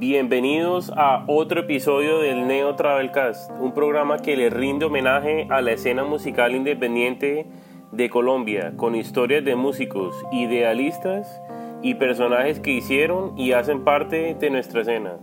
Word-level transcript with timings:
Bienvenidos 0.00 0.92
a 0.96 1.24
otro 1.26 1.62
episodio 1.62 2.20
del 2.20 2.46
Neo 2.46 2.76
Travelcast, 2.76 3.50
un 3.58 3.74
programa 3.74 4.18
que 4.18 4.36
le 4.36 4.48
rinde 4.48 4.84
homenaje 4.84 5.48
a 5.50 5.60
la 5.60 5.72
escena 5.72 6.04
musical 6.04 6.54
independiente 6.54 7.46
de 7.90 8.08
Colombia, 8.08 8.74
con 8.76 8.94
historias 8.94 9.44
de 9.44 9.56
músicos, 9.56 10.14
idealistas 10.30 11.42
y 11.82 11.96
personajes 11.96 12.60
que 12.60 12.70
hicieron 12.70 13.36
y 13.36 13.50
hacen 13.50 13.82
parte 13.82 14.36
de 14.36 14.50
nuestra 14.50 14.82
escena. 14.82 15.18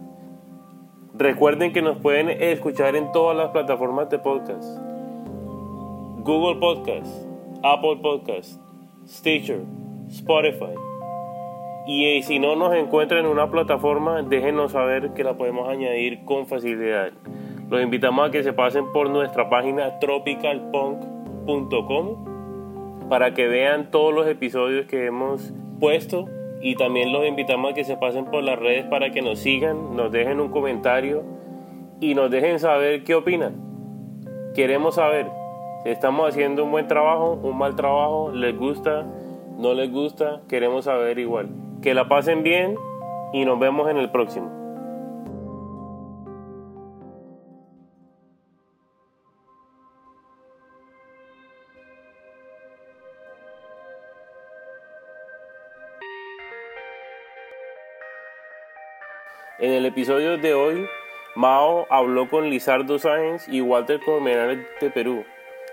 Recuerden 1.13 1.71
que 1.71 1.81
nos 1.81 1.97
pueden 1.99 2.29
escuchar 2.29 2.97
en 2.97 3.13
todas 3.13 3.37
las 3.37 3.51
plataformas 3.51 4.09
de 4.09 4.19
podcast. 4.19 4.77
Google 6.19 6.59
Podcast, 6.59 7.25
Apple 7.63 7.99
Podcast, 8.01 8.59
Stitcher, 9.07 9.61
Spotify. 10.09 10.75
Y 11.87 12.05
eh, 12.05 12.23
si 12.23 12.39
no 12.39 12.55
nos 12.55 12.73
encuentran 12.75 13.25
en 13.25 13.31
una 13.31 13.51
plataforma, 13.51 14.23
déjenos 14.23 14.71
saber 14.71 15.13
que 15.13 15.23
la 15.23 15.37
podemos 15.37 15.69
añadir 15.69 16.25
con 16.25 16.47
facilidad. 16.47 17.11
Los 17.69 17.79
invitamos 17.81 18.27
a 18.27 18.31
que 18.31 18.41
se 18.43 18.53
pasen 18.53 18.91
por 18.91 19.09
nuestra 19.09 19.49
página 19.49 19.99
tropicalpunk.com 19.99 22.25
para 23.09 23.35
que 23.35 23.47
vean 23.47 23.91
todos 23.91 24.13
los 24.13 24.27
episodios 24.27 24.87
que 24.87 25.05
hemos 25.05 25.53
puesto 25.79 26.25
y 26.61 26.75
también 26.75 27.13
los 27.13 27.27
invitamos 27.27 27.71
a 27.71 27.75
que 27.75 27.83
se 27.83 27.97
pasen 27.97 28.25
por 28.25 28.43
las 28.43 28.57
redes 28.57 28.85
para 28.85 29.11
que 29.11 29.21
nos 29.21 29.37
sigan, 29.39 29.95
nos 29.95 30.11
dejen 30.11 30.39
un 30.39 30.49
comentario 30.49 31.23
y 31.99 32.15
nos 32.15 32.31
dejen 32.31 32.59
saber 32.59 33.03
qué 33.03 33.13
opinan. 33.13 33.65
Queremos 34.55 34.95
saber 34.95 35.27
si 35.83 35.89
estamos 35.89 36.29
haciendo 36.29 36.63
un 36.63 36.71
buen 36.71 36.87
trabajo, 36.87 37.37
un 37.43 37.57
mal 37.57 37.75
trabajo, 37.75 38.31
les 38.31 38.57
gusta, 38.57 39.05
no 39.59 39.75
les 39.75 39.91
gusta, 39.91 40.41
queremos 40.47 40.85
saber 40.85 41.19
igual. 41.19 41.64
Que 41.85 41.93
la 41.93 42.07
pasen 42.07 42.41
bien 42.41 42.75
y 43.31 43.45
nos 43.45 43.59
vemos 43.59 43.87
en 43.91 43.97
el 43.97 44.09
próximo. 44.09 44.49
En 59.59 59.71
el 59.71 59.85
episodio 59.85 60.39
de 60.39 60.55
hoy, 60.55 60.87
Mao 61.35 61.85
habló 61.91 62.27
con 62.31 62.49
Lizardo 62.49 62.97
Sáenz 62.97 63.47
y 63.47 63.61
Walter 63.61 63.99
Colmenares 64.03 64.65
de 64.81 64.89
Perú. 64.89 65.23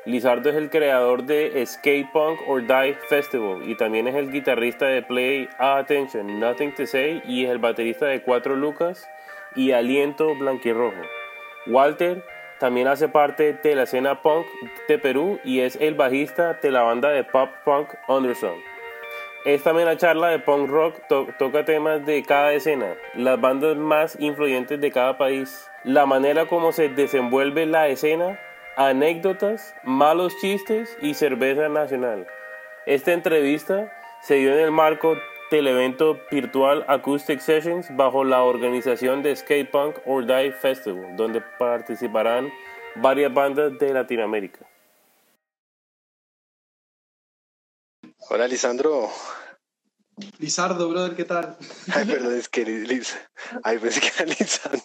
Lizardo 0.04 0.50
es 0.50 0.56
el 0.56 0.68
creador 0.68 1.22
de 1.22 1.64
Skate 1.64 2.10
Punk 2.12 2.40
or 2.48 2.66
Die 2.66 2.94
Festival 3.08 3.62
y 3.68 3.76
también 3.76 4.08
es 4.08 4.16
el 4.16 4.32
guitarrista 4.32 4.86
de 4.86 5.00
Play 5.00 5.48
Attention, 5.58 6.40
Nothing 6.40 6.74
to 6.74 6.86
Say 6.86 7.22
y 7.24 7.44
es 7.44 7.50
el 7.50 7.58
baterista 7.58 8.06
de 8.06 8.20
Cuatro 8.20 8.56
Lucas 8.56 9.08
y 9.54 9.70
Aliento 9.70 10.34
Blanquirrojo. 10.34 11.02
Walter 11.68 12.24
también 12.58 12.88
hace 12.88 13.08
parte 13.08 13.52
de 13.52 13.76
la 13.76 13.84
escena 13.84 14.22
punk 14.22 14.44
de 14.88 14.98
Perú 14.98 15.38
y 15.44 15.60
es 15.60 15.76
el 15.76 15.94
bajista 15.94 16.54
de 16.54 16.72
la 16.72 16.82
banda 16.82 17.10
de 17.10 17.22
pop 17.22 17.50
punk 17.64 17.90
Undersong. 18.08 18.58
Es 19.44 19.62
también 19.62 19.86
la 19.86 19.96
charla 19.96 20.30
de 20.30 20.40
punk 20.40 20.68
rock, 20.68 20.96
toca 21.38 21.64
temas 21.64 22.04
de 22.04 22.24
cada 22.24 22.52
escena, 22.52 22.96
las 23.14 23.40
bandas 23.40 23.76
más 23.76 24.16
influyentes 24.18 24.80
de 24.80 24.90
cada 24.90 25.16
país, 25.16 25.70
la 25.84 26.06
manera 26.06 26.46
como 26.46 26.72
se 26.72 26.88
desenvuelve 26.88 27.66
la 27.66 27.86
escena, 27.86 28.38
anécdotas, 28.76 29.74
malos 29.84 30.36
chistes 30.40 30.96
y 31.00 31.14
cerveza 31.14 31.68
nacional. 31.68 32.26
Esta 32.86 33.12
entrevista 33.12 33.92
se 34.22 34.36
dio 34.36 34.52
en 34.52 34.60
el 34.60 34.70
marco 34.70 35.16
del 35.50 35.66
evento 35.66 36.18
virtual 36.30 36.84
Acoustic 36.88 37.40
Sessions 37.40 37.94
bajo 37.94 38.24
la 38.24 38.42
organización 38.42 39.22
de 39.22 39.36
Skate 39.36 39.70
Punk 39.70 39.96
or 40.06 40.24
Die 40.24 40.52
Festival, 40.52 41.14
donde 41.16 41.42
participarán 41.58 42.50
varias 42.96 43.32
bandas 43.32 43.78
de 43.78 43.92
Latinoamérica. 43.92 44.66
Hola, 48.30 48.48
Lisandro. 48.48 49.10
Lizardo, 50.38 50.88
brother, 50.88 51.14
¿qué 51.14 51.24
tal? 51.24 51.56
Ay, 51.94 52.06
perdón, 52.06 52.34
es 52.34 52.48
que 52.48 52.64
Liz. 52.64 53.16
Ay, 53.62 53.78
pensé 53.78 54.00
que 54.00 54.08
era 54.08 54.26
Lisandro. 54.26 54.82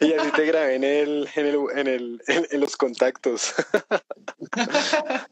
Y 0.00 0.12
así 0.12 0.30
te 0.32 0.44
grabé 0.46 0.74
en 0.76 0.84
el, 0.84 1.28
en 1.34 1.46
el, 1.46 1.56
en 1.74 1.86
el, 1.86 2.22
en, 2.26 2.60
los 2.60 2.76
contactos. 2.76 3.54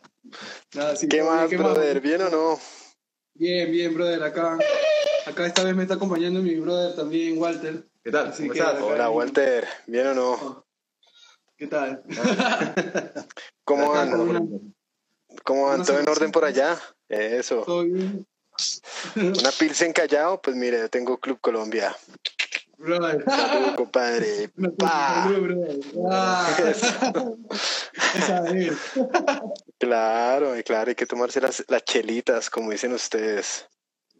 Nada, 0.74 0.96
sí, 0.96 1.08
¿Qué 1.08 1.22
más, 1.22 1.48
¿qué 1.48 1.56
brother? 1.56 2.00
¿Bien 2.00 2.22
o 2.22 2.30
no? 2.30 2.58
Bien, 3.34 3.70
bien, 3.70 3.94
brother. 3.94 4.22
Acá, 4.22 4.58
acá 5.26 5.46
esta 5.46 5.64
vez 5.64 5.74
me 5.74 5.82
está 5.82 5.94
acompañando 5.94 6.40
mi 6.40 6.54
brother 6.56 6.96
también, 6.96 7.38
Walter. 7.38 7.86
¿Qué 8.02 8.10
tal? 8.10 8.28
Así 8.28 8.48
¿Cómo 8.48 8.54
estás? 8.54 8.82
Hola, 8.82 9.10
Walter. 9.10 9.66
¿Bien 9.86 10.08
o 10.08 10.14
no? 10.14 10.66
¿Qué 11.56 11.66
tal? 11.68 12.02
¿Cómo 13.64 13.90
van? 13.90 14.74
¿Cómo 15.44 15.66
van? 15.66 15.84
¿Todo 15.84 15.98
en 16.00 16.08
orden 16.08 16.32
por 16.32 16.44
allá? 16.44 16.78
Eso. 17.08 17.62
Todo 17.62 17.84
bien. 17.84 18.26
Una 19.16 19.50
pilsen 19.58 19.92
callado, 19.92 20.40
pues 20.40 20.56
mire, 20.56 20.78
yo 20.78 20.88
tengo 20.90 21.18
Club 21.18 21.40
Colombia. 21.40 21.96
Brother. 22.78 23.24
Salud, 23.24 23.74
compadre. 23.76 24.50
Pa. 24.78 25.28
Ah. 26.06 26.56
claro, 29.78 30.54
claro, 30.64 30.88
hay 30.88 30.94
que 30.94 31.06
tomarse 31.06 31.40
las, 31.40 31.64
las 31.68 31.84
chelitas, 31.84 32.50
como 32.50 32.70
dicen 32.70 32.92
ustedes. 32.92 33.66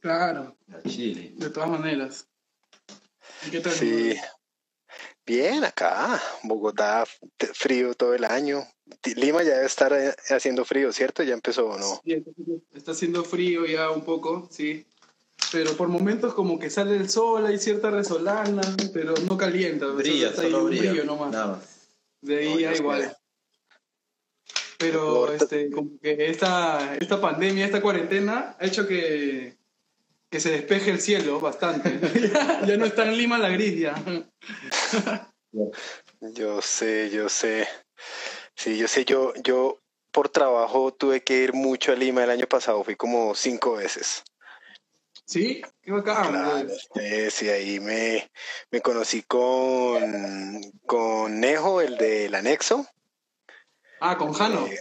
Claro. 0.00 0.56
De 0.84 1.50
todas 1.52 1.68
maneras. 1.68 2.26
¿Qué 3.50 3.60
tal? 3.60 3.72
Sí. 3.72 4.16
Bien, 5.26 5.64
acá, 5.64 6.20
Bogotá, 6.42 7.04
frío 7.54 7.94
todo 7.94 8.14
el 8.14 8.24
año. 8.24 8.62
Lima 9.16 9.42
ya 9.42 9.54
debe 9.54 9.66
estar 9.66 9.92
eh, 9.92 10.14
haciendo 10.28 10.64
frío, 10.66 10.92
¿cierto? 10.92 11.22
¿Ya 11.22 11.32
empezó 11.32 11.66
o 11.66 11.78
no? 11.78 12.02
Sí, 12.04 12.22
está 12.74 12.92
haciendo 12.92 13.24
frío 13.24 13.64
ya 13.64 13.90
un 13.90 14.04
poco, 14.04 14.46
sí. 14.50 14.86
Pero 15.50 15.76
por 15.76 15.88
momentos 15.88 16.34
como 16.34 16.58
que 16.58 16.68
sale 16.68 16.96
el 16.96 17.08
sol, 17.08 17.46
hay 17.46 17.58
cierta 17.58 17.90
resolana, 17.90 18.62
pero 18.92 19.14
no 19.28 19.36
calienta. 19.38 19.86
Brilla, 19.86 20.28
está 20.28 20.42
solo 20.42 20.64
brilla. 20.64 20.90
Brillo 20.90 21.04
nomás. 21.04 21.32
Nada 21.32 21.62
De 22.20 22.38
ahí 22.38 22.60
ya 22.60 22.74
igual. 22.74 23.16
Pero 24.78 25.32
este, 25.32 25.70
como 25.70 25.98
que 26.00 26.26
esta, 26.28 26.96
esta 26.96 27.20
pandemia, 27.20 27.64
esta 27.64 27.80
cuarentena 27.80 28.56
ha 28.58 28.66
hecho 28.66 28.86
que, 28.86 29.56
que 30.34 30.40
se 30.40 30.50
despeje 30.50 30.90
el 30.90 31.00
cielo 31.00 31.38
bastante. 31.38 32.00
ya 32.66 32.76
no 32.76 32.86
está 32.86 33.04
en 33.04 33.16
Lima 33.16 33.38
la 33.38 33.50
gris 33.50 33.78
ya. 33.78 33.94
yo 36.20 36.60
sé, 36.60 37.08
yo 37.10 37.28
sé. 37.28 37.68
Sí, 38.56 38.76
yo 38.76 38.88
sé, 38.88 39.04
yo, 39.04 39.32
yo 39.44 39.78
por 40.10 40.28
trabajo 40.28 40.92
tuve 40.92 41.22
que 41.22 41.44
ir 41.44 41.52
mucho 41.52 41.92
a 41.92 41.94
Lima 41.94 42.24
el 42.24 42.30
año 42.30 42.48
pasado, 42.48 42.82
fui 42.82 42.96
como 42.96 43.36
cinco 43.36 43.74
veces. 43.74 44.24
Sí, 45.24 45.62
qué 45.82 45.92
bacán. 45.92 46.68
sí, 47.30 47.48
ahí 47.48 47.78
me, 47.78 48.28
me 48.72 48.80
conocí 48.80 49.22
con, 49.22 50.60
con 50.84 51.38
Nejo, 51.38 51.80
el 51.80 51.96
del 51.96 52.34
anexo. 52.34 52.84
Ah, 54.00 54.18
con 54.18 54.32
Jano. 54.32 54.66
Eh, 54.66 54.80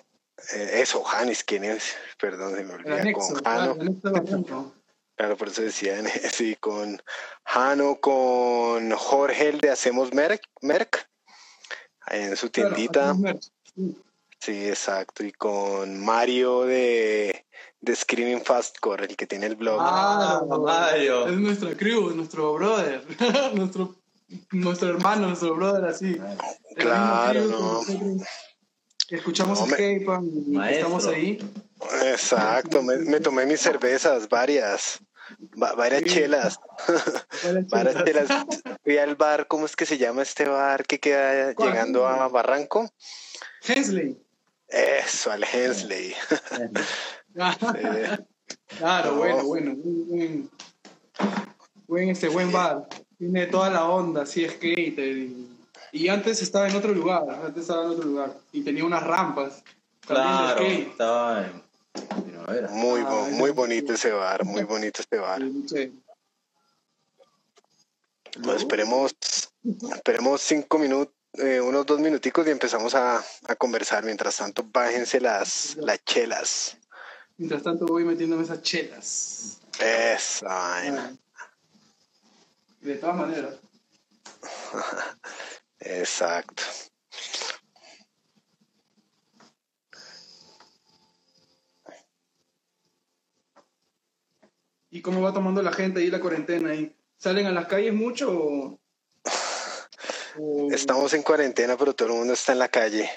eh, 0.56 0.82
eso, 0.82 1.04
Janis, 1.04 1.44
¿quién 1.44 1.64
es? 1.64 1.96
Perdón, 2.20 2.56
se 2.56 2.64
me 2.64 2.74
olvidó. 2.74 3.14
con 3.14 3.44
Jano. 3.44 4.83
Claro, 5.16 5.38
por 5.38 5.50
eso 5.50 5.62
decían, 5.62 6.06
sí, 6.32 6.56
con 6.56 7.02
Jano, 7.46 8.00
con 8.00 8.92
Jorge, 8.92 9.50
el 9.50 9.60
de 9.60 9.70
Hacemos 9.70 10.14
Merck, 10.14 10.44
Merck 10.62 11.08
en 12.08 12.36
su 12.36 12.50
tiendita. 12.50 13.16
sí, 14.40 14.68
exacto, 14.68 15.24
y 15.24 15.32
con 15.32 16.04
Mario 16.04 16.64
de, 16.64 17.46
de 17.80 17.96
Screaming 17.96 18.44
Fastcore, 18.44 19.06
el 19.06 19.16
que 19.16 19.28
tiene 19.28 19.46
el 19.46 19.56
blog. 19.56 19.80
Ah, 19.82 20.42
Mario. 20.48 21.28
Es 21.28 21.38
nuestra 21.38 21.76
crew, 21.76 22.10
nuestro 22.16 22.54
brother, 22.54 23.06
nuestro, 23.54 23.96
nuestro 24.52 24.90
hermano, 24.90 25.28
nuestro 25.28 25.56
brother, 25.56 25.86
así. 25.86 26.20
Claro, 26.76 27.46
no. 27.46 27.82
Escuchamos 29.10 29.60
no, 29.68 30.66
estamos 30.66 31.08
ahí. 31.08 31.38
Exacto, 32.06 32.82
me, 32.82 33.20
tomé 33.20 33.46
mis 33.46 33.62
cervezas, 33.62 34.30
varias, 34.30 35.00
varias 35.78 36.04
chelas. 36.04 36.60
varias 37.70 38.04
chelas. 38.04 38.28
Fui 38.84 38.98
al 38.98 39.16
bar, 39.16 39.48
¿cómo 39.48 39.66
es 39.66 39.76
que 39.76 39.86
se 39.86 39.98
llama 39.98 40.22
este 40.22 40.48
bar 40.48 40.86
que 40.86 41.00
queda 41.00 41.54
llegando 41.54 42.08
a 42.08 42.28
Barranco? 42.28 42.90
Hensley. 43.66 44.18
Eso, 44.68 45.32
al 45.32 45.44
Hensley. 45.44 46.16
Claro, 48.78 49.16
bueno, 49.16 49.44
bueno. 49.44 49.74
Buen, 49.76 50.50
buen, 51.88 52.10
este, 52.10 52.28
buen 52.28 52.52
bar. 52.52 52.88
Tiene 53.18 53.48
toda 53.48 53.70
la 53.70 53.88
onda, 53.88 54.24
así 54.24 54.48
skate. 54.48 55.00
Y, 55.00 55.58
y 55.92 56.08
antes 56.08 56.42
estaba 56.42 56.68
en 56.68 56.76
otro 56.76 56.94
lugar, 56.94 57.24
antes 57.30 57.62
estaba 57.62 57.86
en 57.86 57.90
otro 57.92 58.06
lugar. 58.06 58.34
Y 58.52 58.64
tenía 58.64 58.86
unas 58.86 59.04
rampas. 59.04 59.64
Claro, 60.02 60.62
estaba 60.64 61.46
en 61.46 61.63
muy, 62.72 63.02
ah, 63.06 63.28
muy 63.32 63.52
bonito 63.52 63.94
ese 63.94 64.12
bar, 64.12 64.44
muy 64.46 64.64
bonito 64.64 65.02
este 65.02 65.18
bar. 65.18 65.42
esperemos, 68.56 69.16
esperemos 69.96 70.42
cinco 70.42 70.78
minutos, 70.78 71.14
eh, 71.34 71.60
unos 71.62 71.86
dos 71.86 72.00
minuticos 72.00 72.46
y 72.48 72.52
empezamos 72.52 72.94
a, 72.96 73.24
conversar. 73.58 74.04
Mientras 74.04 74.38
tanto, 74.38 74.64
bájense 74.64 75.20
las, 75.20 75.76
las 75.78 76.04
chelas. 76.04 76.78
Mientras 77.38 77.64
tanto, 77.64 77.86
voy 77.86 78.04
metiéndome 78.06 78.44
esas 78.44 78.62
chelas. 78.62 79.60
Esa 79.80 80.48
vaina. 80.48 81.18
De 82.82 82.96
todas 82.96 83.16
maneras. 83.16 83.56
Exacto. 85.80 86.64
¿Y 94.94 95.02
cómo 95.02 95.24
va 95.24 95.34
tomando 95.34 95.64
la 95.64 95.74
gente 95.74 96.02
ahí 96.02 96.12
la 96.12 96.20
cuarentena? 96.20 96.76
¿Y 96.76 96.96
¿Salen 97.18 97.48
a 97.48 97.52
las 97.52 97.66
calles 97.66 97.96
mucho 97.96 98.32
o, 98.32 98.80
Estamos 100.72 101.12
en 101.16 101.24
cuarentena, 101.24 101.76
pero 101.76 101.96
todo 101.96 102.10
el 102.10 102.14
mundo 102.14 102.34
está 102.34 102.52
en 102.52 102.60
la 102.60 102.68
calle. 102.68 103.10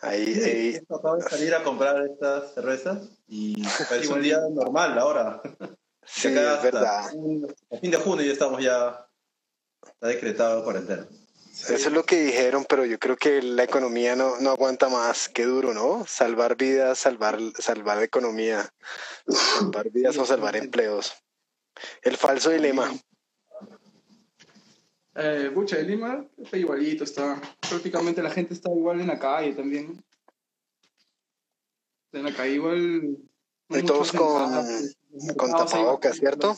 Ahí, 0.00 0.34
sí, 0.34 0.80
Acabo 0.88 1.16
de 1.16 1.28
salir 1.28 1.54
a 1.54 1.62
comprar 1.62 2.02
estas 2.06 2.54
cervezas 2.54 3.06
y 3.26 3.62
parece 3.90 4.14
un 4.14 4.22
día 4.22 4.40
normal 4.50 4.98
ahora. 4.98 5.42
Sí, 6.06 6.28
es 6.28 6.62
verdad. 6.62 7.06
A 7.70 7.78
fin 7.78 7.90
de 7.90 7.98
junio 7.98 8.24
ya 8.24 8.32
estamos 8.32 8.62
ya 8.62 9.06
está 9.84 10.06
decretado 10.06 10.64
cuarentena. 10.64 11.06
Eso 11.62 11.88
es 11.88 11.92
lo 11.92 12.04
que 12.04 12.22
dijeron, 12.22 12.64
pero 12.68 12.84
yo 12.86 12.98
creo 12.98 13.16
que 13.16 13.42
la 13.42 13.64
economía 13.64 14.14
no, 14.16 14.38
no 14.40 14.50
aguanta 14.50 14.88
más. 14.88 15.28
Qué 15.28 15.44
duro, 15.44 15.74
¿no? 15.74 16.04
Salvar 16.06 16.56
vidas, 16.56 16.98
salvar, 16.98 17.38
salvar 17.58 18.02
economía, 18.02 18.72
salvar 19.26 19.90
vidas 19.90 20.16
o 20.18 20.24
salvar 20.24 20.56
empleos. 20.56 21.12
El 22.02 22.16
falso 22.16 22.50
dilema. 22.50 22.90
Eh, 25.14 25.50
Bucha 25.52 25.76
de 25.76 25.82
Lima 25.82 26.24
está 26.38 26.56
igualito, 26.56 27.02
está 27.02 27.40
prácticamente 27.68 28.22
la 28.22 28.30
gente 28.30 28.54
está 28.54 28.70
igual 28.70 29.00
en 29.00 29.08
la 29.08 29.18
calle 29.18 29.52
también. 29.52 30.02
En 32.12 32.22
la 32.22 32.32
calle 32.32 32.52
igual. 32.52 33.18
y 33.68 33.82
todos 33.82 34.12
con, 34.12 34.64
con 35.36 35.50
tapabocas, 35.50 36.16
¿cierto? 36.16 36.56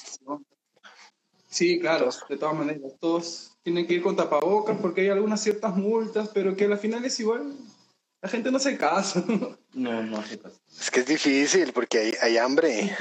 Sí, 1.50 1.80
claro, 1.80 2.10
de 2.28 2.36
todas 2.36 2.54
maneras. 2.54 2.92
Todos 3.00 3.58
tienen 3.62 3.86
que 3.86 3.94
ir 3.94 4.02
con 4.02 4.16
tapabocas 4.16 4.78
porque 4.80 5.02
hay 5.02 5.08
algunas 5.08 5.42
ciertas 5.42 5.76
multas, 5.76 6.30
pero 6.32 6.56
que 6.56 6.64
al 6.64 6.78
final 6.78 7.04
es 7.04 7.18
igual. 7.18 7.52
La 8.22 8.28
gente 8.28 8.50
no 8.50 8.58
hace 8.58 8.76
caso. 8.76 9.24
No, 9.72 10.02
no 10.02 10.18
hace 10.18 10.38
caso. 10.38 10.60
Es 10.68 10.90
que 10.90 11.00
es 11.00 11.06
difícil 11.06 11.72
porque 11.72 11.98
hay, 11.98 12.14
hay 12.20 12.38
hambre. 12.38 12.96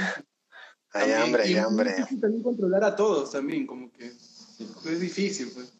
Hay 0.92 1.12
hambre, 1.14 1.44
hay 1.44 1.58
hambre. 1.58 1.96
Es 1.98 2.22
también 2.22 2.44
controlar 2.44 2.84
a 2.84 2.96
todos 2.96 3.32
también, 3.32 3.68
como 3.68 3.92
que 3.92 4.06
es 4.06 5.00
difícil, 5.00 5.52
pues. 5.54 5.74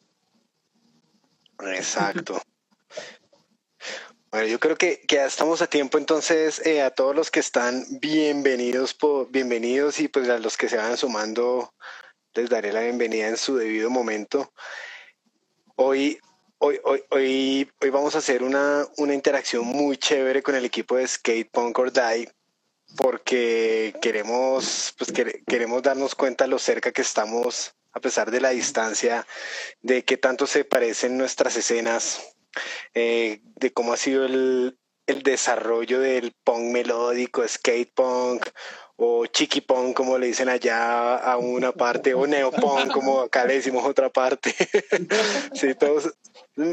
Exacto. 1.76 2.42
Bueno, 4.32 4.48
yo 4.48 4.60
creo 4.60 4.78
que, 4.78 5.02
ya 5.08 5.26
estamos 5.26 5.62
a 5.64 5.68
tiempo, 5.68 5.98
entonces 5.98 6.64
eh, 6.66 6.84
a 6.84 6.92
todos 6.92 7.16
los 7.16 7.32
que 7.32 7.40
están 7.40 7.84
bienvenidos, 8.00 8.96
bienvenidos 9.32 10.00
y 10.00 10.08
pues 10.08 10.30
a 10.30 10.38
los 10.38 10.56
que 10.56 10.70
se 10.70 10.78
van 10.78 10.98
sumando 10.98 11.74
les 12.40 12.50
daré 12.50 12.72
la 12.72 12.82
bienvenida 12.82 13.28
en 13.28 13.36
su 13.36 13.58
debido 13.58 13.90
momento. 13.90 14.54
Hoy, 15.76 16.18
hoy, 16.60 16.80
hoy, 16.86 17.04
hoy, 17.10 17.70
hoy 17.82 17.90
vamos 17.90 18.16
a 18.16 18.20
hacer 18.20 18.44
una, 18.44 18.88
una 18.98 19.14
interacción 19.14 19.66
muy 19.66 19.98
chévere 19.98 20.42
con 20.42 20.56
el 20.56 20.64
equipo 20.64 20.96
de 20.96 21.06
Skate 21.06 21.52
Punk 21.52 21.78
or 21.78 21.92
Die 21.92 22.32
porque 22.96 23.94
queremos, 24.02 24.96
pues, 24.98 25.12
queremos 25.46 25.84
darnos 25.84 26.16
cuenta 26.16 26.48
lo 26.48 26.60
cerca 26.60 26.94
que 26.94 27.02
estamos, 27.02 27.76
a 27.92 28.00
pesar 28.00 28.32
de 28.32 28.40
la 28.40 28.52
distancia, 28.52 29.28
de 29.82 30.06
qué 30.06 30.16
tanto 30.16 30.48
se 30.48 30.64
parecen 30.64 31.18
nuestras 31.18 31.58
escenas, 31.58 32.36
eh, 32.94 33.42
de 33.44 33.74
cómo 33.74 33.92
ha 33.92 33.98
sido 33.98 34.26
el, 34.26 34.80
el 35.08 35.24
desarrollo 35.24 36.00
del 36.00 36.34
punk 36.46 36.72
melódico, 36.72 37.46
skate 37.46 37.94
punk 37.94 38.48
o 39.02 39.26
chiqui 39.26 39.62
punk 39.62 39.96
como 39.96 40.18
le 40.18 40.28
dicen 40.28 40.50
allá 40.50 41.16
a 41.16 41.38
una 41.38 41.72
parte 41.72 42.14
o 42.14 42.28
neopunk 42.28 42.92
como 42.92 43.22
acá 43.22 43.46
le 43.46 43.56
decimos 43.56 43.86
otra 43.86 44.10
parte. 44.10 44.54
sí, 45.54 45.74
todos, 45.74 46.14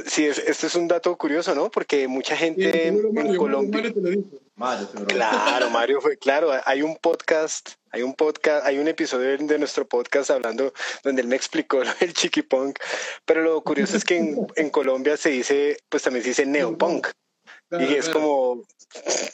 sí, 0.07 0.27
esto 0.27 0.67
es 0.67 0.75
un 0.75 0.89
dato 0.89 1.17
curioso, 1.17 1.55
¿no? 1.55 1.71
Porque 1.71 2.09
mucha 2.09 2.37
gente 2.37 2.89
en 2.89 3.37
Colombia. 3.37 3.93
claro, 5.07 5.71
Mario 5.71 6.01
fue, 6.01 6.17
claro, 6.17 6.51
hay 6.65 6.83
un 6.83 6.97
podcast, 6.97 7.75
hay 7.93 8.03
un 8.03 8.15
podcast, 8.15 8.67
hay 8.67 8.79
un 8.79 8.89
episodio 8.89 9.39
de 9.39 9.59
nuestro 9.59 9.87
podcast 9.87 10.31
hablando 10.31 10.73
donde 11.05 11.23
él 11.23 11.29
me 11.29 11.37
explicó 11.37 11.81
el 12.01 12.13
chiqui 12.13 12.43
punk, 12.43 12.81
pero 13.25 13.43
lo 13.43 13.63
curioso 13.63 13.97
es 13.97 14.05
que 14.05 14.17
en, 14.17 14.47
en 14.57 14.71
Colombia 14.71 15.17
se 15.17 15.31
dice, 15.31 15.77
pues 15.89 16.03
también 16.03 16.25
se 16.25 16.31
dice 16.31 16.45
neopunk 16.45 17.07
y 17.71 17.95
es 17.95 18.09
como, 18.09 18.63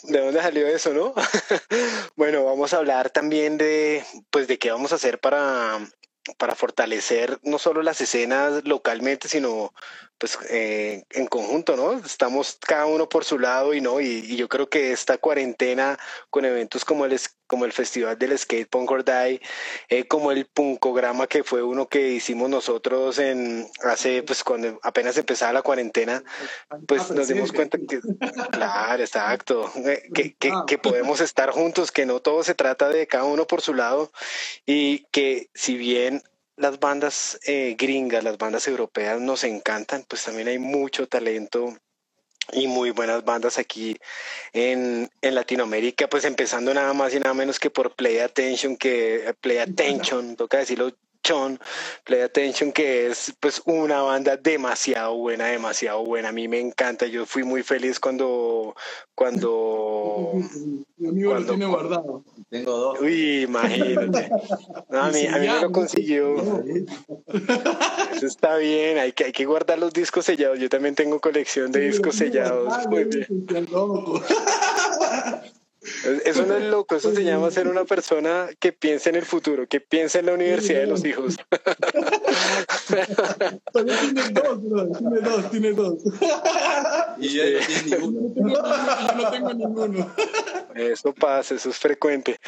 ¿de 0.05 0.21
dónde 0.21 0.41
salió 0.41 0.67
eso, 0.67 0.93
no? 0.93 1.15
bueno, 2.17 2.45
vamos 2.45 2.73
a 2.73 2.79
hablar 2.79 3.11
también 3.11 3.59
de, 3.59 4.05
pues, 4.31 4.49
de 4.49 4.59
qué 4.59 4.71
vamos 4.71 4.93
a 4.93 4.97
hacer 4.97 5.19
para, 5.19 5.79
para 6.39 6.55
fortalecer 6.55 7.39
no 7.43 7.59
solo 7.59 7.83
las 7.83 8.01
escenas 8.01 8.65
localmente, 8.65 9.29
sino 9.29 9.73
pues 10.23 10.39
eh, 10.51 11.03
en 11.11 11.27
conjunto, 11.27 11.77
¿no? 11.77 11.95
Estamos 11.95 12.57
cada 12.61 12.87
uno 12.87 13.09
por 13.09 13.25
su 13.25 13.41
lado 13.41 13.75
y 13.75 13.81
no, 13.81 14.01
y, 14.01 14.37
yo 14.37 14.49
creo 14.49 14.69
que 14.69 14.93
esta 14.93 15.19
cuarentena 15.19 15.99
con 16.31 16.45
eventos 16.45 16.85
como 16.85 17.07
el, 17.07 17.19
como 17.49 17.65
el 17.65 17.73
Festival 17.73 18.17
del 18.17 18.39
Skate 18.39 18.69
Punk 18.69 18.89
or 18.93 19.05
Die, 19.05 19.41
eh, 19.89 20.07
como 20.07 20.31
el 20.31 20.47
Punkograma 20.47 21.27
que 21.27 21.43
fue 21.43 21.65
uno 21.65 21.89
que 21.89 22.11
hicimos 22.11 22.49
nosotros 22.49 23.19
en 23.19 23.67
hace, 23.83 24.23
pues 24.23 24.45
cuando 24.45 24.79
apenas 24.85 25.17
empezaba 25.17 25.55
la 25.55 25.63
cuarentena, 25.63 26.23
pues 26.87 27.11
nos 27.11 27.27
dimos 27.27 27.51
cuenta 27.51 27.79
que, 27.79 27.99
claro, 28.53 29.03
exacto, 29.03 29.73
eh, 29.85 30.05
que, 30.15 30.35
que, 30.37 30.53
que 30.69 30.79
podemos 30.79 31.21
estar 31.21 31.51
juntos, 31.51 31.91
que 31.91 32.07
no 32.07 32.21
todo 32.21 32.45
se 32.45 32.55
trata 32.55 32.89
de 32.91 33.09
cada 33.09 33.25
uno 33.25 33.45
por 33.49 33.61
su 33.61 33.75
lado 33.75 34.13
y 34.67 35.01
que 35.11 35.51
si 35.53 35.77
bien 35.77 36.12
las 36.63 36.79
bandas 36.79 37.39
eh, 37.45 37.77
gringas, 37.79 38.25
las 38.25 38.39
bandas 38.39 38.67
europeas 38.69 39.21
nos 39.21 39.45
encantan, 39.45 40.05
pues 40.09 40.25
también 40.25 40.49
hay 40.49 40.59
mucho 40.59 41.07
talento 41.09 41.77
y 42.53 42.67
muy 42.67 42.91
buenas 42.91 43.25
bandas 43.25 43.59
aquí 43.59 43.97
en, 44.53 45.11
en, 45.21 45.35
Latinoamérica, 45.35 46.09
pues 46.09 46.25
empezando 46.25 46.73
nada 46.73 46.93
más 46.93 47.15
y 47.15 47.21
nada 47.21 47.35
menos 47.35 47.59
que 47.61 47.71
por 47.71 47.95
Play 47.95 48.19
Attention, 48.19 48.77
que 48.77 49.35
Play 49.41 49.59
Attention, 49.59 50.37
toca 50.37 50.59
decirlo 50.59 50.93
Chon, 51.23 51.59
Play 52.05 52.21
Attention, 52.23 52.73
que 52.73 53.07
es 53.07 53.33
pues 53.39 53.63
una 53.65 54.03
banda 54.03 54.37
demasiado 54.37 55.17
buena, 55.17 55.47
demasiado 55.47 56.05
buena. 56.05 56.31
A 56.31 56.33
mí 56.33 56.49
me 56.49 56.59
encanta. 56.61 57.07
Yo 57.07 57.27
fui 57.27 57.45
muy 57.45 57.63
feliz 57.63 58.01
cuando 58.01 58.75
cuando 59.15 60.33
mi 60.97 61.09
amigo 61.09 61.35
lo 61.35 61.45
tiene 61.45 61.67
guardado. 61.67 62.25
Tengo 62.51 62.77
dos. 62.77 63.01
Uy, 63.01 63.43
imagínate. 63.43 64.31
a 64.91 65.09
mí, 65.11 65.27
a 65.27 65.39
mí 65.39 65.49
me 65.49 65.61
lo 65.61 65.71
consiguió. 65.71 66.37
Eso 68.15 68.27
está 68.27 68.57
bien, 68.57 68.99
hay 68.99 69.13
que, 69.13 69.25
hay 69.25 69.33
que 69.33 69.45
guardar 69.45 69.79
los 69.79 69.93
discos 69.93 70.25
sellados. 70.25 70.59
Yo 70.59 70.69
también 70.69 70.95
tengo 70.95 71.21
colección 71.21 71.71
de 71.73 71.81
discos 71.81 72.17
sellados. 72.17 72.87
Muy 72.89 73.05
bien. 73.05 73.27
Eso 76.25 76.47
no 76.47 76.57
es 76.57 76.63
loco, 76.65 76.95
eso 76.95 77.13
se 77.13 77.25
llama 77.25 77.51
ser 77.51 77.67
una 77.67 77.85
persona 77.85 78.49
que 78.61 78.73
piensa 78.73 79.11
en 79.11 79.17
el 79.17 79.25
futuro, 79.25 79.67
que 79.67 79.81
piensa 79.81 80.21
en 80.21 80.27
la 80.27 80.35
universidad 80.35 80.79
de 80.81 80.87
los 80.87 81.05
hijos. 81.05 81.37
tiene 83.73 84.29
dos, 84.31 84.63
bro. 84.63 84.89
tiene 84.93 85.21
dos, 85.21 85.51
tiene 85.51 85.73
dos. 85.73 85.95
Y 87.19 87.31
yo. 87.31 87.43
Yo 87.87 87.99
no 89.17 89.31
tengo 89.31 89.55
ninguno. 89.55 90.15
Eso 90.77 91.13
pasa, 91.13 91.57
eso 91.57 91.71
es 91.71 91.79
frecuente. 91.79 92.39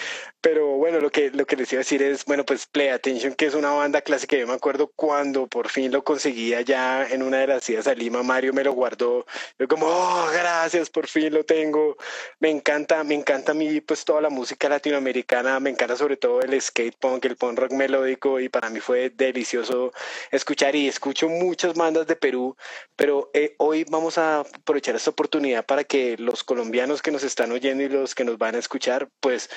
Pero 0.41 0.77
bueno, 0.77 1.01
lo 1.01 1.11
que, 1.11 1.31
lo 1.31 1.45
que 1.45 1.57
les 1.57 1.73
iba 1.73 1.81
a 1.81 1.85
decir 1.85 2.05
es, 2.05 2.25
bueno, 2.25 2.45
pues 2.45 2.67
Play 2.67 2.89
Attention, 2.89 3.35
que 3.35 3.47
es 3.47 3.55
una 3.55 3.73
banda 3.73 4.01
clásica, 4.01 4.37
yo 4.37 4.47
me 4.47 4.55
acuerdo 4.55 4.93
cuando 4.95 5.49
por 5.49 5.69
fin 5.69 5.91
lo 5.91 6.05
conseguía 6.05 6.61
ya 6.61 7.05
en 7.05 7.23
una 7.23 7.39
de 7.39 7.49
las 7.49 7.69
idas 7.69 7.89
a 7.89 7.95
Lima, 7.95 8.23
Mario 8.23 8.53
me 8.53 8.63
lo 8.63 8.73
guardó. 8.73 9.27
Yo 9.59 9.67
como, 9.67 9.87
oh, 9.87 10.29
gracias, 10.33 10.89
por 10.89 11.09
fin 11.09 11.35
lo 11.35 11.45
tengo. 11.45 11.97
Me 12.39 12.51
encanta, 12.51 13.03
me 13.03 13.15
encanta 13.15 13.24
a 13.27 13.55
mí 13.55 13.81
pues 13.81 14.05
toda 14.05 14.21
la 14.21 14.31
música 14.31 14.69
latinoamericana, 14.69 15.59
me 15.61 15.71
encanta 15.71 15.97
sobre 15.97 16.17
todo 16.17 16.43
el 16.43 16.61
skate 16.61 16.97
punk, 16.99 17.25
el 17.25 17.37
punk 17.37 17.59
rock 17.59 17.73
melódico 17.73 18.39
y 18.41 18.49
para 18.49 18.71
mí 18.71 18.81
fue 18.81 19.11
delicioso 19.11 19.93
escuchar 20.31 20.77
y 20.77 20.89
escucho 20.89 21.29
muchas 21.29 21.75
bandas 21.75 22.07
de 22.07 22.17
Perú, 22.17 22.57
pero 22.97 23.31
eh, 23.33 23.55
hoy 23.59 23.85
vamos 23.89 24.19
a 24.19 24.41
aprovechar 24.41 24.97
esta 24.97 25.11
oportunidad 25.11 25.65
para 25.65 25.85
que 25.85 26.17
los 26.19 26.45
colombianos 26.45 27.03
que 27.03 27.11
nos 27.11 27.25
están 27.25 27.53
oyendo 27.53 27.83
y 27.85 27.89
los 27.89 28.15
que 28.15 28.25
nos 28.25 28.39
van 28.39 28.57
a 28.57 28.59
escuchar 28.59 29.09
pues 29.21 29.49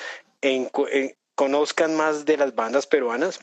en, 0.41 0.69
conozcan 1.35 1.95
más 1.95 2.25
de 2.25 2.37
las 2.37 2.55
bandas 2.55 2.87
peruanas 2.87 3.39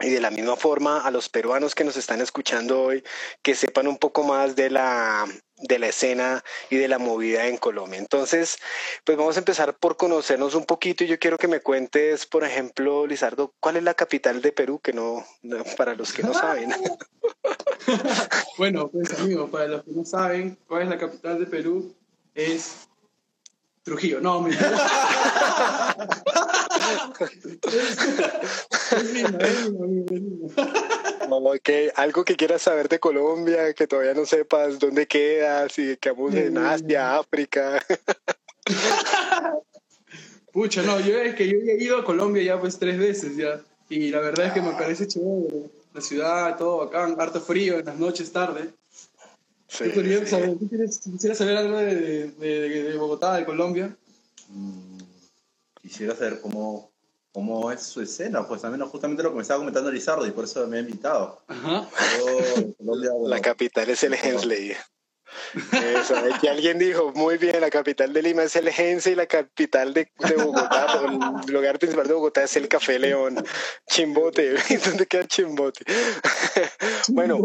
y 0.00 0.10
de 0.10 0.20
la 0.20 0.30
misma 0.30 0.56
forma 0.56 1.00
a 1.00 1.10
los 1.10 1.28
peruanos 1.28 1.74
que 1.74 1.84
nos 1.84 1.96
están 1.96 2.20
escuchando 2.20 2.82
hoy, 2.82 3.02
que 3.42 3.54
sepan 3.54 3.88
un 3.88 3.98
poco 3.98 4.22
más 4.22 4.54
de 4.54 4.70
la, 4.70 5.26
de 5.56 5.78
la 5.78 5.88
escena 5.88 6.44
y 6.70 6.76
de 6.76 6.88
la 6.88 6.98
movida 6.98 7.46
en 7.46 7.56
Colombia. 7.56 7.98
Entonces, 7.98 8.58
pues 9.04 9.18
vamos 9.18 9.36
a 9.36 9.40
empezar 9.40 9.76
por 9.76 9.96
conocernos 9.96 10.54
un 10.54 10.64
poquito 10.64 11.02
y 11.02 11.08
yo 11.08 11.18
quiero 11.18 11.36
que 11.36 11.48
me 11.48 11.60
cuentes, 11.60 12.26
por 12.26 12.44
ejemplo, 12.44 13.06
Lizardo, 13.06 13.54
¿cuál 13.60 13.76
es 13.76 13.82
la 13.82 13.94
capital 13.94 14.40
de 14.40 14.52
Perú? 14.52 14.80
Que 14.80 14.92
no, 14.92 15.24
para 15.76 15.94
los 15.94 16.12
que 16.12 16.22
no 16.22 16.32
saben. 16.32 16.72
bueno, 18.58 18.88
pues 18.88 19.18
amigos, 19.18 19.50
para 19.50 19.66
los 19.66 19.84
que 19.84 19.90
no 19.90 20.04
saben, 20.04 20.58
¿cuál 20.68 20.82
es 20.82 20.88
la 20.88 20.98
capital 20.98 21.40
de 21.40 21.46
Perú? 21.46 21.94
Es 22.34 22.88
Trujillo. 23.88 24.20
No, 24.20 24.44
me... 31.20 31.90
algo 31.94 32.24
que 32.24 32.36
quieras 32.36 32.62
saber 32.62 32.88
de 32.88 32.98
Colombia, 32.98 33.72
que 33.74 33.86
todavía 33.86 34.14
no 34.14 34.24
sepas 34.26 34.78
dónde 34.78 35.06
quedas, 35.06 35.72
si 35.72 35.96
quedamos 35.96 36.34
en 36.34 36.54
mm. 36.54 36.58
Asia, 36.58 37.18
África. 37.18 37.84
Pucha, 40.52 40.82
no, 40.82 40.98
yo 41.00 41.18
es 41.18 41.34
que 41.34 41.46
yo 41.46 41.58
he 41.58 41.82
ido 41.82 41.98
a 41.98 42.04
Colombia 42.04 42.42
ya 42.42 42.60
pues 42.60 42.78
tres 42.78 42.98
veces 42.98 43.36
ya. 43.36 43.60
Y 43.88 44.10
la 44.10 44.20
verdad 44.20 44.46
es 44.46 44.52
que 44.52 44.62
me 44.62 44.72
parece 44.72 45.06
chévere. 45.06 45.70
La 45.94 46.00
ciudad, 46.00 46.56
todo 46.58 46.82
acá, 46.82 47.04
harto 47.18 47.40
frío 47.40 47.78
en 47.78 47.86
las 47.86 47.96
noches, 47.96 48.32
tarde. 48.32 48.70
Sí, 49.68 49.90
saber, 50.26 50.56
quisiera 50.56 51.34
saber 51.34 51.56
algo 51.58 51.76
de, 51.76 52.30
de, 52.30 52.82
de, 52.84 52.96
Bogotá, 52.96 53.36
de 53.36 53.44
Colombia? 53.44 53.94
Mm, 54.48 54.97
quisiera 55.88 56.14
saber 56.14 56.40
cómo, 56.40 56.92
cómo 57.32 57.72
es 57.72 57.82
su 57.82 58.00
escena, 58.00 58.46
pues 58.46 58.62
también 58.62 58.86
justamente 58.88 59.22
lo 59.22 59.30
que 59.30 59.36
me 59.36 59.42
estaba 59.42 59.58
comentando 59.58 59.90
Lizardo 59.90 60.26
y 60.26 60.30
por 60.30 60.44
eso 60.44 60.66
me 60.66 60.76
ha 60.76 60.80
invitado. 60.80 61.42
Ajá. 61.48 61.88
la 63.24 63.40
capital 63.40 63.88
es 63.88 64.04
el 64.04 64.14
Hensley. 64.14 64.76
Eso, 65.72 66.14
que 66.40 66.48
alguien 66.48 66.78
dijo, 66.78 67.12
muy 67.14 67.38
bien, 67.38 67.60
la 67.60 67.70
capital 67.70 68.12
de 68.12 68.22
Lima 68.22 68.42
es 68.42 68.56
el 68.56 68.70
Gense 68.70 69.12
y 69.12 69.14
la 69.14 69.26
capital 69.26 69.94
de, 69.94 70.10
de 70.18 70.36
Bogotá, 70.36 71.00
el 71.46 71.52
lugar 71.52 71.78
principal 71.78 72.06
de 72.06 72.14
Bogotá 72.14 72.44
es 72.44 72.56
el 72.56 72.68
Café 72.68 72.98
León. 72.98 73.36
Chimbote, 73.86 74.54
¿dónde 74.84 75.06
queda 75.06 75.26
Chimbote? 75.26 75.84
bueno, 77.08 77.38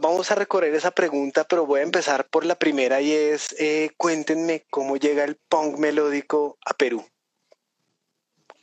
vamos 0.00 0.30
a 0.30 0.34
recorrer 0.34 0.74
esa 0.74 0.90
pregunta, 0.90 1.44
pero 1.44 1.66
voy 1.66 1.80
a 1.80 1.84
empezar 1.84 2.28
por 2.28 2.44
la 2.44 2.56
primera 2.56 3.00
y 3.00 3.12
es, 3.12 3.54
eh, 3.58 3.90
cuéntenme 3.96 4.64
cómo 4.70 4.96
llega 4.96 5.24
el 5.24 5.36
punk 5.36 5.78
melódico 5.78 6.58
a 6.64 6.74
Perú. 6.74 7.04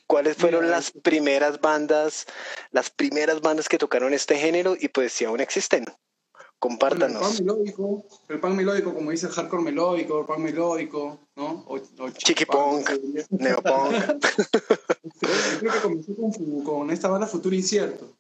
¿Cuáles 0.07 0.37
fueron 0.37 0.71
las 0.71 0.91
primeras 0.91 1.61
bandas, 1.61 2.25
las 2.71 2.89
primeras 2.89 3.41
bandas 3.41 3.69
que 3.69 3.77
tocaron 3.77 4.13
este 4.13 4.37
género 4.37 4.75
y 4.79 4.87
pues 4.87 5.13
si 5.13 5.25
aún 5.25 5.39
existen? 5.39 5.85
Compártanos. 6.57 7.39
el 7.39 7.45
pan 7.45 7.45
melódico, 7.45 8.05
el 8.27 8.39
pan 8.39 8.55
melódico, 8.55 8.93
como 8.93 9.11
dice 9.11 9.27
el 9.27 9.31
hardcore 9.31 9.63
melódico, 9.63 10.19
el 10.19 10.25
pan 10.25 10.41
melódico, 10.41 11.19
¿no? 11.35 11.63
O, 11.67 11.79
Chiquipunk, 12.09 12.89
neopunk. 13.29 13.93
creo 15.59 15.73
que 15.73 15.79
comenzó 15.79 16.15
con, 16.15 16.63
con, 16.63 16.91
esta 16.91 17.07
banda 17.07 17.27
Futuro 17.27 17.55
Incierto. 17.55 18.18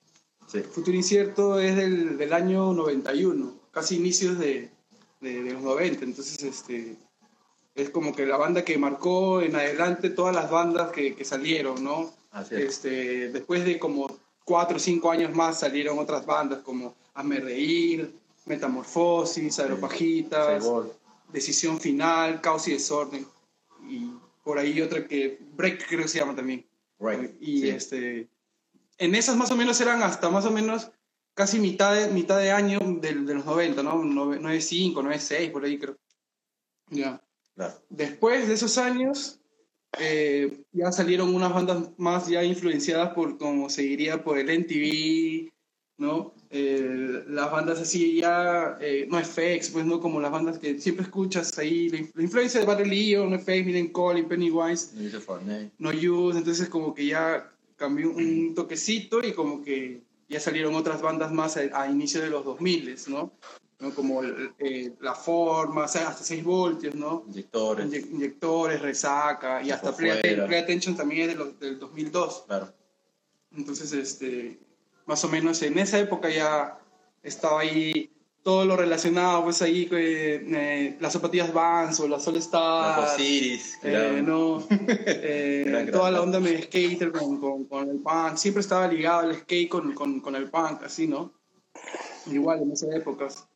Sí. 0.51 0.61
Futuro 0.61 0.97
Incierto 0.97 1.59
es 1.59 1.75
del, 1.75 2.17
del 2.17 2.33
año 2.33 2.73
91, 2.73 3.53
casi 3.71 3.97
inicios 3.97 4.39
de, 4.39 4.71
de, 5.21 5.43
de, 5.43 5.53
los 5.53 5.61
90. 5.61 6.05
Entonces, 6.05 6.41
este, 6.41 6.97
es 7.75 7.89
como 7.91 8.15
que 8.15 8.25
la 8.25 8.37
banda 8.37 8.65
que 8.65 8.77
marcó 8.77 9.41
en 9.41 9.55
adelante 9.55 10.09
todas 10.09 10.35
las 10.35 10.49
bandas 10.49 10.91
que, 10.91 11.15
que 11.15 11.23
salieron, 11.23 11.83
¿no? 11.83 12.11
Este, 12.51 13.29
después 13.29 13.65
de 13.65 13.79
como 13.79 14.19
cuatro 14.43 14.77
o 14.77 14.79
cinco 14.79 15.11
años 15.11 15.33
más 15.35 15.59
salieron 15.59 15.97
otras 15.99 16.25
bandas 16.25 16.59
como 16.59 16.95
Hazme 17.13 17.39
Reír, 17.39 18.11
Metamorfosis, 18.45 19.59
Aeropajitas, 19.59 20.63
Decisión 21.31 21.79
Final, 21.79 22.41
Caos 22.41 22.67
y 22.67 22.73
Desorden. 22.73 23.25
Y 23.87 24.11
por 24.43 24.57
ahí 24.57 24.81
otra 24.81 25.07
que 25.07 25.39
Break 25.55 25.87
creo 25.87 26.01
que 26.03 26.07
se 26.07 26.19
llama 26.19 26.35
también. 26.35 26.65
y 27.39 27.69
este, 27.69 28.27
en 28.99 29.15
esas 29.15 29.35
más 29.35 29.49
o 29.51 29.55
menos 29.55 29.81
eran 29.81 30.03
hasta 30.03 30.29
más 30.29 30.45
o 30.45 30.51
menos 30.51 30.91
casi 31.33 31.59
mitad 31.59 31.95
de, 31.95 32.09
mitad 32.09 32.37
de 32.37 32.51
año 32.51 32.79
de, 32.79 33.13
de 33.15 33.33
los 33.33 33.45
90, 33.45 33.81
¿no? 33.81 34.03
95, 34.03 35.01
96, 35.01 35.51
por 35.51 35.63
ahí 35.63 35.79
creo. 35.79 35.97
Ya. 36.89 37.21
Después 37.89 38.47
de 38.47 38.53
esos 38.53 38.77
años, 38.77 39.39
eh, 39.97 40.63
ya 40.71 40.91
salieron 40.91 41.33
unas 41.33 41.53
bandas 41.53 41.89
más 41.97 42.27
ya 42.27 42.43
influenciadas 42.43 43.13
por, 43.13 43.37
como 43.37 43.69
se 43.69 43.83
diría, 43.83 44.23
por 44.23 44.37
el 44.37 44.47
MTV, 44.47 45.49
¿no? 45.97 46.33
Eh, 46.49 47.23
las 47.27 47.51
bandas 47.51 47.79
así 47.79 48.17
ya, 48.17 48.77
eh, 48.81 49.07
no 49.09 49.19
FX, 49.19 49.69
pues 49.69 49.85
no 49.85 49.99
como 49.99 50.19
las 50.19 50.31
bandas 50.31 50.57
que 50.59 50.79
siempre 50.79 51.03
escuchas 51.03 51.57
ahí, 51.57 51.89
la, 51.89 52.21
influencia 52.21 52.59
de 52.59 52.65
Barry 52.65 52.89
Leo, 52.89 53.27
no 53.27 53.37
FX, 53.37 53.65
Miren 53.65 53.91
Collin, 53.91 54.27
Pennywise, 54.27 54.91
no 55.77 55.89
Use, 55.89 56.37
entonces 56.37 56.69
como 56.69 56.93
que 56.93 57.05
ya 57.07 57.51
cambió 57.79 58.11
un 58.11 58.53
toquecito 58.53 59.25
y 59.25 59.33
como 59.33 59.63
que 59.63 60.03
ya 60.27 60.39
salieron 60.39 60.75
otras 60.75 61.01
bandas 61.01 61.31
más 61.31 61.57
a, 61.57 61.81
a 61.81 61.89
inicio 61.89 62.21
de 62.21 62.29
los 62.29 62.45
2000, 62.45 62.95
¿no? 63.07 63.31
¿no? 63.79 63.95
como 63.95 64.21
eh, 64.23 64.93
la 64.99 65.15
forma, 65.15 65.85
o 65.85 65.87
sea, 65.87 66.09
hasta 66.09 66.23
6 66.23 66.43
voltios, 66.43 66.95
¿no? 66.95 67.23
Inyectores. 67.27 67.93
inyectores, 68.11 68.81
resaca, 68.81 69.63
y 69.63 69.71
hasta 69.71 69.95
Play, 69.95 70.19
Play, 70.21 70.59
Attention 70.59 70.95
también 70.95 71.29
es 71.29 71.37
de 71.37 71.53
del 71.53 71.79
2002. 71.79 72.43
Claro. 72.45 72.73
Entonces, 73.55 73.91
este, 73.93 74.59
más 75.05 75.23
o 75.23 75.29
menos 75.29 75.61
en 75.63 75.79
esa 75.79 75.97
época 75.97 76.29
ya 76.29 76.77
estaba 77.23 77.61
ahí 77.61 78.11
todo 78.43 78.65
lo 78.65 78.77
relacionado, 78.77 79.43
pues 79.43 79.61
ahí 79.61 79.87
eh, 79.91 80.97
las 80.99 81.13
zapatillas 81.13 81.53
Vans 81.53 81.99
o 81.99 82.07
la 82.07 82.19
Sol 82.19 82.37
Star. 82.37 83.01
Los 83.01 83.11
Osiris, 83.13 83.77
eh, 83.83 84.21
no, 84.23 84.65
eh, 84.69 85.89
toda 85.91 86.11
la 86.11 86.21
onda 86.21 86.39
de 86.39 86.63
skater 86.63 87.11
con, 87.11 87.39
con, 87.39 87.65
con, 87.65 87.89
el 87.89 87.99
punk. 87.99 88.37
Siempre 88.37 88.61
estaba 88.61 88.87
ligado 88.87 89.29
el 89.29 89.35
skate 89.35 89.69
con, 89.69 89.93
con, 89.93 90.21
con 90.21 90.35
el 90.35 90.49
punk, 90.49 90.83
así, 90.83 91.07
¿no? 91.07 91.33
Igual 92.27 92.61
en 92.61 92.71
esas 92.71 92.93
épocas. 92.95 93.47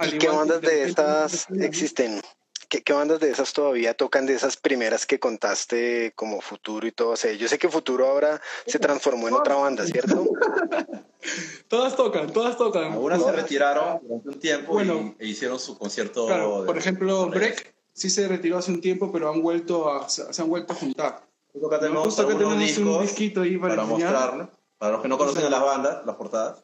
¿Y 0.00 0.18
qué 0.18 0.28
bandas 0.28 0.60
de 0.60 0.84
estas 0.84 1.46
existen? 1.50 2.20
¿Qué, 2.68 2.82
¿Qué, 2.82 2.92
bandas 2.92 3.20
de 3.20 3.30
esas 3.30 3.52
todavía 3.52 3.94
tocan 3.94 4.26
de 4.26 4.34
esas 4.34 4.56
primeras 4.56 5.06
que 5.06 5.18
contaste 5.18 6.12
como 6.14 6.40
Futuro 6.40 6.86
y 6.86 6.92
todo? 6.92 7.10
O 7.10 7.16
sea, 7.16 7.32
yo 7.32 7.48
sé 7.48 7.58
que 7.58 7.68
Futuro 7.68 8.06
ahora 8.06 8.42
se 8.66 8.78
transformó 8.78 9.28
en 9.28 9.34
otra 9.34 9.54
banda, 9.54 9.86
¿cierto? 9.86 10.28
todas 11.68 11.96
tocan, 11.96 12.32
todas 12.32 12.56
tocan. 12.56 12.92
Algunas 12.92 13.22
se 13.22 13.32
retiraron 13.32 14.00
durante 14.02 14.28
un 14.28 14.38
tiempo 14.40 14.72
bueno, 14.72 15.14
e 15.18 15.26
hicieron 15.26 15.58
su 15.58 15.76
concierto. 15.78 16.26
Claro, 16.26 16.64
por 16.64 16.76
ejemplo, 16.78 17.28
Break 17.28 17.74
sí 17.92 18.10
se 18.10 18.28
retiró 18.28 18.58
hace 18.58 18.70
un 18.70 18.80
tiempo, 18.80 19.10
pero 19.12 19.30
han 19.30 19.42
vuelto 19.42 19.90
a, 19.90 20.08
se 20.08 20.42
han 20.42 20.48
vuelto 20.48 20.72
a 20.72 20.76
juntar. 20.76 21.26
Justo 21.52 21.78
tenemos, 21.78 22.14
que 22.14 22.34
tenemos 22.34 22.78
un 22.78 23.02
disquito 23.02 23.40
ahí 23.40 23.56
para, 23.56 23.76
para 23.76 23.86
mostrarlo. 23.86 24.50
Para 24.76 24.92
los 24.92 25.02
que 25.02 25.08
no 25.08 25.16
conocen 25.16 25.44
a 25.44 25.50
las 25.50 25.62
bandas, 25.62 26.04
las 26.04 26.16
portadas. 26.16 26.62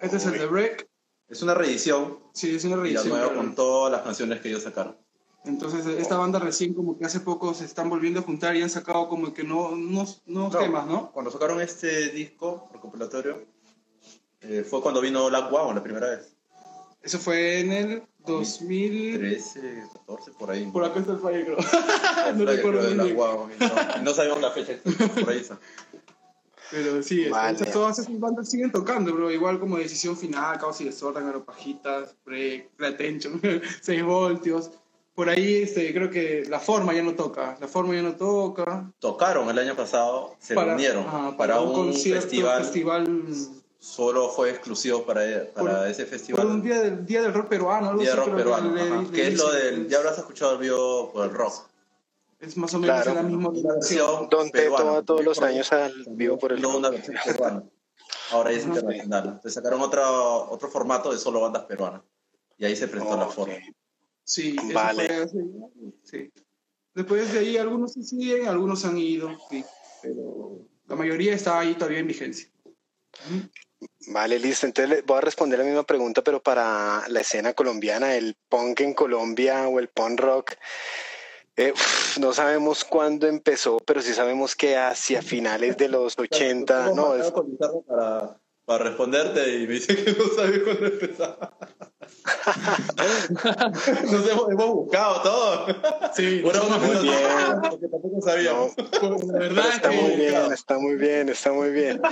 Este 0.00 0.18
es 0.18 0.26
el 0.26 0.38
de 0.38 0.46
Break. 0.46 0.88
Es 1.28 1.42
una 1.42 1.54
reedición. 1.54 2.20
Sí, 2.32 2.54
es 2.54 2.64
una 2.64 2.76
reedición. 2.76 3.06
Y 3.08 3.10
la 3.10 3.18
nueva 3.18 3.34
con 3.34 3.54
todas 3.56 3.90
las 3.90 4.02
canciones 4.02 4.40
que 4.40 4.48
ellos 4.48 4.62
sacaron. 4.62 4.96
Entonces, 5.44 5.84
esta 5.86 6.16
banda 6.16 6.38
recién 6.38 6.74
como 6.74 6.96
que 6.96 7.04
hace 7.04 7.20
poco 7.20 7.52
se 7.54 7.64
están 7.64 7.90
volviendo 7.90 8.20
a 8.20 8.22
juntar 8.22 8.54
y 8.56 8.62
han 8.62 8.70
sacado 8.70 9.08
como 9.08 9.34
que 9.34 9.42
no, 9.42 9.70
unos, 9.70 10.22
temas, 10.58 10.86
¿no? 10.86 11.10
Cuando 11.12 11.30
sacaron 11.30 11.60
este 11.60 12.10
disco 12.10 12.68
recopilatorio, 12.72 13.44
eh, 14.48 14.64
fue 14.68 14.80
cuando 14.82 15.00
vino 15.00 15.26
Black 15.28 15.50
Wow 15.50 15.74
la 15.74 15.82
primera 15.82 16.10
vez. 16.10 16.34
Eso 17.02 17.18
fue 17.18 17.60
en 17.60 17.72
el 17.72 18.02
2013, 18.26 19.84
14, 19.92 20.30
por 20.38 20.50
ahí. 20.50 20.66
Por 20.66 20.84
acá 20.84 21.00
está 21.00 21.12
el 21.12 21.18
fallo, 21.18 21.44
creo. 21.44 21.58
no 22.34 22.44
recuerdo 22.46 22.86
bien. 22.86 23.16
No, 23.58 24.02
no 24.02 24.14
sabíamos 24.14 24.40
la 24.40 24.50
fecha, 24.50 24.78
por 25.20 25.30
ahí 25.30 25.38
está. 25.38 25.58
Pero 26.70 27.02
sí, 27.02 27.28
vale. 27.28 27.58
todas 27.66 27.98
esas 27.98 28.18
bandas 28.18 28.50
siguen 28.50 28.72
tocando, 28.72 29.12
bro. 29.12 29.30
Igual 29.30 29.60
como 29.60 29.76
Decisión 29.76 30.16
Final, 30.16 30.58
Caos 30.58 30.80
y 30.80 30.84
Desorden, 30.84 31.26
Aeropajitas, 31.26 32.16
Break, 32.24 32.70
Attention, 32.80 33.40
6 33.82 34.02
voltios 34.04 34.70
por 35.14 35.28
ahí 35.28 35.62
este, 35.62 35.92
creo 35.94 36.10
que 36.10 36.44
la 36.48 36.58
forma 36.58 36.92
ya 36.92 37.02
no 37.02 37.14
toca, 37.14 37.56
la 37.60 37.68
forma 37.68 37.94
ya 37.94 38.02
no 38.02 38.16
toca. 38.16 38.92
Tocaron 38.98 39.48
el 39.48 39.58
año 39.58 39.76
pasado, 39.76 40.34
se 40.40 40.54
reunieron 40.56 41.36
para, 41.36 41.60
un, 41.60 41.94
festival, 41.94 42.64
Solo 43.84 44.30
fue 44.30 44.48
exclusivo 44.48 45.04
para, 45.04 45.20
para 45.52 45.90
ese 45.90 46.06
festival. 46.06 46.40
Por 46.40 46.50
un 46.50 46.62
día 46.62 46.80
del, 46.80 47.04
día 47.04 47.20
del 47.20 47.34
rock 47.34 47.48
peruano. 47.48 47.98
Día 47.98 48.14
del 48.14 48.24
rock 48.24 48.36
peruano, 48.36 49.10
que, 49.12 49.28
es 49.28 49.36
lo 49.36 49.52
del, 49.52 49.86
ya 49.88 49.98
habrás 49.98 50.16
escuchado 50.16 50.52
el 50.52 50.58
video 50.58 51.12
por 51.12 51.26
el 51.26 51.34
rock. 51.34 51.68
Es 52.40 52.56
más 52.56 52.72
o 52.72 52.78
menos 52.78 53.02
claro, 53.02 53.14
la 53.14 53.22
misma 53.22 53.50
versión. 53.50 54.30
Donde 54.30 54.70
todos 55.04 55.22
los 55.22 55.38
años 55.42 55.70
al 55.70 55.92
vivo 56.08 56.38
por 56.38 56.52
el 56.52 56.62
no 56.62 56.78
una 56.78 56.88
versión 56.88 57.14
peruana. 57.26 57.62
Ahora 58.30 58.52
es 58.52 58.64
internacional. 58.64 59.24
Entonces 59.24 59.52
sacaron 59.52 59.82
otro, 59.82 60.50
otro 60.50 60.70
formato 60.70 61.12
de 61.12 61.18
solo 61.18 61.42
bandas 61.42 61.64
peruanas. 61.64 62.00
Y 62.56 62.64
ahí 62.64 62.74
se 62.74 62.88
prestó 62.88 63.18
la 63.18 63.26
forma. 63.26 63.54
Sí, 64.24 64.56
vale. 64.72 65.28
sí. 66.04 66.32
Después 66.94 67.30
de 67.34 67.38
ahí 67.38 67.58
algunos 67.58 67.92
se 67.92 68.02
siguen, 68.02 68.48
algunos 68.48 68.82
han 68.86 68.96
ido, 68.96 69.28
sí, 69.50 69.62
pero 70.00 70.60
la 70.86 70.96
mayoría 70.96 71.34
está 71.34 71.58
ahí 71.58 71.74
todavía 71.74 71.98
en 71.98 72.06
vigencia. 72.06 72.48
Vale, 74.08 74.38
listo. 74.38 74.66
Entonces 74.66 75.04
voy 75.06 75.18
a 75.18 75.20
responder 75.20 75.58
la 75.58 75.64
misma 75.64 75.84
pregunta, 75.84 76.22
pero 76.22 76.42
para 76.42 77.08
la 77.08 77.20
escena 77.20 77.52
colombiana, 77.52 78.14
el 78.14 78.36
punk 78.48 78.80
en 78.80 78.94
Colombia 78.94 79.68
o 79.68 79.78
el 79.78 79.88
punk 79.88 80.20
rock. 80.20 80.52
Eh, 81.56 81.72
no 82.20 82.32
sabemos 82.32 82.84
cuándo 82.84 83.28
empezó, 83.28 83.78
pero 83.86 84.02
sí 84.02 84.12
sabemos 84.12 84.56
que 84.56 84.76
hacia 84.76 85.22
finales 85.22 85.76
de 85.76 85.88
los 85.88 86.18
80, 86.18 86.92
no, 86.94 87.14
es... 87.14 87.32
para, 87.86 88.40
para 88.64 88.84
responderte 88.84 89.58
y 89.58 89.66
me 89.66 89.74
dice 89.74 89.94
que 89.94 90.12
no 90.12 90.24
sabe 90.34 90.64
cuándo 90.64 90.86
empezaba. 90.86 91.56
Nos 94.10 94.28
hemos, 94.28 94.50
hemos, 94.50 94.70
buscado 94.70 95.22
todo. 95.22 95.66
Sí, 96.14 96.40
bueno, 96.42 96.64
muy 96.80 97.02
bien. 97.02 97.20
Porque 97.70 97.88
tampoco 97.88 98.20
sabíamos. 98.20 98.72
la 99.26 99.38
verdad 99.38 99.68
está 99.74 99.90
muy 99.90 100.16
bien, 100.16 100.52
está 100.52 100.78
muy 100.78 100.96
bien, 100.96 101.28
está 101.28 101.52
muy 101.52 101.70
bien. 101.70 102.02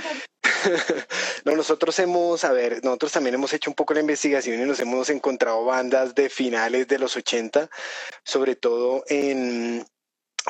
no, 1.45 1.55
nosotros 1.55 1.97
hemos, 1.99 2.43
a 2.43 2.51
ver, 2.51 2.83
nosotros 2.83 3.11
también 3.11 3.35
hemos 3.35 3.53
hecho 3.53 3.69
un 3.69 3.75
poco 3.75 3.93
la 3.93 3.99
investigación 3.99 4.61
y 4.61 4.65
nos 4.65 4.79
hemos 4.79 5.09
encontrado 5.09 5.63
bandas 5.65 6.15
de 6.15 6.29
finales 6.29 6.87
de 6.87 6.99
los 6.99 7.15
80, 7.15 7.69
sobre 8.23 8.55
todo 8.55 9.03
en 9.07 9.85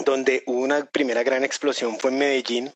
donde 0.05 0.43
hubo 0.47 0.61
una 0.61 0.85
primera 0.85 1.23
gran 1.23 1.43
explosión 1.43 1.99
fue 1.99 2.11
en 2.11 2.17
Medellín, 2.17 2.73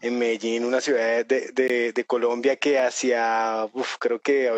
en 0.00 0.18
Medellín, 0.18 0.64
una 0.64 0.80
ciudad 0.80 1.24
de, 1.26 1.92
de, 1.92 2.04
Colombia 2.04 2.56
que 2.56 2.78
hacia, 2.78 3.68
creo 3.98 4.20
que, 4.20 4.50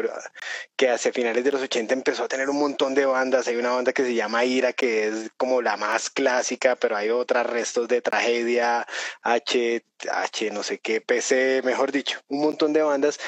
que 0.77 0.89
hacia 0.89 1.13
finales 1.13 1.43
de 1.45 1.53
los 1.53 1.63
80 1.63 1.93
empezó 1.95 2.25
a 2.25 2.29
tener 2.29 2.49
un 2.49 2.59
montón 2.59 2.95
de 2.95 3.07
bandas. 3.07 3.49
Hay 3.49 3.57
una 3.57 3.71
banda 3.71 3.93
que 3.93 4.05
se 4.05 4.15
llama 4.15 4.45
Ira, 4.45 4.73
que 4.73 5.09
es 5.09 5.31
como 5.37 5.61
la 5.61 5.77
más 5.77 6.11
clásica, 6.11 6.77
pero 6.77 6.97
hay 6.97 7.11
otras 7.11 7.47
restos 7.47 7.89
de 7.89 8.01
tragedia, 8.01 8.87
H, 9.23 9.85
H, 10.11 10.51
no 10.51 10.63
sé 10.63 10.79
qué, 10.79 11.01
PC, 11.01 11.63
mejor 11.65 11.93
dicho, 11.93 12.21
un 12.29 12.43
montón 12.43 12.73
de 12.73 12.83
bandas. 12.83 13.19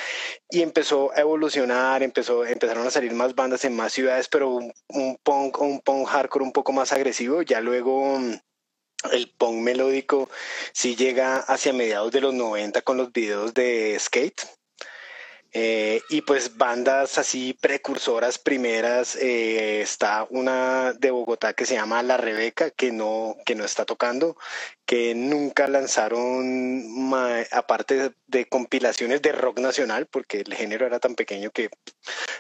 Y 0.50 0.62
empezó 0.62 1.12
a 1.12 1.20
evolucionar, 1.20 2.02
empezó, 2.02 2.46
empezaron 2.46 2.86
a 2.86 2.90
salir 2.90 3.12
más 3.12 3.34
bandas 3.34 3.64
en 3.64 3.74
más 3.74 3.92
ciudades, 3.92 4.28
pero 4.28 4.50
un, 4.50 4.72
un 4.88 5.18
punk, 5.22 5.60
un 5.60 5.80
punk 5.80 6.06
hardcore 6.08 6.44
un 6.44 6.52
poco 6.52 6.72
más 6.72 6.92
agresivo. 6.92 7.42
Ya 7.42 7.60
luego 7.60 8.20
el 9.12 9.30
punk 9.37 9.61
melódico 9.62 10.28
sí 10.73 10.96
llega 10.96 11.38
hacia 11.38 11.73
mediados 11.73 12.12
de 12.12 12.20
los 12.20 12.34
90 12.34 12.82
con 12.82 12.96
los 12.96 13.12
videos 13.12 13.54
de 13.54 13.96
skate. 13.99 14.42
Eh, 15.56 16.02
y 16.11 16.23
pues 16.23 16.56
bandas 16.56 17.16
así 17.16 17.52
precursoras 17.52 18.40
primeras, 18.40 19.14
eh, 19.14 19.82
está 19.82 20.26
una 20.30 20.92
de 20.94 21.12
Bogotá 21.12 21.52
que 21.52 21.64
se 21.64 21.76
llama 21.76 22.02
La 22.02 22.16
Rebeca, 22.16 22.70
que 22.73 22.90
no, 22.90 23.37
que 23.46 23.54
no 23.54 23.64
está 23.64 23.84
tocando, 23.84 24.37
que 24.84 25.14
nunca 25.14 25.68
lanzaron, 25.68 27.12
aparte 27.52 28.11
de 28.26 28.46
compilaciones 28.46 29.23
de 29.23 29.30
rock 29.30 29.61
nacional, 29.61 30.06
porque 30.06 30.40
el 30.40 30.54
género 30.54 30.87
era 30.87 30.99
tan 30.99 31.14
pequeño 31.14 31.52
que 31.52 31.70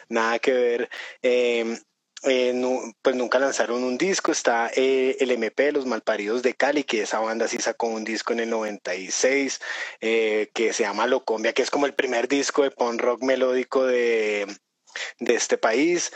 nada 0.08 0.40
que 0.40 0.52
ver. 0.52 0.90
Eh, 1.22 1.78
eh, 2.26 2.54
pues 3.02 3.16
nunca 3.16 3.38
lanzaron 3.38 3.84
un 3.84 3.98
disco. 3.98 4.32
Está 4.32 4.70
eh, 4.74 5.16
el 5.20 5.30
MP, 5.30 5.72
Los 5.72 5.86
Malparidos 5.86 6.42
de 6.42 6.54
Cali, 6.54 6.84
que 6.84 7.02
esa 7.02 7.20
banda 7.20 7.48
sí 7.48 7.58
sacó 7.58 7.88
un 7.88 8.04
disco 8.04 8.32
en 8.32 8.40
el 8.40 8.50
96, 8.50 9.60
eh, 10.00 10.50
que 10.54 10.72
se 10.72 10.84
llama 10.84 11.06
Locombia, 11.06 11.52
que 11.52 11.62
es 11.62 11.70
como 11.70 11.86
el 11.86 11.94
primer 11.94 12.28
disco 12.28 12.62
de 12.62 12.70
punk 12.70 13.00
rock 13.00 13.22
melódico 13.22 13.84
de, 13.86 14.46
de 15.18 15.34
este 15.34 15.58
país. 15.58 16.12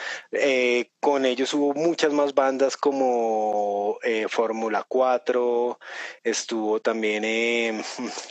con 1.01 1.25
ellos 1.27 1.53
hubo 1.55 1.75
muchas 1.75 2.13
más 2.13 2.35
bandas 2.35 2.77
como 2.77 3.99
Fórmula 4.29 4.85
4, 4.89 5.79
estuvo 6.25 6.81
también, 6.81 7.83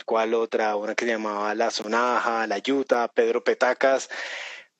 ¿cuál 0.06 0.34
otra? 0.34 0.76
Una 0.76 0.94
que 0.94 1.04
se 1.04 1.12
llamaba 1.12 1.54
La 1.54 1.70
Sonaja, 1.70 2.46
La 2.46 2.58
Yuta, 2.58 3.08
Pedro 3.08 3.44
Petacas 3.44 4.08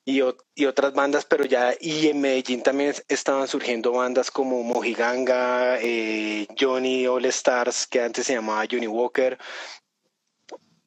y, 0.08 0.64
otras 0.64 0.94
bandas, 0.94 1.26
pero 1.26 1.44
ya, 1.44 1.74
y 1.78 2.08
en 2.08 2.22
Medellín 2.22 2.62
también 2.62 2.94
estaban 3.08 3.46
surgiendo 3.46 3.92
bandas 3.92 4.30
como 4.30 4.62
Mojiganga, 4.62 5.78
eh, 5.82 6.46
Johnny 6.58 7.06
All 7.06 7.26
Stars, 7.26 7.86
que 7.86 8.00
antes 8.00 8.26
se 8.26 8.32
llamaba 8.32 8.64
Johnny 8.70 8.86
Walker, 8.86 9.36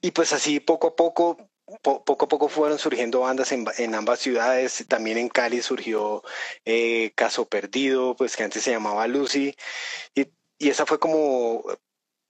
y 0.02 0.10
pues 0.10 0.34
así 0.34 0.60
poco 0.60 0.88
a 0.88 0.96
poco, 0.96 1.38
poco 1.84 2.26
a 2.26 2.28
poco 2.28 2.50
fueron 2.50 2.80
surgiendo 2.80 3.20
bandas 3.20 3.52
en, 3.52 3.66
en, 3.78 3.94
ambas 3.94 4.20
ciudades, 4.20 4.84
también 4.88 5.20
en 5.20 5.30
Cali 5.30 5.62
surgió 5.62 6.24
eh, 6.66 7.12
Caso 7.16 7.48
Perdido, 7.48 8.16
pues 8.16 8.36
que 8.36 8.44
antes 8.44 8.64
se 8.64 8.72
llamaba 8.72 9.06
Lucy, 9.06 9.56
y 10.16 10.70
esa 10.70 10.88
fue 10.88 11.00
como 11.00 11.64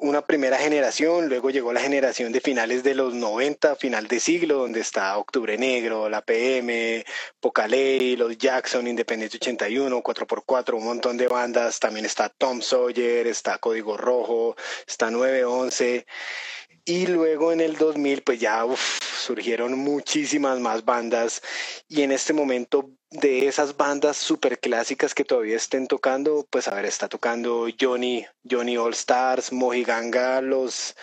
una 0.02 0.24
primera 0.24 0.58
generación, 0.58 1.30
luego 1.30 1.52
llegó 1.52 1.72
la 1.74 1.80
generación 1.80 2.32
de 2.32 2.42
finales 2.42 2.84
de 2.84 2.96
los 2.96 3.14
90, 3.14 3.76
final 3.76 4.08
de 4.08 4.20
siglo, 4.20 4.58
donde 4.58 4.80
está 4.80 5.16
Octubre 5.18 5.58
Negro, 5.60 6.10
la 6.10 6.22
PM, 6.24 7.06
Poca 7.40 7.68
Ley, 7.68 8.16
los 8.16 8.36
Jackson, 8.36 8.88
Independiente 8.88 9.38
81, 9.38 10.02
4x4, 10.02 10.74
un 10.74 10.86
montón 10.86 11.18
de 11.18 11.28
bandas, 11.28 11.80
también 11.80 12.06
está 12.06 12.30
Tom 12.30 12.62
Sawyer, 12.62 13.28
está 13.28 13.60
Código 13.60 13.96
Rojo, 13.96 14.56
está 14.88 15.12
911. 15.12 16.08
Y 16.84 17.06
luego 17.06 17.52
en 17.54 17.62
el 17.62 17.78
2000 17.78 18.24
pues 18.24 18.40
ya 18.40 18.66
surgieron 19.22 19.78
muchísimas 19.78 20.60
más 20.60 20.84
bandas 20.84 21.44
y 21.88 22.02
en 22.02 22.12
este 22.12 22.34
momento 22.34 22.90
de 23.12 23.48
esas 23.48 23.76
bandas 23.76 24.18
super 24.18 24.60
clásicas 24.60 25.14
que 25.14 25.26
todavía 25.26 25.58
estén 25.58 25.88
tocando, 25.88 26.48
pues 26.50 26.68
a 26.68 26.76
ver, 26.76 26.86
está 26.86 27.10
tocando 27.10 27.68
Johnny, 27.80 28.26
Johnny 28.50 28.78
All 28.78 28.94
Stars, 28.94 29.52
Mojiganga, 29.52 30.40
los, 30.42 30.96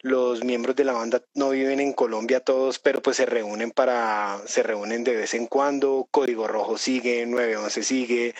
los 0.00 0.44
miembros 0.44 0.76
de 0.76 0.84
la 0.84 0.92
banda 0.92 1.22
no 1.34 1.50
viven 1.50 1.80
en 1.80 1.92
Colombia 1.92 2.38
todos, 2.40 2.78
pero 2.78 3.02
pues 3.02 3.16
se 3.16 3.26
reúnen 3.26 3.72
para, 3.72 4.40
se 4.46 4.62
reúnen 4.62 5.02
de 5.02 5.16
vez 5.16 5.34
en 5.34 5.46
cuando, 5.48 6.06
Código 6.12 6.46
Rojo 6.46 6.78
sigue, 6.78 7.26
911 7.26 7.82
sigue, 7.82 8.34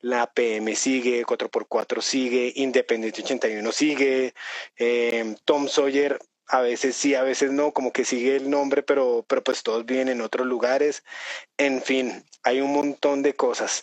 la 0.00 0.32
PM 0.32 0.74
sigue, 0.74 1.26
4x4 1.26 2.00
sigue, 2.00 2.52
Independiente 2.56 3.20
81 3.22 3.72
sigue, 3.72 4.34
eh, 4.78 5.36
Tom 5.44 5.68
Sawyer 5.68 6.18
a 6.50 6.60
veces 6.62 6.96
sí, 6.96 7.14
a 7.14 7.22
veces 7.22 7.52
no, 7.52 7.72
como 7.72 7.92
que 7.92 8.04
sigue 8.04 8.36
el 8.36 8.50
nombre, 8.50 8.82
pero, 8.82 9.24
pero 9.28 9.42
pues 9.44 9.62
todos 9.62 9.86
viven 9.86 10.08
en 10.08 10.20
otros 10.20 10.46
lugares. 10.46 11.04
En 11.58 11.80
fin, 11.80 12.24
hay 12.42 12.60
un 12.60 12.72
montón 12.72 13.22
de 13.22 13.34
cosas. 13.34 13.82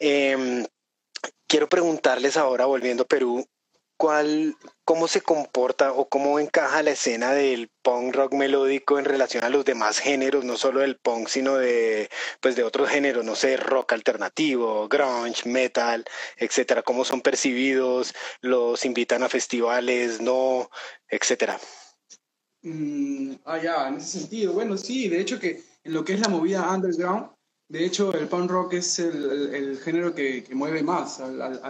Em, 0.00 0.66
quiero 1.46 1.68
preguntarles 1.68 2.36
ahora, 2.36 2.66
volviendo 2.66 3.04
a 3.04 3.06
Perú, 3.06 3.46
¿cuál, 3.98 4.56
¿cómo 4.84 5.08
se 5.08 5.20
comporta 5.20 5.92
o 5.92 6.08
cómo 6.08 6.38
encaja 6.38 6.82
la 6.82 6.92
escena 6.92 7.32
del 7.32 7.70
punk 7.82 8.14
rock 8.14 8.32
melódico 8.34 8.98
en 8.98 9.04
relación 9.04 9.44
a 9.44 9.50
los 9.50 9.64
demás 9.64 9.98
géneros, 9.98 10.44
no 10.44 10.56
solo 10.56 10.80
del 10.80 10.96
punk, 10.98 11.28
sino 11.28 11.56
de, 11.56 12.08
pues 12.40 12.54
de 12.56 12.62
otros 12.62 12.88
géneros, 12.88 13.24
no 13.24 13.34
sé, 13.34 13.56
rock 13.56 13.92
alternativo, 13.94 14.88
grunge, 14.88 15.48
metal, 15.48 16.04
etcétera? 16.36 16.82
¿Cómo 16.82 17.04
son 17.04 17.20
percibidos? 17.20 18.14
¿Los 18.40 18.84
invitan 18.84 19.22
a 19.24 19.28
festivales? 19.28 20.20
¿No? 20.20 20.70
Etcétera. 21.08 21.58
Mm, 22.62 23.34
ah, 23.44 23.58
ya, 23.58 23.88
en 23.88 23.96
ese 23.96 24.20
sentido. 24.20 24.52
Bueno, 24.52 24.76
sí, 24.76 25.08
de 25.08 25.20
hecho 25.20 25.38
que 25.40 25.62
en 25.84 25.92
lo 25.92 26.04
que 26.04 26.14
es 26.14 26.20
la 26.20 26.28
movida 26.28 26.70
underground, 26.70 27.30
de 27.68 27.84
hecho 27.84 28.12
el 28.14 28.28
punk 28.28 28.50
rock 28.50 28.74
es 28.74 28.98
el, 28.98 29.54
el, 29.54 29.78
género 29.78 30.14
que, 30.14 30.42
que, 30.44 30.54
mueve 30.54 30.82
más 30.82 31.20
al, 31.20 31.40
al, 31.40 31.60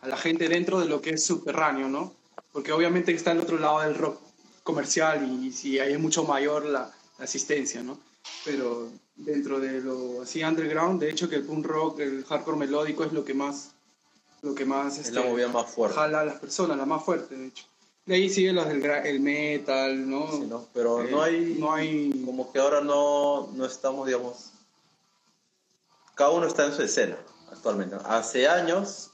a 0.00 0.08
la 0.08 0.16
gente 0.16 0.48
dentro 0.48 0.78
de 0.78 0.86
lo 0.86 1.00
que 1.00 1.10
es 1.10 1.24
subterráneo, 1.24 1.88
¿no? 1.88 2.14
Porque 2.52 2.72
obviamente 2.72 3.12
está 3.12 3.32
el 3.32 3.40
otro 3.40 3.58
lado 3.58 3.80
del 3.80 3.94
rock 3.94 4.20
comercial 4.62 5.28
y, 5.44 5.52
si 5.52 5.78
hay 5.78 5.96
mucho 5.98 6.24
mayor 6.24 6.64
la, 6.64 6.92
asistencia, 7.18 7.82
¿no? 7.82 7.98
Pero 8.44 8.88
dentro 9.16 9.58
de 9.58 9.80
lo 9.80 10.22
así 10.22 10.44
underground, 10.44 11.00
de 11.00 11.10
hecho 11.10 11.28
que 11.28 11.36
el 11.36 11.44
punk 11.44 11.64
rock, 11.64 12.00
el 12.00 12.24
hardcore 12.24 12.58
melódico 12.58 13.04
es 13.04 13.12
lo 13.12 13.24
que 13.24 13.32
más 13.32 13.70
lo 14.42 14.54
que 14.54 14.64
más 14.64 14.98
es 14.98 15.12
la 15.12 15.20
este, 15.20 15.32
movida 15.32 15.48
más 15.48 15.70
fuerte. 15.70 15.96
Jala 15.96 16.20
a 16.20 16.24
las 16.24 16.38
personas, 16.38 16.76
la 16.76 16.84
más 16.84 17.02
fuerte, 17.02 17.34
de 17.34 17.46
hecho. 17.48 17.64
De 18.04 18.14
ahí 18.14 18.30
siguen 18.30 18.54
los 18.54 18.68
del 18.68 18.84
el 18.84 19.20
metal, 19.20 20.08
¿no? 20.08 20.30
Sí, 20.30 20.46
¿no? 20.46 20.66
Pero 20.72 21.02
no, 21.02 21.22
hay, 21.22 21.56
no 21.58 21.72
hay... 21.72 22.22
Como 22.24 22.52
que 22.52 22.60
ahora 22.60 22.80
no, 22.80 23.48
no 23.54 23.66
estamos, 23.66 24.06
digamos... 24.06 24.52
Cada 26.16 26.30
uno 26.30 26.46
está 26.46 26.64
en 26.64 26.72
su 26.72 26.82
escena 26.82 27.16
actualmente. 27.52 27.94
Hace 28.06 28.48
años, 28.48 29.10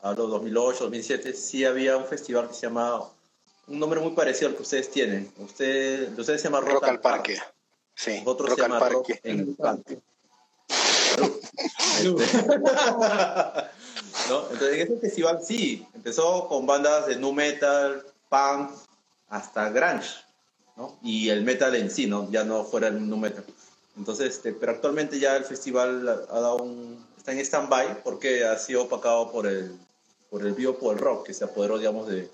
hablo 0.00 0.28
2008, 0.28 0.84
2007, 0.84 1.34
sí 1.34 1.66
había 1.66 1.98
un 1.98 2.06
festival 2.06 2.48
que 2.48 2.54
se 2.54 2.62
llamaba... 2.62 3.10
Un 3.66 3.78
nombre 3.78 4.00
muy 4.00 4.12
parecido 4.12 4.48
al 4.48 4.56
que 4.56 4.62
ustedes 4.62 4.90
tienen. 4.90 5.30
Usted, 5.36 6.18
ustedes 6.18 6.40
se 6.40 6.48
llama 6.48 6.62
Rock, 6.62 6.84
al 6.84 7.00
Parque. 7.02 7.38
Sí, 7.94 8.22
Otro 8.24 8.48
se 8.48 8.62
llama 8.62 8.78
Rock 8.78 9.10
en 9.22 9.40
el 9.40 9.54
Parque. 9.56 10.00
¿No? 14.30 14.42
Entonces, 14.50 14.72
en 14.72 14.80
ese 14.80 14.96
festival 15.00 15.40
sí, 15.44 15.86
empezó 15.94 16.48
con 16.48 16.64
bandas 16.64 17.08
de 17.08 17.16
nu 17.16 17.30
metal, 17.32 18.06
punk 18.30 18.70
hasta 19.28 19.68
grunge, 19.68 20.14
¿no? 20.76 20.98
Y 21.02 21.28
el 21.28 21.42
metal 21.44 21.74
en 21.74 21.90
sí, 21.90 22.06
¿no? 22.06 22.30
Ya 22.30 22.42
no 22.42 22.64
fuera 22.64 22.88
el 22.88 23.06
nu 23.06 23.18
metal. 23.18 23.44
Entonces, 23.98 24.36
este, 24.36 24.52
pero 24.52 24.72
actualmente 24.72 25.18
ya 25.18 25.36
el 25.36 25.44
festival 25.44 26.08
ha 26.08 26.40
dado 26.40 26.56
un, 26.56 27.04
está 27.16 27.32
en 27.32 27.40
stand-by 27.40 28.02
porque 28.04 28.44
ha 28.44 28.56
sido 28.56 28.84
opacado 28.84 29.30
por 29.30 29.46
el, 29.46 29.76
por 30.30 30.46
el 30.46 30.54
biopo 30.54 30.94
rock, 30.94 31.26
que 31.26 31.34
se 31.34 31.44
apoderó, 31.44 31.78
digamos, 31.78 32.08
de, 32.08 32.30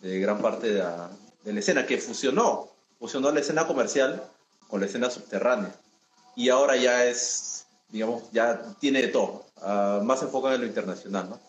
de 0.00 0.20
gran 0.20 0.40
parte 0.40 0.72
de 0.72 0.78
la, 0.80 1.10
de 1.42 1.52
la 1.52 1.60
escena, 1.60 1.86
que 1.86 1.98
fusionó, 1.98 2.68
fusionó 2.98 3.30
la 3.32 3.40
escena 3.40 3.66
comercial 3.66 4.22
con 4.68 4.80
la 4.80 4.86
escena 4.86 5.10
subterránea. 5.10 5.74
Y 6.36 6.48
ahora 6.48 6.76
ya 6.76 7.06
es, 7.06 7.66
digamos, 7.88 8.24
ya 8.30 8.62
tiene 8.78 9.02
de 9.02 9.08
todo, 9.08 9.44
uh, 9.62 10.02
más 10.04 10.22
enfocado 10.22 10.54
en 10.54 10.60
lo 10.60 10.66
internacional, 10.66 11.30
¿no? 11.30 11.40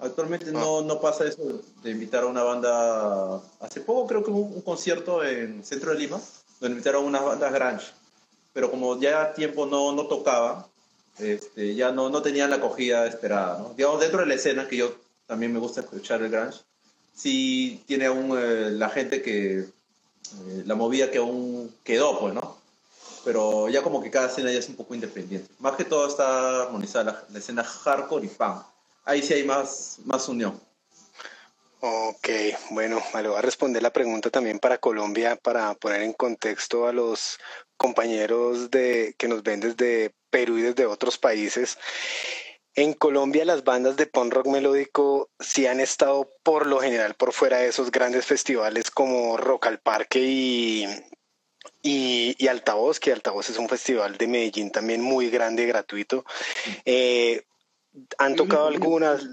Actualmente 0.00 0.52
no, 0.52 0.82
no 0.82 1.00
pasa 1.00 1.24
eso 1.26 1.60
de 1.82 1.90
invitar 1.90 2.22
a 2.22 2.28
una 2.28 2.44
banda. 2.44 3.40
Hace 3.58 3.80
poco 3.80 4.06
creo 4.06 4.22
que 4.22 4.30
hubo 4.30 4.42
un, 4.42 4.62
concierto 4.62 5.24
en 5.24 5.64
Centro 5.64 5.90
de 5.90 5.98
Lima, 5.98 6.20
donde 6.60 6.74
invitaron 6.74 7.04
unas 7.04 7.24
bandas 7.24 7.52
grunge. 7.52 7.86
Pero 8.58 8.72
como 8.72 8.98
ya 8.98 9.32
tiempo 9.34 9.66
no, 9.66 9.92
no 9.92 10.08
tocaba, 10.08 10.66
este, 11.16 11.76
ya 11.76 11.92
no, 11.92 12.10
no 12.10 12.22
tenían 12.22 12.50
la 12.50 12.56
acogida 12.56 13.06
esperada. 13.06 13.56
¿no? 13.60 13.72
Digamos, 13.74 14.00
dentro 14.00 14.18
de 14.18 14.26
la 14.26 14.34
escena, 14.34 14.66
que 14.66 14.78
yo 14.78 14.96
también 15.28 15.52
me 15.52 15.60
gusta 15.60 15.82
escuchar 15.82 16.22
el 16.22 16.32
grunge, 16.32 16.58
sí 17.14 17.84
tiene 17.86 18.06
aún 18.06 18.36
eh, 18.36 18.70
la 18.72 18.88
gente 18.90 19.22
que. 19.22 19.60
Eh, 19.60 20.62
la 20.66 20.74
movida 20.74 21.08
que 21.08 21.18
aún 21.18 21.72
quedó, 21.84 22.18
pues, 22.18 22.34
¿no? 22.34 22.58
Pero 23.24 23.68
ya 23.68 23.82
como 23.82 24.02
que 24.02 24.10
cada 24.10 24.26
escena 24.26 24.50
ya 24.50 24.58
es 24.58 24.68
un 24.68 24.74
poco 24.74 24.92
independiente. 24.92 25.48
Más 25.60 25.76
que 25.76 25.84
todo 25.84 26.08
está 26.08 26.64
armonizada 26.64 27.04
la, 27.04 27.24
la 27.30 27.38
escena 27.38 27.62
hardcore 27.62 28.26
y 28.26 28.28
punk 28.28 28.64
ahí 29.04 29.22
sí 29.22 29.34
hay 29.34 29.44
más, 29.44 29.98
más 30.04 30.28
unión. 30.28 30.60
Ok, 31.80 32.28
bueno, 32.70 33.00
me 33.14 33.28
voy 33.28 33.38
a 33.38 33.40
responder 33.40 33.80
la 33.80 33.92
pregunta 33.92 34.30
también 34.30 34.58
para 34.58 34.78
Colombia, 34.78 35.36
para 35.36 35.74
poner 35.74 36.02
en 36.02 36.12
contexto 36.12 36.88
a 36.88 36.92
los 36.92 37.38
compañeros 37.78 38.70
de, 38.70 39.14
que 39.16 39.28
nos 39.28 39.42
ven 39.42 39.60
desde 39.60 40.12
Perú 40.28 40.58
y 40.58 40.62
desde 40.62 40.84
otros 40.84 41.16
países. 41.16 41.78
En 42.74 42.92
Colombia 42.92 43.44
las 43.44 43.64
bandas 43.64 43.96
de 43.96 44.06
punk 44.06 44.34
rock 44.34 44.46
melódico 44.48 45.30
sí 45.40 45.66
han 45.66 45.80
estado 45.80 46.30
por 46.42 46.66
lo 46.66 46.78
general 46.78 47.14
por 47.14 47.32
fuera 47.32 47.58
de 47.58 47.68
esos 47.68 47.90
grandes 47.90 48.26
festivales 48.26 48.90
como 48.90 49.36
Rock 49.36 49.66
al 49.66 49.80
Parque 49.80 50.20
y, 50.20 50.86
y, 51.82 52.46
Altavoz, 52.46 53.00
que 53.00 53.12
Altavoz 53.12 53.50
es 53.50 53.58
un 53.58 53.68
festival 53.68 54.16
de 54.16 54.28
Medellín 54.28 54.70
también 54.70 55.00
muy 55.00 55.30
grande, 55.30 55.66
gratuito. 55.66 56.24
Eh, 56.84 57.42
han 58.18 58.36
tocado 58.36 58.66
algunas, 58.66 59.26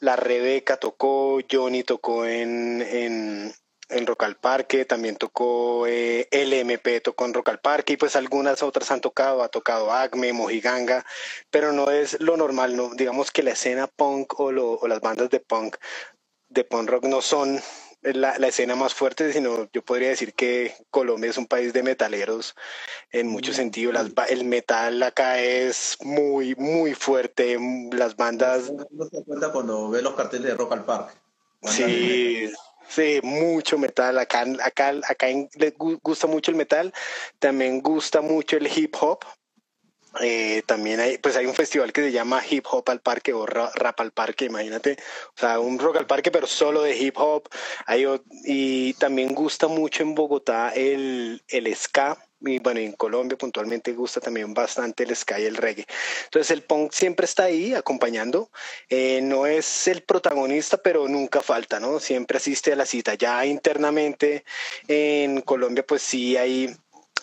la 0.00 0.16
Rebeca 0.16 0.76
tocó, 0.76 1.40
Johnny 1.50 1.84
tocó 1.84 2.26
en, 2.26 2.82
en, 2.82 3.54
en 3.88 4.06
Rock 4.06 4.24
al 4.24 4.36
Parque, 4.36 4.84
también 4.84 5.16
tocó 5.16 5.86
eh, 5.86 6.28
LMP, 6.30 7.02
tocó 7.02 7.24
en 7.24 7.34
Rock 7.34 7.48
al 7.48 7.60
Parque 7.60 7.94
y 7.94 7.96
pues 7.96 8.16
algunas 8.16 8.62
otras 8.62 8.90
han 8.90 9.00
tocado, 9.00 9.42
ha 9.42 9.48
tocado 9.48 9.92
Acme, 9.92 10.32
Mojiganga, 10.32 11.04
pero 11.50 11.72
no 11.72 11.90
es 11.90 12.20
lo 12.20 12.36
normal, 12.36 12.76
no 12.76 12.90
digamos 12.94 13.30
que 13.30 13.42
la 13.42 13.52
escena 13.52 13.86
punk 13.86 14.38
o, 14.40 14.52
lo, 14.52 14.72
o 14.72 14.88
las 14.88 15.00
bandas 15.00 15.30
de 15.30 15.40
punk 15.40 15.76
de 16.48 16.64
punk 16.64 16.88
rock 16.88 17.04
no 17.04 17.20
son 17.20 17.60
la, 18.02 18.38
la, 18.38 18.48
escena 18.48 18.76
más 18.76 18.94
fuerte, 18.94 19.32
sino 19.32 19.68
yo 19.72 19.82
podría 19.82 20.08
decir 20.08 20.34
que 20.34 20.74
Colombia 20.90 21.30
es 21.30 21.38
un 21.38 21.46
país 21.46 21.72
de 21.72 21.82
metaleros 21.82 22.54
en 23.10 23.26
muchos 23.28 23.54
mm. 23.54 23.56
sentidos. 23.56 24.12
el 24.28 24.44
metal 24.44 25.02
acá 25.02 25.40
es 25.40 25.98
muy, 26.02 26.54
muy 26.54 26.94
fuerte. 26.94 27.58
Las 27.92 28.16
bandas. 28.16 28.72
No 28.90 29.04
se 29.06 29.24
cuenta 29.24 29.50
cuando 29.50 29.90
ve 29.90 30.02
los 30.02 30.14
carteles 30.14 30.46
de 30.46 30.54
Rock 30.54 30.72
al 30.72 30.84
Parque. 30.84 31.14
Sí. 31.62 32.52
Sí, 32.88 33.20
mucho 33.22 33.78
metal. 33.78 34.18
Acá, 34.18 34.44
acá, 34.62 34.94
acá 35.08 35.26
le 35.26 35.74
gusta 35.76 36.26
mucho 36.26 36.50
el 36.50 36.56
metal. 36.56 36.92
También 37.38 37.80
gusta 37.82 38.20
mucho 38.20 38.56
el 38.56 38.66
hip 38.66 38.94
hop. 39.00 39.24
Eh, 40.20 40.62
también 40.66 41.00
hay, 41.00 41.18
pues 41.18 41.36
hay 41.36 41.46
un 41.46 41.54
festival 41.54 41.92
que 41.92 42.02
se 42.02 42.12
llama 42.12 42.42
Hip 42.48 42.64
Hop 42.70 42.88
al 42.88 43.00
Parque 43.00 43.32
o 43.32 43.46
Rap 43.46 44.00
al 44.00 44.10
Parque, 44.10 44.46
imagínate, 44.46 44.96
o 45.28 45.38
sea, 45.38 45.60
un 45.60 45.78
rock 45.78 45.98
al 45.98 46.06
parque, 46.06 46.30
pero 46.30 46.46
solo 46.46 46.82
de 46.82 46.96
hip 46.96 47.16
hop. 47.18 47.48
Hay, 47.86 48.06
y 48.44 48.94
también 48.94 49.34
gusta 49.34 49.68
mucho 49.68 50.02
en 50.02 50.14
Bogotá 50.14 50.70
el, 50.70 51.42
el 51.48 51.76
ska, 51.76 52.18
y 52.40 52.58
bueno, 52.60 52.80
en 52.80 52.92
Colombia 52.92 53.36
puntualmente 53.36 53.92
gusta 53.92 54.20
también 54.20 54.54
bastante 54.54 55.04
el 55.04 55.14
ska 55.16 55.40
y 55.40 55.44
el 55.44 55.56
reggae. 55.56 55.86
Entonces 56.24 56.50
el 56.50 56.62
punk 56.62 56.92
siempre 56.92 57.24
está 57.24 57.44
ahí 57.44 57.74
acompañando, 57.74 58.50
eh, 58.88 59.20
no 59.22 59.46
es 59.46 59.88
el 59.88 60.02
protagonista, 60.02 60.76
pero 60.78 61.08
nunca 61.08 61.40
falta, 61.40 61.80
¿no? 61.80 62.00
Siempre 62.00 62.38
asiste 62.38 62.72
a 62.72 62.76
la 62.76 62.86
cita. 62.86 63.14
Ya 63.14 63.44
internamente 63.46 64.44
en 64.86 65.40
Colombia 65.42 65.84
pues 65.86 66.02
sí 66.02 66.36
hay 66.36 66.74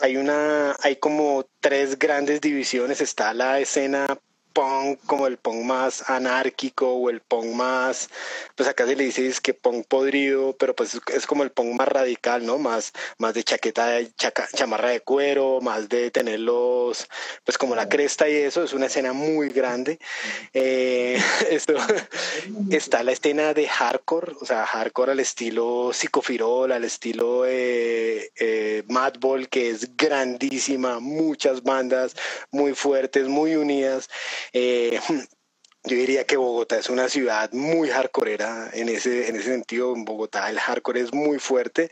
hay 0.01 0.17
una, 0.17 0.75
hay 0.82 0.97
como 0.97 1.47
tres 1.62 1.97
grandes 1.97 2.41
divisiones. 2.41 3.01
Está 3.01 3.34
la 3.34 3.60
escena 3.60 4.19
punk 4.56 5.00
como 5.06 5.28
el 5.28 5.38
punk 5.38 5.65
más 5.65 6.10
anárquico 6.10 6.94
o 6.94 7.10
el 7.10 7.20
punk 7.20 7.48
más, 7.48 8.10
pues 8.56 8.70
acá 8.70 8.88
se 8.88 8.96
le 8.96 9.04
dice 9.04 9.28
es 9.28 9.41
que 9.41 9.54
punk 9.54 9.86
podrido, 9.86 10.56
pero 10.58 10.74
pues 10.74 10.98
es 11.13 11.28
como 11.28 11.44
el 11.44 11.52
punk 11.52 11.76
más 11.76 11.89
radical, 11.89 12.46
¿no? 12.46 12.58
Más, 12.58 12.94
más 13.18 13.34
de 13.34 13.44
chaqueta, 13.44 13.88
de 13.88 14.12
chamarra 14.54 14.89
de 14.89 15.02
cuero, 15.02 15.60
más 15.62 15.89
de 15.89 16.10
tenerlos, 16.10 17.08
pues 17.44 17.58
como 17.58 17.76
la 17.76 17.89
cresta 17.89 18.30
y 18.30 18.36
eso, 18.36 18.63
es 18.63 18.72
una 18.72 18.86
escena 18.86 19.12
muy 19.12 19.50
grande. 19.50 20.00
Eh, 20.54 21.22
esto, 21.52 21.74
está 22.72 23.04
la 23.04 23.12
escena 23.12 23.54
de 23.54 23.68
hardcore, 23.68 24.36
o 24.39 24.46
sea, 24.46 24.65
hardcore 24.65 25.12
al 25.12 25.20
estilo 25.20 25.91
psicofirol, 25.91 26.72
al 26.72 26.86
estilo 26.86 27.46
eh, 27.46 28.32
eh, 28.38 28.84
Madball, 28.88 29.50
que 29.50 29.70
es 29.70 29.98
grandísima, 29.98 31.02
muchas 31.02 31.62
bandas 31.62 32.15
muy 32.52 32.74
fuertes, 32.74 33.28
muy 33.28 33.58
unidas. 33.58 34.10
Eh, 34.54 35.00
yo 35.86 35.95
diría 35.95 36.26
que 36.26 36.38
Bogotá 36.38 36.80
es 36.80 36.89
una 36.89 37.10
ciudad 37.10 37.52
muy 37.52 37.89
hardcoreera 37.89 38.69
en 38.74 38.89
ese, 38.89 39.30
en 39.30 39.36
ese 39.36 39.52
sentido. 39.52 39.93
En 39.93 40.04
Bogotá 40.04 40.50
el 40.50 40.60
hardcore 40.60 41.02
es 41.02 41.13
muy 41.13 41.38
fuerte 41.38 41.91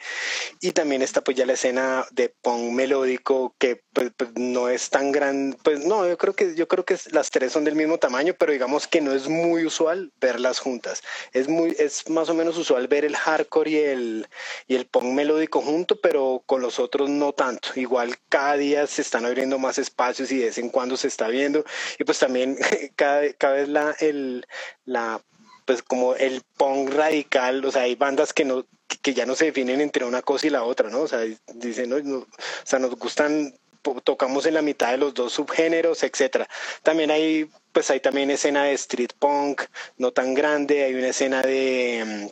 y 0.62 0.72
también 0.72 1.02
está 1.02 1.22
pues 1.22 1.38
ya 1.38 1.46
la 1.46 1.54
escena 1.54 2.06
de 2.12 2.30
punk 2.30 2.72
melódico 2.72 3.56
que 3.60 3.84
pues, 3.94 4.12
pues, 4.18 4.32
no 4.36 4.70
es 4.70 4.90
tan 4.90 5.12
gran, 5.12 5.56
pues 5.64 5.86
no, 5.86 6.08
yo 6.08 6.18
creo 6.18 6.34
que 6.34 6.56
yo 6.56 6.68
creo 6.68 6.86
que 6.86 6.98
las 7.12 7.30
tres 7.30 7.52
son 7.52 7.64
del 7.64 7.76
mismo 7.76 8.00
tamaño, 8.00 8.34
pero 8.38 8.52
digamos 8.52 8.88
que 8.88 9.02
no 9.02 9.14
es 9.14 9.28
muy 9.28 9.66
usual 9.66 10.12
verlas 10.20 10.60
juntas. 10.60 11.04
Es 11.32 11.48
muy 11.48 11.76
es 11.78 12.10
más 12.10 12.30
o 12.30 12.34
menos 12.34 12.58
usual 12.58 12.88
ver 12.88 13.06
el 13.06 13.16
hardcore 13.16 13.70
y 13.70 13.78
el 13.78 14.28
y 14.68 14.76
el 14.76 14.88
punk 14.88 15.06
melódico 15.06 15.62
junto, 15.62 16.00
pero 16.02 16.42
con 16.46 16.62
los 16.62 16.80
otros 16.80 17.10
no 17.10 17.34
tanto. 17.34 17.70
Igual 17.76 18.16
cada 18.30 18.58
día 18.58 18.88
se 18.88 19.04
están 19.04 19.26
abriendo 19.26 19.60
más 19.60 19.78
espacios 19.78 20.32
y 20.32 20.38
de 20.38 20.46
vez 20.46 20.58
en 20.58 20.70
cuando 20.70 20.98
se 20.98 21.08
está 21.08 21.28
viendo 21.28 21.64
y 22.00 22.04
pues 22.04 22.18
también 22.20 22.58
cada, 22.96 23.32
cada 23.34 23.56
vez 23.56 23.70
la 23.70 23.83
el 23.92 24.46
la 24.86 25.22
pues 25.66 25.82
como 25.82 26.16
el 26.16 26.42
punk 26.58 26.90
radical, 26.94 27.64
o 27.64 27.72
sea, 27.72 27.84
hay 27.84 27.96
bandas 27.96 28.34
que 28.34 28.46
no 28.46 28.66
que 29.02 29.14
ya 29.14 29.26
no 29.26 29.36
se 29.36 29.46
definen 29.46 29.82
entre 29.82 30.06
una 30.06 30.22
cosa 30.22 30.48
y 30.48 30.50
la 30.50 30.64
otra, 30.64 30.90
¿no? 30.90 31.02
O 31.02 31.08
sea, 31.08 31.22
dicen, 31.56 31.94
o 31.94 32.28
sea, 32.64 32.80
nos 32.80 32.96
gustan 32.96 33.54
tocamos 34.04 34.46
en 34.46 34.54
la 34.54 34.62
mitad 34.62 34.92
de 34.92 34.98
los 34.98 35.14
dos 35.14 35.34
subgéneros, 35.34 36.04
etcétera. 36.04 36.48
También 36.84 37.12
hay, 37.12 37.50
pues 37.72 37.90
hay 37.92 38.00
también 38.00 38.32
escena 38.32 38.64
de 38.64 38.74
street 38.74 39.12
punk, 39.20 39.64
no 39.98 40.12
tan 40.12 40.34
grande, 40.34 40.84
hay 40.84 40.94
una 40.94 41.10
escena 41.10 41.42
de, 41.42 42.32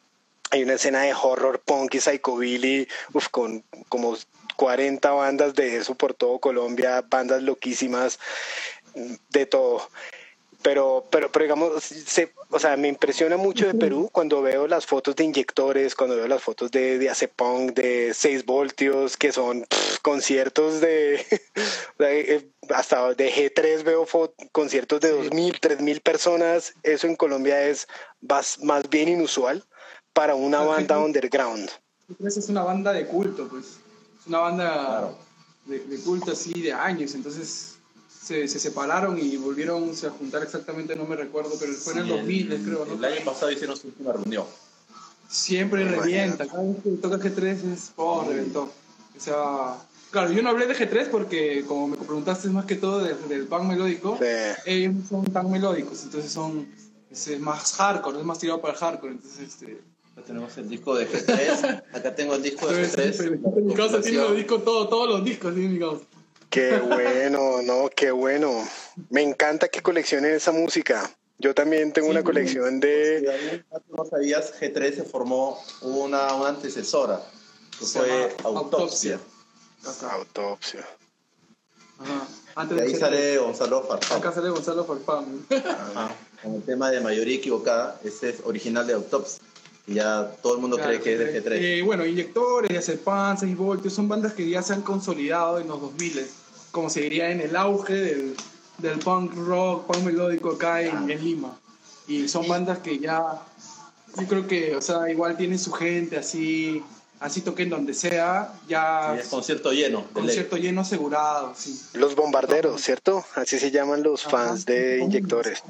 hay 0.51 0.63
una 0.63 0.73
escena 0.73 1.01
de 1.01 1.13
horror 1.13 1.59
punk 1.59 1.95
y 1.95 1.99
psychobilly, 1.99 2.87
uf, 3.13 3.27
con 3.29 3.63
como 3.89 4.17
40 4.55 5.11
bandas 5.11 5.53
de 5.55 5.77
eso 5.77 5.95
por 5.95 6.13
todo 6.13 6.39
Colombia, 6.39 7.03
bandas 7.09 7.41
loquísimas, 7.41 8.19
de 9.29 9.45
todo 9.45 9.89
pero, 10.61 11.05
pero, 11.09 11.31
pero 11.31 11.43
digamos, 11.43 11.83
se, 11.83 12.31
o 12.49 12.59
sea, 12.59 12.77
me 12.77 12.87
impresiona 12.87 13.37
mucho 13.37 13.67
de 13.67 13.73
Perú 13.73 14.09
cuando 14.11 14.41
veo 14.41 14.67
las 14.67 14.85
fotos 14.85 15.15
de 15.15 15.23
inyectores, 15.23 15.95
cuando 15.95 16.15
veo 16.15 16.27
las 16.27 16.41
fotos 16.41 16.71
de, 16.71 16.99
de 16.99 17.09
Acepong, 17.09 17.73
de 17.73 18.13
6 18.13 18.45
voltios, 18.45 19.17
que 19.17 19.31
son 19.31 19.65
conciertos 20.01 20.81
de, 20.81 21.25
eh, 21.99 22.49
hasta 22.69 23.13
de 23.13 23.31
G3 23.31 23.83
veo 23.83 24.05
conciertos 24.51 25.01
de 25.01 25.13
2.000, 25.13 25.59
3.000 25.59 26.01
personas. 26.01 26.73
Eso 26.83 27.07
en 27.07 27.15
Colombia 27.15 27.67
es 27.67 27.87
más, 28.21 28.59
más 28.63 28.89
bien 28.89 29.09
inusual 29.09 29.63
para 30.13 30.35
una 30.35 30.61
banda 30.61 30.99
underground. 30.99 31.69
Es 32.19 32.49
una 32.49 32.63
banda 32.63 32.91
de 32.91 33.07
culto, 33.07 33.47
pues. 33.47 33.77
Es 34.19 34.27
una 34.27 34.39
banda 34.39 35.13
de, 35.65 35.79
de 35.79 35.99
culto 36.03 36.31
así 36.31 36.61
de 36.61 36.73
años, 36.73 37.15
entonces 37.15 37.77
se, 38.47 38.59
separaron 38.59 39.19
y 39.19 39.35
volvieron 39.37 39.91
a 39.91 40.09
juntar 40.09 40.43
exactamente, 40.43 40.95
no 40.95 41.05
me 41.05 41.15
recuerdo, 41.15 41.51
pero 41.59 41.73
fue 41.73 41.93
en 41.93 41.99
el 41.99 42.07
2000, 42.07 42.63
creo. 42.65 42.85
El 42.85 43.05
año 43.05 43.25
pasado 43.25 43.51
hicieron 43.51 43.75
su 43.75 43.87
última 43.87 44.13
reunión. 44.13 44.45
Siempre 45.29 45.85
revienta, 45.85 46.45
cada 46.45 46.63
vez 46.63 46.77
que 46.83 46.89
toca 46.91 47.17
G3 47.17 47.73
es, 47.73 47.91
oh, 47.95 48.25
reventó. 48.27 48.63
O 48.63 49.19
sea, 49.19 49.77
claro, 50.09 50.31
yo 50.31 50.41
no 50.41 50.49
hablé 50.49 50.67
de 50.67 50.75
G3 50.75 51.09
porque, 51.09 51.63
como 51.67 51.89
me 51.89 51.97
preguntaste 51.97 52.49
más 52.49 52.65
que 52.65 52.75
todo 52.75 52.99
del, 52.99 53.15
del 53.27 53.47
punk 53.47 53.63
melódico, 53.63 54.17
ellos 54.65 54.93
no 54.93 55.07
son 55.07 55.25
tan 55.25 55.51
melódicos, 55.51 56.03
entonces 56.03 56.31
son 56.31 56.67
es 57.11 57.39
más 57.39 57.73
hardcore, 57.73 58.19
es 58.19 58.25
más 58.25 58.39
tirado 58.39 58.61
para 58.61 58.73
el 58.73 58.79
hardcore, 58.79 59.13
entonces 59.13 59.47
este... 59.47 59.81
Acá 60.13 60.23
tenemos 60.25 60.57
el 60.57 60.67
disco 60.67 60.93
de 60.95 61.09
G3, 61.09 61.83
acá 61.93 62.13
tengo 62.13 62.35
el 62.35 62.43
disco 62.43 62.67
de 62.67 62.83
G3. 62.83 63.57
En 63.57 63.67
mi 63.67 63.73
casa 63.73 64.01
tiene 64.01 64.17
los 64.17 64.35
discos, 64.35 64.65
todo, 64.65 64.89
todos 64.89 65.07
los 65.07 65.23
discos, 65.23 65.55
¿sí? 65.55 65.61
mi 65.61 65.79
casa. 65.79 66.01
Qué 66.51 66.77
bueno, 66.77 67.63
no, 67.63 67.89
qué 67.89 68.11
bueno. 68.11 68.67
Me 69.09 69.23
encanta 69.23 69.69
que 69.69 69.81
coleccionen 69.81 70.35
esa 70.35 70.51
música. 70.51 71.09
Yo 71.39 71.55
también 71.55 71.91
tengo 71.91 72.07
una 72.07 72.23
colección 72.23 72.79
de... 72.79 73.63
no 73.97 74.05
sabías, 74.05 74.53
G3 74.61 74.95
se 74.97 75.03
formó 75.03 75.59
una, 75.81 76.35
una 76.35 76.49
antecesora 76.49 77.19
fue 77.85 78.35
Autopsia. 78.43 79.19
Autopsia. 80.11 80.87
Ajá. 81.99 82.27
Antes 82.55 82.77
de 82.77 82.83
ahí 82.83 82.95
sale 82.95 83.37
Gonzalo 83.37 83.83
Farfán. 83.83 84.17
Acá 84.17 84.31
sale 84.31 84.49
Gonzalo 84.49 84.85
Farfán. 84.85 85.45
Ajá. 85.49 86.15
Con 86.41 86.55
el 86.55 86.63
tema 86.63 86.89
de 86.91 86.99
mayoría 87.01 87.37
equivocada, 87.37 87.99
este 88.03 88.29
es 88.29 88.41
original 88.43 88.85
de 88.85 88.93
Autopsia. 88.93 89.43
Y 89.87 89.95
ya 89.95 90.31
todo 90.41 90.55
el 90.55 90.61
mundo 90.61 90.77
cree 90.77 91.01
que 91.01 91.13
es 91.13 91.19
de 91.19 91.43
G3. 91.43 91.51
Eh, 91.53 91.81
bueno, 91.83 92.05
Inyectores, 92.05 92.89
Pan, 93.03 93.37
6 93.37 93.57
Voltios, 93.57 93.93
son 93.93 94.07
bandas 94.07 94.33
que 94.33 94.47
ya 94.47 94.61
se 94.61 94.73
han 94.73 94.83
consolidado 94.83 95.59
en 95.59 95.67
los 95.67 95.81
2000, 95.81 96.27
como 96.71 96.89
se 96.89 97.01
diría 97.01 97.31
en 97.31 97.41
el 97.41 97.55
auge 97.55 97.93
del, 97.93 98.35
del 98.77 98.99
punk 98.99 99.33
rock, 99.35 99.87
punk 99.87 100.03
melódico 100.03 100.51
acá 100.51 100.81
en, 100.81 101.09
en 101.09 101.23
Lima. 101.23 101.57
Y 102.07 102.27
son 102.27 102.47
bandas 102.47 102.79
que 102.79 102.99
ya, 102.99 103.41
yo 104.17 104.27
creo 104.27 104.47
que, 104.47 104.75
o 104.75 104.81
sea, 104.81 105.09
igual 105.09 105.37
tienen 105.37 105.59
su 105.59 105.71
gente 105.71 106.17
así, 106.17 106.83
así 107.19 107.41
toquen 107.41 107.69
donde 107.69 107.93
sea, 107.93 108.53
ya... 108.67 109.15
es 109.17 109.27
concierto 109.27 109.71
lleno. 109.71 110.05
Concierto 110.11 110.57
lleno 110.57 110.81
asegurado, 110.81 111.53
sí. 111.55 111.79
Los 111.93 112.15
bombarderos, 112.15 112.81
¿cierto? 112.81 113.23
Así 113.35 113.59
se 113.59 113.71
llaman 113.71 114.03
los 114.03 114.23
fans 114.23 114.65
de 114.65 114.99
Inyectores. 114.99 115.63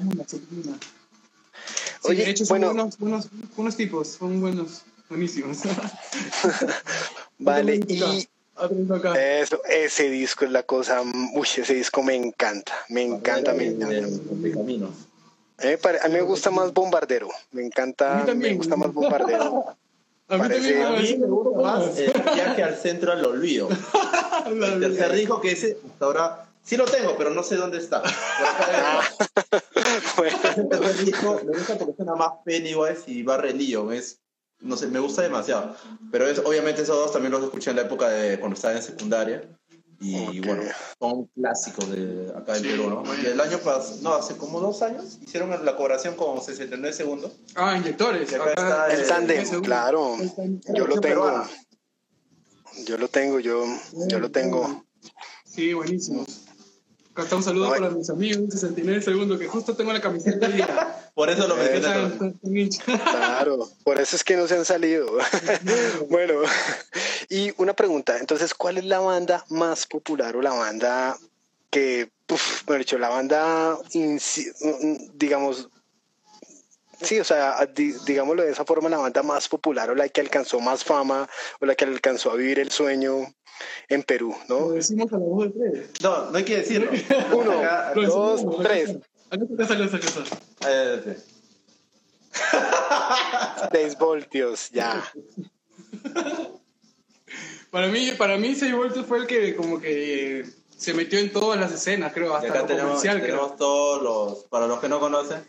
Oye, 2.04 2.24
de 2.24 2.30
hecho, 2.30 2.44
son 2.44 2.58
bueno, 2.58 2.74
buenos, 2.74 2.98
buenos, 2.98 3.28
buenos, 3.54 3.76
tipos, 3.76 4.08
son 4.08 4.40
buenos, 4.40 4.82
buenísimos. 5.08 5.58
vale, 7.38 7.80
y 7.86 8.28
eso, 9.16 9.60
ese 9.64 10.10
disco 10.10 10.44
es 10.44 10.50
la 10.50 10.62
cosa, 10.62 11.02
uy, 11.02 11.48
ese 11.56 11.74
disco 11.74 12.02
me 12.02 12.14
encanta, 12.14 12.72
me 12.88 13.02
encanta, 13.02 13.54
me 13.54 13.66
encanta. 13.66 14.08
Eh, 15.58 15.78
a 16.02 16.08
mí 16.08 16.14
me 16.14 16.22
gusta 16.22 16.50
más 16.50 16.72
Bombardero, 16.72 17.28
me 17.52 17.64
encanta, 17.64 18.26
me 18.34 18.54
gusta 18.54 18.76
más 18.76 18.92
Bombardero. 18.92 19.64
A 20.28 20.36
mí, 20.36 20.42
Parece, 20.44 20.82
a 20.82 20.90
mí 20.92 21.16
me 21.18 21.26
gusta 21.26 21.60
más 21.60 21.98
el 21.98 22.10
viaje 22.10 22.62
al 22.62 22.76
centro 22.76 23.12
al 23.12 23.22
olvido. 23.22 23.68
el 24.46 24.80
tercer 24.80 25.12
disco 25.12 25.42
que 25.42 25.52
ese, 25.52 25.76
hasta 25.84 26.04
ahora 26.06 26.46
sí 26.62 26.78
lo 26.78 26.86
tengo, 26.86 27.16
pero 27.18 27.30
no 27.30 27.42
sé 27.42 27.56
dónde 27.56 27.76
está. 27.76 28.02
bueno. 30.16 30.38
El 30.56 30.68
tercer 30.70 31.04
disco 31.04 31.38
me 31.44 31.58
gusta 31.58 31.76
porque 31.76 31.96
suena 31.96 32.14
más 32.14 32.30
Pennywise 32.46 33.02
y 33.08 33.22
Barry 33.22 33.52
Leon, 33.52 33.92
es 33.92 34.21
no 34.62 34.76
sé, 34.76 34.86
me 34.88 35.00
gusta 35.00 35.22
demasiado. 35.22 35.76
Pero 36.10 36.26
es, 36.26 36.38
obviamente 36.38 36.82
esos 36.82 36.96
dos 36.96 37.12
también 37.12 37.32
los 37.32 37.44
escuché 37.44 37.70
en 37.70 37.76
la 37.76 37.82
época 37.82 38.08
de 38.08 38.38
cuando 38.38 38.54
estaba 38.54 38.74
en 38.74 38.82
secundaria. 38.82 39.48
Y 40.00 40.40
bueno, 40.40 40.64
son 40.98 41.26
clásicos 41.26 41.88
de 41.92 42.32
acá 42.36 42.56
en 42.56 42.62
Perú, 42.62 42.90
¿no? 42.90 43.04
Y 43.22 43.26
el 43.26 43.40
año 43.40 43.58
pasado, 43.58 43.98
no, 44.02 44.14
hace 44.14 44.36
como 44.36 44.58
dos 44.58 44.82
años, 44.82 45.18
hicieron 45.22 45.50
la 45.50 45.76
colaboración 45.76 46.16
con 46.16 46.42
69 46.42 46.92
segundos. 46.92 47.32
Ah, 47.54 47.76
inyectores. 47.76 48.32
Acá 48.32 48.50
está 48.50 48.92
el, 48.92 49.06
tandem, 49.06 49.62
claro. 49.62 50.16
Yo 50.74 50.88
lo 50.88 51.00
tengo. 51.00 51.44
Yo 52.84 52.98
lo 52.98 53.06
tengo, 53.06 53.38
yo, 53.38 53.64
yo 54.08 54.18
lo 54.18 54.30
tengo. 54.30 54.84
Sí, 55.44 55.72
buenísimo. 55.72 56.24
Acá 57.12 57.24
está 57.24 57.36
un 57.36 57.42
saludo 57.42 57.68
para 57.68 57.90
mis 57.90 58.08
amigos, 58.08 58.54
69 58.54 59.02
segundos, 59.02 59.38
que 59.38 59.46
justo 59.46 59.76
tengo 59.76 59.92
la 59.92 60.00
camiseta 60.00 60.46
ahí. 60.46 60.64
Por 61.14 61.28
eso 61.28 61.46
lo 61.46 61.56
mencioné. 61.56 62.70
Claro, 62.86 63.68
por 63.84 64.00
eso 64.00 64.16
es 64.16 64.24
que 64.24 64.34
no 64.34 64.48
se 64.48 64.56
han 64.56 64.64
salido. 64.64 65.18
bueno, 66.08 66.40
y 67.28 67.52
una 67.58 67.74
pregunta, 67.74 68.16
entonces, 68.16 68.54
¿cuál 68.54 68.78
es 68.78 68.86
la 68.86 68.98
banda 68.98 69.44
más 69.50 69.86
popular 69.86 70.34
o 70.36 70.40
la 70.40 70.54
banda 70.54 71.18
que, 71.68 72.08
bueno, 72.64 72.78
dicho, 72.78 72.96
la 72.96 73.10
banda, 73.10 73.76
digamos, 75.12 75.68
sí, 77.02 77.20
o 77.20 77.24
sea, 77.24 77.56
digámoslo 78.06 78.42
de 78.42 78.52
esa 78.52 78.64
forma, 78.64 78.88
la 78.88 78.98
banda 78.98 79.22
más 79.22 79.48
popular 79.48 79.90
o 79.90 79.94
la 79.94 80.08
que 80.08 80.20
alcanzó 80.20 80.60
más 80.60 80.84
fama 80.84 81.28
o 81.60 81.66
la 81.66 81.74
que 81.74 81.84
alcanzó 81.84 82.30
a 82.30 82.36
vivir 82.36 82.58
el 82.58 82.70
sueño 82.70 83.34
en 83.88 84.02
Perú, 84.02 84.34
¿no? 84.48 84.60
Lo 84.60 84.70
decimos 84.70 85.12
a 85.12 85.18
la 85.18 85.24
voz 85.24 85.52
de 85.54 85.70
tres. 85.70 85.90
No, 86.02 86.30
no 86.30 86.38
hay 86.38 86.44
que 86.44 86.56
decirlo. 86.58 86.90
Uno, 87.32 87.62
dos, 87.94 88.44
tres. 88.62 88.96
Seis 93.72 93.98
voltios, 93.98 94.70
ya. 94.70 95.02
Para 97.70 97.86
mí, 97.86 98.12
para 98.18 98.36
mí 98.36 98.54
6 98.54 98.74
voltios 98.76 99.06
fue 99.06 99.16
el 99.20 99.26
que 99.26 99.56
como 99.56 99.80
que 99.80 100.44
se 100.76 100.92
metió 100.92 101.18
en 101.18 101.32
todas 101.32 101.58
las 101.58 101.72
escenas, 101.72 102.12
creo, 102.12 102.34
hasta 102.34 102.48
acá 102.48 102.66
tenemos, 102.66 103.00
tenemos 103.00 103.56
todos 103.56 104.02
los, 104.02 104.44
para 104.50 104.66
los 104.66 104.78
que 104.78 104.90
no 104.90 105.00
conocen, 105.00 105.42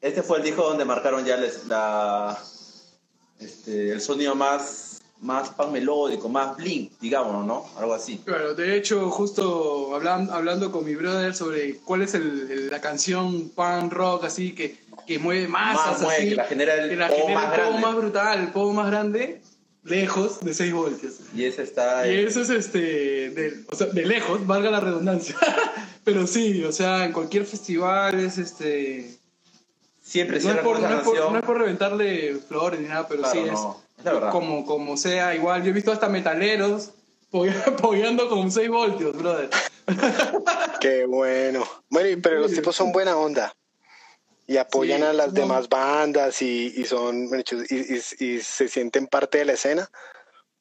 este 0.00 0.22
fue 0.22 0.38
el 0.38 0.44
disco 0.44 0.62
donde 0.62 0.84
marcaron 0.84 1.24
ya 1.24 1.38
la, 1.68 2.38
este, 3.38 3.92
el 3.92 4.00
sonido 4.00 4.34
más 4.34 5.00
más 5.20 5.50
pan 5.50 5.70
melódico, 5.70 6.28
más 6.28 6.56
bling, 6.56 6.90
digamos, 7.00 7.44
¿no? 7.44 7.66
Algo 7.76 7.94
así. 7.94 8.18
Claro, 8.24 8.54
de 8.54 8.76
hecho, 8.76 9.10
justo 9.10 9.94
hablando, 9.94 10.32
hablando 10.32 10.72
con 10.72 10.84
mi 10.84 10.94
brother 10.94 11.34
sobre 11.34 11.76
cuál 11.76 12.02
es 12.02 12.14
el, 12.14 12.70
la 12.70 12.80
canción 12.80 13.50
pan 13.50 13.90
rock 13.90 14.24
así 14.24 14.54
que, 14.54 14.78
que 15.06 15.18
mueve 15.18 15.46
más, 15.46 15.76
más 15.76 16.00
mueve, 16.00 16.30
que 16.30 16.34
la 16.36 16.44
genera 16.44 16.74
el, 16.74 16.96
más, 16.96 17.80
más 17.80 17.96
brutal, 17.96 18.40
el 18.40 18.48
poco 18.48 18.72
más 18.72 18.86
grande, 18.90 19.42
lejos 19.84 20.40
de 20.40 20.54
6 20.54 20.72
voltios. 20.72 21.14
Y 21.34 21.44
ese 21.44 21.64
está... 21.64 22.06
Y 22.10 22.16
eso 22.24 22.40
es 22.40 22.50
este, 22.50 22.78
de, 23.30 23.64
o 23.68 23.76
sea, 23.76 23.88
de 23.88 24.06
lejos, 24.06 24.46
valga 24.46 24.70
la 24.70 24.80
redundancia. 24.80 25.36
Pero 26.04 26.26
sí, 26.26 26.64
o 26.64 26.72
sea, 26.72 27.04
en 27.04 27.12
cualquier 27.12 27.44
festival 27.44 28.18
es 28.20 28.38
este... 28.38 29.19
Siempre, 30.10 30.40
no 30.40 30.50
es, 30.50 30.56
por, 30.56 30.80
no, 30.80 30.88
es 30.88 31.04
por, 31.04 31.30
no 31.30 31.38
es 31.38 31.44
por 31.44 31.56
reventarle 31.56 32.34
flores 32.34 32.80
ni 32.80 32.88
nada, 32.88 33.06
pero 33.06 33.24
sí 33.30 33.38
es 33.38 33.60
como, 34.32 34.66
como 34.66 34.96
sea, 34.96 35.36
igual. 35.36 35.62
Yo 35.62 35.70
he 35.70 35.72
visto 35.72 35.92
hasta 35.92 36.08
metaleros 36.08 36.90
apoyando 37.64 38.28
con 38.28 38.50
6 38.50 38.68
voltios, 38.68 39.16
brother. 39.16 39.48
Qué 40.80 41.06
bueno. 41.06 41.64
Bueno, 41.88 42.20
pero 42.20 42.40
los 42.40 42.52
tipos 42.52 42.74
son 42.74 42.90
buena 42.90 43.16
onda. 43.16 43.54
Y 44.48 44.56
apoyan 44.56 45.04
a 45.04 45.12
las 45.12 45.32
demás 45.32 45.68
bandas 45.68 46.42
y, 46.42 46.74
y 46.76 46.84
son 46.86 47.28
y, 47.68 48.24
y, 48.24 48.40
se 48.40 48.66
sienten 48.66 49.06
parte 49.06 49.38
de 49.38 49.44
la 49.44 49.52
escena 49.52 49.88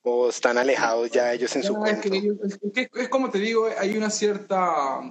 o 0.04 0.30
están 0.30 0.60
alejados 0.60 1.10
ya 1.10 1.34
ellos 1.34 1.56
en 1.56 1.64
su 1.64 1.74
cuento. 1.74 2.08
es 2.94 3.10
como 3.10 3.32
te 3.32 3.40
digo, 3.40 3.68
hay 3.80 3.98
una 3.98 4.12
cierta 4.12 5.02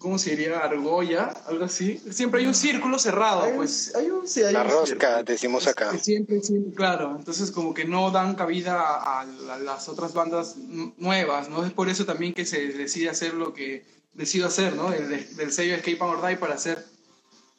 ¿cómo 0.00 0.18
se 0.18 0.30
diría? 0.30 0.58
Argolla, 0.58 1.26
algo 1.46 1.66
así. 1.66 2.02
Siempre 2.10 2.40
hay 2.40 2.46
un 2.46 2.54
círculo 2.54 2.98
cerrado, 2.98 3.46
pues. 3.54 3.94
Hay 3.94 4.10
un, 4.10 4.26
sí, 4.26 4.42
hay 4.42 4.54
la 4.54 4.64
rosca, 4.64 5.22
decimos 5.22 5.66
acá. 5.66 5.96
Siempre, 5.98 6.40
siempre, 6.40 6.74
claro. 6.74 7.14
Entonces, 7.18 7.50
como 7.50 7.74
que 7.74 7.84
no 7.84 8.10
dan 8.10 8.34
cabida 8.34 8.80
a, 8.80 9.26
las 9.62 9.88
otras 9.88 10.14
bandas 10.14 10.56
nuevas, 10.96 11.50
¿no? 11.50 11.64
Es 11.64 11.72
por 11.72 11.88
eso 11.88 12.06
también 12.06 12.32
que 12.32 12.46
se 12.46 12.68
decide 12.68 13.10
hacer 13.10 13.34
lo 13.34 13.52
que 13.52 13.84
decido 14.14 14.48
hacer, 14.48 14.74
¿no? 14.74 14.92
El, 14.92 15.36
del 15.36 15.52
sello 15.52 15.74
Escape 15.74 15.98
and 16.00 16.26
Die 16.26 16.36
para 16.38 16.54
hacer 16.54 16.84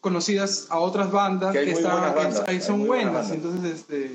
conocidas 0.02 0.66
a 0.70 0.80
otras 0.80 1.12
bandas 1.12 1.54
que, 1.54 1.72
están, 1.72 2.16
ahí 2.48 2.60
son 2.60 2.88
buenas. 2.88 3.30
Entonces, 3.30 3.82
este, 3.82 4.12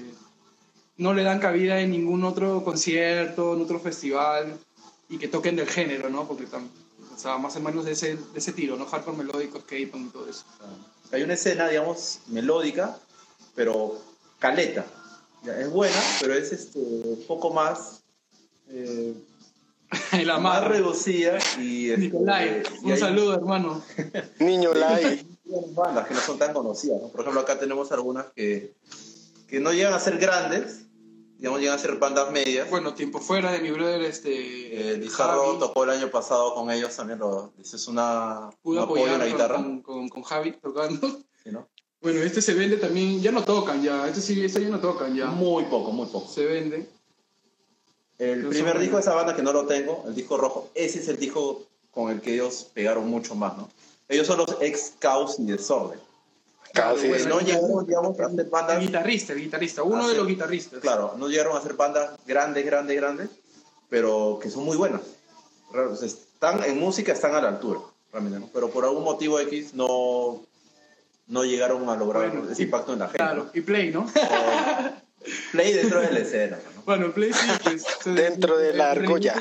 no 0.97 1.15
le 1.15 1.23
dan 1.23 1.39
cabida 1.39 1.79
en 1.79 1.93
ningún 1.93 2.25
otro 2.25 2.65
concierto, 2.65 3.55
en 3.55 3.63
otro 3.63 3.79
festival 3.79 4.59
y 5.09 5.19
que 5.19 5.29
toquen 5.29 5.55
del 5.55 5.69
género, 5.69 6.11
¿no? 6.11 6.27
Porque 6.27 6.47
también 6.47 6.86
sea, 7.27 7.39
más 7.39 7.57
o 7.57 7.61
menos 7.61 7.85
de 7.85 7.93
ese, 7.93 8.17
de 8.17 8.39
ese 8.39 8.53
tiro, 8.53 8.77
¿no? 8.77 8.87
Hardcore 8.87 9.17
melódico, 9.17 9.61
skate 9.61 9.95
y 9.95 10.09
todo 10.09 10.29
eso. 10.29 10.45
Hay 11.13 11.23
una 11.23 11.35
escena, 11.35 11.69
digamos, 11.69 12.21
melódica, 12.29 12.99
pero 13.55 13.99
caleta. 14.39 14.85
es 15.45 15.71
buena, 15.71 15.97
pero 16.21 16.35
es 16.35 16.53
este, 16.53 16.79
un 16.79 17.25
poco 17.27 17.53
más... 17.53 18.03
Eh, 18.69 19.15
la 20.25 20.39
más 20.39 20.65
reducida 20.65 21.39
y... 21.59 21.91
Este, 21.91 22.01
Nicolai, 22.03 22.63
un 22.83 22.97
saludo, 22.97 23.35
hermano. 23.35 23.83
Niño 24.41 24.75
Lai. 24.75 25.25
bandas 25.75 26.09
que 26.09 26.15
no 26.15 26.21
son 26.21 26.39
tan 26.39 26.53
conocidas, 26.53 27.01
¿no? 27.01 27.09
Por 27.09 27.21
ejemplo, 27.21 27.41
acá 27.41 27.59
tenemos 27.59 27.93
algunas 27.93 28.27
que, 28.35 28.75
que 29.49 29.61
no 29.61 29.73
llegan 29.73 29.95
a 29.95 30.01
ser 30.01 30.19
grandes, 30.19 30.86
digamos, 31.39 31.61
llegan 31.61 31.77
a 31.77 31.79
ser 31.79 31.97
bandas 31.97 32.31
medias. 32.31 32.69
Bueno, 32.71 32.95
tiempo 32.95 33.21
fuera 33.21 33.53
de 33.53 33.61
mi 33.61 33.71
brother, 33.71 34.03
este. 34.03 34.95
Eh, 34.95 35.09
tocó 35.61 35.85
el 35.85 35.91
año 35.91 36.11
pasado 36.11 36.55
con 36.55 36.71
ellos 36.71 36.95
también, 36.97 37.19
lo, 37.19 37.53
es 37.61 37.89
una. 37.89 38.51
Pudo 38.63 38.83
apoyar 38.83 39.17
una 39.17 39.25
guitarra. 39.27 39.57
Con, 39.57 39.83
con, 39.83 40.09
con, 40.09 40.23
Javi 40.23 40.53
tocando. 40.53 41.09
Sí, 41.43 41.51
¿no? 41.51 41.69
Bueno, 42.01 42.21
este 42.21 42.41
se 42.43 42.55
vende 42.55 42.77
también, 42.77 43.21
ya 43.21 43.33
no 43.33 43.43
tocan 43.43 43.83
ya, 43.83 44.07
este 44.07 44.21
sí, 44.21 44.45
este 44.45 44.63
ya 44.63 44.69
no 44.69 44.81
tocan 44.81 45.15
ya. 45.15 45.27
Muy 45.27 45.65
poco, 45.65 45.93
muy 45.93 46.07
poco. 46.07 46.29
Se 46.29 46.45
vende. 46.45 46.89
El 48.19 48.49
primer 48.49 48.79
disco 48.79 48.97
de 48.97 49.03
esa 49.03 49.15
banda 49.15 49.37
que 49.37 49.43
no 49.43 49.53
lo 49.53 49.67
tengo, 49.67 50.05
el 50.07 50.15
disco 50.15 50.39
rojo, 50.39 50.71
ese 50.75 51.01
es 51.01 51.09
el 51.09 51.19
disco 51.19 51.65
con 51.91 52.11
el 52.11 52.21
que 52.21 52.35
ellos 52.35 52.71
pegaron 52.73 53.09
mucho 53.09 53.35
más, 53.35 53.57
¿no? 53.57 53.69
Ellos 54.09 54.27
son 54.27 54.39
los 54.39 54.57
ex 54.61 54.95
Caos 54.99 55.39
y 55.39 55.47
Desorden. 55.47 55.99
Casi. 56.77 57.09
Pues 57.09 57.27
no 57.27 57.41
llegaron, 57.41 57.87
digamos, 57.87 58.21
a 58.21 58.27
hacer 58.27 58.51
bandas. 58.51 58.77
El 58.77 58.87
guitarrista, 58.87 59.33
el 59.33 59.41
guitarrista, 59.41 59.83
uno 59.83 60.07
de 60.07 60.15
los 60.15 60.27
guitarristas. 60.27 60.81
Claro, 60.81 61.15
no 61.17 61.29
llegaron 61.29 61.57
a 61.57 61.61
hacer 61.61 61.75
bandas 61.75 62.11
grandes, 62.27 62.65
grandes, 62.67 62.97
grandes, 62.97 63.31
pero 63.89 64.39
que 64.41 64.51
son 64.51 64.65
muy 64.65 64.77
buenas. 64.77 65.01
Están, 66.03 66.63
en 66.65 66.79
música 66.79 67.13
están 67.13 67.35
a 67.35 67.41
la 67.41 67.49
altura, 67.49 67.81
realmente, 68.13 68.41
¿no? 68.41 68.51
Pero 68.53 68.71
por 68.71 68.85
algún 68.85 69.05
motivo 69.05 69.41
X 69.41 69.75
no, 69.75 70.43
no 71.27 71.45
llegaron 71.45 71.89
a 71.89 71.97
lograr 71.97 72.31
ese 72.51 72.65
impacto 72.65 72.93
en 72.93 73.01
la 73.01 73.07
gente. 73.07 73.19
Claro, 73.19 73.51
y 73.55 73.61
Play, 73.63 73.91
¿no? 73.91 74.07
Play 75.53 75.73
dentro 75.73 76.01
de 76.01 76.13
la 76.13 76.19
escena. 76.21 76.59
Bueno, 76.85 77.13
Play 77.13 77.33
sí, 77.33 77.47
pues, 77.65 77.85
dentro 78.05 78.59
de 78.59 78.75
la 78.75 78.93
argolla. 78.93 79.35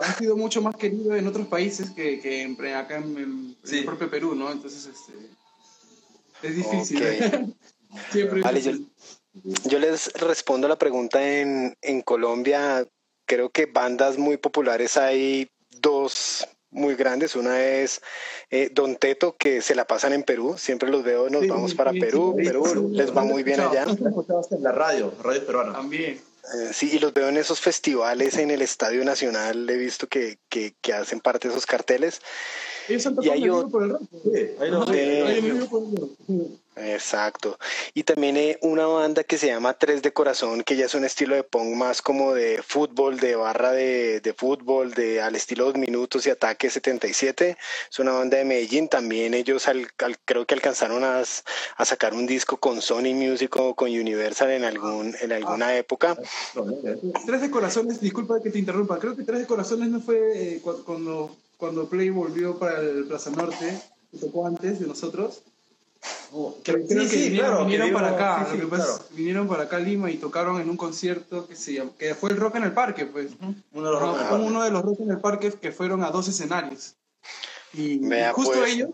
Ha 0.00 0.14
sido, 0.14 0.36
mucho 0.36 0.62
más 0.62 0.76
querido 0.76 1.16
en 1.16 1.26
otros 1.26 1.48
países 1.48 1.90
que, 1.90 2.20
que 2.20 2.42
en, 2.42 2.52
acá 2.74 2.98
en, 2.98 3.56
el 3.70 3.84
propio 3.84 4.08
Perú, 4.08 4.34
¿no? 4.34 4.52
Entonces, 4.52 4.86
este, 4.86 5.12
es 6.42 6.56
difícil. 6.56 7.56
Siempre 8.10 8.40
vale, 8.40 8.60
yo, 8.60 8.72
yo, 9.64 9.78
les 9.78 10.12
respondo 10.14 10.68
la 10.68 10.78
pregunta 10.78 11.22
en, 11.22 11.76
en 11.82 12.02
Colombia. 12.02 12.86
Creo 13.26 13.50
que 13.50 13.66
bandas 13.66 14.18
muy 14.18 14.36
populares 14.36 14.96
hay 14.96 15.50
dos 15.80 16.46
muy 16.70 16.94
grandes. 16.94 17.36
Una 17.36 17.62
es 17.62 18.00
eh, 18.50 18.70
Don 18.72 18.96
Teto, 18.96 19.36
que 19.36 19.60
se 19.60 19.74
la 19.74 19.86
pasan 19.86 20.12
en 20.12 20.22
Perú. 20.22 20.56
Siempre 20.56 20.90
los 20.90 21.02
veo, 21.02 21.28
nos 21.28 21.46
vamos 21.46 21.74
para 21.74 21.92
Perú. 21.92 22.34
Perú 22.36 22.90
les 22.92 23.14
va 23.14 23.24
muy 23.24 23.42
bien 23.42 23.60
allá. 23.60 23.84
En 23.84 24.62
la 24.62 24.72
radio, 24.72 25.12
radio 25.22 25.46
peruana. 25.46 25.72
También. 25.72 26.20
Eh, 26.54 26.72
sí, 26.72 26.90
y 26.92 26.98
los 26.98 27.12
veo 27.12 27.28
en 27.28 27.36
esos 27.36 27.60
festivales 27.60 28.36
en 28.38 28.50
el 28.50 28.62
Estadio 28.62 29.04
Nacional. 29.04 29.68
He 29.68 29.76
visto 29.76 30.06
que, 30.08 30.38
que, 30.48 30.74
que 30.80 30.92
hacen 30.92 31.20
parte 31.20 31.48
de 31.48 31.54
esos 31.54 31.66
carteles. 31.66 32.20
y 32.88 33.28
hay 33.28 33.44
ahí 33.44 33.48
Exacto. 36.82 37.58
Y 37.94 38.04
también 38.04 38.36
hay 38.36 38.56
una 38.62 38.86
banda 38.86 39.24
que 39.24 39.38
se 39.38 39.48
llama 39.48 39.74
Tres 39.74 40.02
de 40.02 40.12
Corazón, 40.12 40.62
que 40.62 40.76
ya 40.76 40.86
es 40.86 40.94
un 40.94 41.04
estilo 41.04 41.34
de 41.34 41.44
punk 41.44 41.76
más 41.76 42.02
como 42.02 42.34
de 42.34 42.62
fútbol, 42.66 43.18
de 43.18 43.36
barra 43.36 43.72
de, 43.72 44.34
fútbol, 44.36 44.92
de 44.94 45.20
al 45.20 45.36
estilo 45.36 45.66
dos 45.66 45.76
minutos 45.76 46.26
y 46.26 46.30
ataque 46.30 46.70
77. 46.70 47.56
Es 47.90 47.98
una 47.98 48.12
banda 48.12 48.38
de 48.38 48.44
Medellín. 48.44 48.88
También 48.88 49.34
ellos 49.34 49.68
al, 49.68 49.88
creo 50.24 50.46
que 50.46 50.54
alcanzaron 50.54 51.04
a, 51.04 51.22
sacar 51.84 52.14
un 52.14 52.26
disco 52.26 52.56
con 52.56 52.80
Sony 52.80 53.14
Music 53.14 53.54
o 53.56 53.74
con 53.74 53.90
Universal 53.90 54.50
en 54.50 54.64
algún 54.64 55.14
en 55.20 55.32
alguna 55.32 55.76
época. 55.76 56.16
Tres 57.26 57.40
de 57.40 57.50
Corazones, 57.50 58.00
disculpa 58.00 58.40
que 58.40 58.50
te 58.50 58.58
interrumpa, 58.58 58.98
creo 58.98 59.16
que 59.16 59.24
Tres 59.24 59.40
de 59.40 59.46
Corazones 59.46 59.88
no 59.88 60.00
fue 60.00 60.54
eh, 60.56 60.62
cuando, 60.86 61.36
cuando 61.56 61.88
Play 61.88 62.10
volvió 62.10 62.58
para 62.58 62.80
el 62.80 63.04
Plaza 63.04 63.30
Norte, 63.30 63.80
tocó 64.18 64.46
antes 64.46 64.80
de 64.80 64.86
nosotros. 64.86 65.42
Oh, 66.32 66.56
creo, 66.62 66.86
sí, 66.86 66.94
que 66.94 67.08
sí, 67.08 67.28
vinieron, 67.28 67.66
vinieron 67.66 67.92
para 67.92 68.10
acá, 68.10 68.48
vinieron 69.10 69.48
para 69.48 69.64
acá 69.64 69.76
a 69.76 69.80
Lima 69.80 70.10
y 70.10 70.16
tocaron 70.16 70.60
en 70.60 70.70
un 70.70 70.76
concierto 70.76 71.46
que 71.46 71.56
se 71.56 71.82
que 71.98 72.14
fue 72.14 72.30
el 72.30 72.36
Rock 72.36 72.56
en 72.56 72.64
el 72.64 72.72
Parque, 72.72 73.06
pues. 73.06 73.32
Uno 73.72 73.86
de 73.86 73.92
los 73.92 74.00
Rock, 74.00 74.20
en 74.20 74.40
el 74.40 74.40
uno 74.40 74.62
de 74.62 74.70
los 74.70 74.82
Rock 74.82 75.00
en 75.00 75.10
el 75.10 75.18
Parque 75.18 75.52
que 75.52 75.72
fueron 75.72 76.02
a 76.04 76.10
dos 76.10 76.28
escenarios. 76.28 76.94
Y 77.72 78.00
justo 78.32 78.58
pues. 78.58 78.74
ellos, 78.74 78.90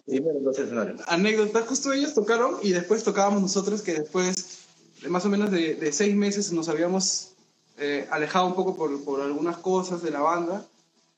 anécdota, 1.07 1.62
justo 1.62 1.92
ellos 1.92 2.14
tocaron 2.14 2.57
y 2.62 2.73
después 2.73 3.05
tocábamos 3.05 3.40
nosotros 3.40 3.83
que 3.83 3.95
después, 3.95 4.59
de 5.03 5.09
más 5.09 5.25
o 5.25 5.29
menos 5.29 5.51
de, 5.51 5.75
de 5.75 5.92
seis 5.92 6.14
meses, 6.14 6.53
nos 6.53 6.69
habíamos 6.69 7.33
eh, 7.79 8.07
alejado 8.11 8.47
un 8.47 8.55
poco 8.55 8.77
por, 8.77 9.03
por, 9.05 9.21
algunas 9.21 9.59
cosas 9.59 10.03
de 10.03 10.11
la 10.11 10.21
banda 10.21 10.64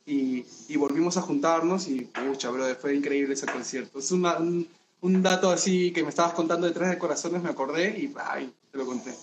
y, 0.05 0.45
y 0.69 0.77
volvimos 0.77 1.17
a 1.17 1.23
juntarnos 1.23 1.89
y 1.89 2.03
pucha, 2.03 2.51
bro, 2.51 2.65
fue 2.77 2.95
increíble 2.95 3.35
ese 3.35 3.47
concierto. 3.47 3.99
Es 3.99 4.13
una, 4.13 4.39
un, 4.39 4.69
un 5.01 5.23
dato 5.23 5.51
así 5.51 5.93
que 5.93 6.03
me 6.03 6.09
estabas 6.09 6.33
contando 6.33 6.67
de 6.67 6.73
Tres 6.73 6.91
de 6.91 6.99
Corazones, 6.99 7.43
me 7.43 7.51
acordé 7.51 7.91
y 7.99 8.13
ay, 8.17 8.53
te 8.71 8.79
lo 8.79 8.87
conté. 8.87 9.15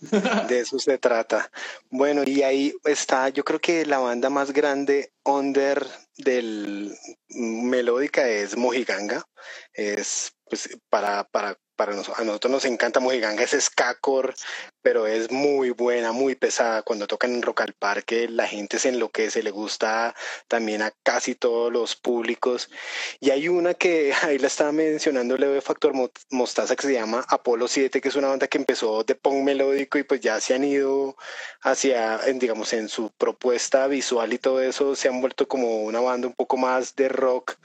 De 0.48 0.60
eso 0.60 0.78
se 0.78 0.98
trata. 0.98 1.50
Bueno, 1.88 2.24
y 2.26 2.42
ahí 2.42 2.74
está, 2.84 3.30
yo 3.30 3.42
creo 3.42 3.60
que 3.60 3.86
la 3.86 3.98
banda 3.98 4.28
más 4.28 4.52
grande 4.52 5.12
under 5.24 5.86
del 6.18 6.94
melódica 7.28 8.28
es 8.28 8.56
Mojiganga. 8.56 9.24
Es 9.72 10.34
pues 10.44 10.78
para, 10.90 11.24
para 11.24 11.56
para 11.76 11.92
a 11.92 12.24
nosotros 12.24 12.50
nos 12.50 12.64
encanta 12.64 13.00
Mojiganga, 13.00 13.42
es 13.42 13.56
Skakor, 13.58 14.34
pero 14.82 15.06
es 15.06 15.30
muy 15.30 15.70
buena, 15.70 16.12
muy 16.12 16.34
pesada. 16.34 16.82
Cuando 16.82 17.06
tocan 17.06 17.32
en 17.32 17.42
Rock 17.42 17.62
al 17.62 17.72
Parque, 17.72 18.28
la 18.28 18.46
gente 18.46 18.78
se 18.78 18.90
enloquece, 18.90 19.42
le 19.42 19.50
gusta 19.50 20.14
también 20.46 20.82
a 20.82 20.92
casi 21.02 21.34
todos 21.34 21.72
los 21.72 21.96
públicos. 21.96 22.70
Y 23.18 23.30
hay 23.30 23.48
una 23.48 23.74
que 23.74 24.12
ahí 24.22 24.38
la 24.38 24.48
estaba 24.48 24.72
mencionando 24.72 25.36
Leo 25.36 25.52
de 25.52 25.60
Factor 25.60 25.94
Mostaza 26.30 26.76
que 26.76 26.86
se 26.86 26.92
llama 26.92 27.24
Apolo 27.28 27.66
7, 27.66 28.00
que 28.00 28.08
es 28.08 28.16
una 28.16 28.28
banda 28.28 28.46
que 28.46 28.58
empezó 28.58 29.04
de 29.04 29.14
punk 29.14 29.42
melódico 29.42 29.98
y 29.98 30.02
pues 30.02 30.20
ya 30.20 30.40
se 30.40 30.54
han 30.54 30.64
ido 30.64 31.16
hacia, 31.62 32.18
digamos, 32.34 32.72
en 32.74 32.88
su 32.88 33.10
propuesta 33.10 33.86
visual 33.86 34.32
y 34.32 34.38
todo 34.38 34.60
eso, 34.60 34.94
se 34.96 35.08
han 35.08 35.20
vuelto 35.20 35.48
como 35.48 35.82
una 35.84 36.00
banda 36.00 36.28
un 36.28 36.34
poco 36.34 36.56
más 36.56 36.94
de 36.94 37.08
rock. 37.08 37.56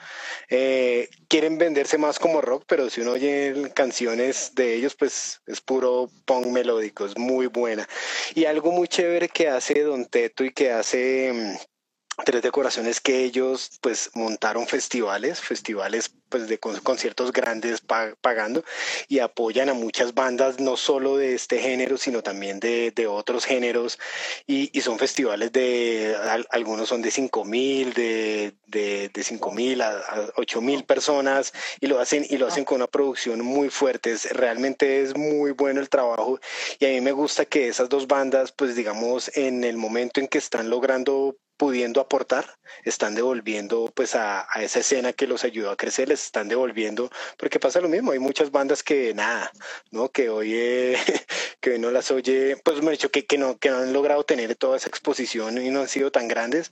Eh, 0.50 1.10
quieren 1.28 1.58
venderse 1.58 1.98
más 1.98 2.18
como 2.18 2.42
rock, 2.42 2.64
pero 2.68 2.90
si 2.90 3.02
uno 3.02 3.12
oye 3.12 3.72
de 4.06 4.76
ellos, 4.76 4.96
pues 4.96 5.42
es 5.46 5.62
puro 5.62 6.10
punk 6.26 6.48
melódico, 6.48 7.06
es 7.06 7.18
muy 7.18 7.48
buena. 7.48 7.88
Y 8.34 8.46
algo 8.46 8.72
muy 8.72 8.88
chévere 8.88 9.28
que 9.28 9.50
hace 9.50 9.82
Don 9.82 10.06
Teto 10.06 10.44
y 10.46 10.52
que 10.52 10.72
hace 10.72 11.32
mm, 11.34 11.79
Tres 12.26 12.42
Decoraciones 12.42 13.00
que 13.00 13.24
ellos 13.24 13.80
pues 13.82 14.12
montaron 14.14 14.68
festivales, 14.68 15.40
festivales 15.42 16.12
pues 16.30 16.48
de 16.48 16.60
conciertos 16.60 17.34
grandes 17.34 17.82
pagando 18.22 18.64
y 19.08 19.20
apoyan 19.20 19.70
a 19.70 19.74
muchas 19.74 20.14
bandas 20.14 20.60
no 20.60 20.78
solo 20.78 21.18
de 21.18 21.34
este 21.34 21.60
género 21.60 21.98
sino 21.98 22.22
también 22.22 22.60
de, 22.60 22.92
de 22.92 23.08
otros 23.08 23.46
géneros 23.46 24.00
y, 24.46 24.70
y, 24.78 24.82
son 24.82 25.00
festivales 25.00 25.52
de 25.52 26.16
algunos 26.52 26.90
son 26.90 27.02
de 27.02 27.12
cinco 27.12 27.46
mil 27.46 27.94
de, 27.94 28.54
de, 28.68 29.10
de 29.10 29.24
cinco 29.24 29.52
mil 29.52 29.82
a, 29.82 30.32
ocho 30.36 30.62
mil 30.62 30.84
personas 30.84 31.52
y 31.80 31.88
lo 31.88 32.00
hacen 32.00 32.26
y 32.30 32.38
lo 32.38 32.48
hacen 32.48 32.64
con 32.64 32.76
una 32.76 32.88
producción 32.88 33.44
muy 33.44 33.70
fuerte. 33.70 34.12
Es, 34.12 34.30
realmente 34.32 35.02
es 35.02 35.18
muy 35.18 35.52
bueno 35.52 35.82
el 35.82 35.90
trabajo 35.90 36.40
y 36.80 36.86
a 36.86 36.90
mí 36.90 37.02
me 37.02 37.12
gusta 37.12 37.46
que 37.46 37.68
esas 37.68 37.90
dos 37.90 38.08
bandas 38.08 38.52
pues 38.52 38.76
digamos 38.76 39.36
en 39.36 39.64
el 39.64 39.78
momento 39.78 40.20
en 40.20 40.28
que 40.28 40.38
están 40.38 40.70
logrando 40.70 41.36
pudiendo 41.60 42.00
aportar, 42.00 42.58
están 42.86 43.16
devolviendo 43.16 43.92
pues 43.94 44.16
a, 44.16 44.48
esa 44.62 44.80
escena 44.80 45.12
que 45.12 45.28
los 45.28 45.44
ayudó 45.44 45.72
a 45.72 45.76
crecer, 45.76 46.08
les 46.08 46.24
están 46.24 46.48
devolviendo, 46.48 47.12
porque 47.38 47.60
pasa 47.60 47.82
lo 47.82 47.90
mismo, 47.90 48.14
hay 48.14 48.20
muchas 48.20 48.50
bandas 48.50 48.82
que 48.82 49.14
nada, 49.14 49.52
¿no? 49.92 50.10
Que 50.10 50.30
hoy, 50.30 50.96
que 51.60 51.78
no 51.78 51.92
las 51.92 52.12
oye, 52.12 52.56
pues 52.64 52.82
me 52.82 52.92
dicho 52.92 53.12
que, 53.12 53.26
que, 53.26 53.38
no, 53.38 53.58
que 53.58 53.72
no 53.72 53.80
han 53.80 53.92
logrado 53.92 54.24
tener 54.24 54.56
toda 54.56 54.78
esa 54.78 54.88
exposición 54.88 55.62
y 55.62 55.70
no 55.70 55.82
han 55.82 55.90
sido 55.90 56.14
tan 56.14 56.30
grandes, 56.30 56.72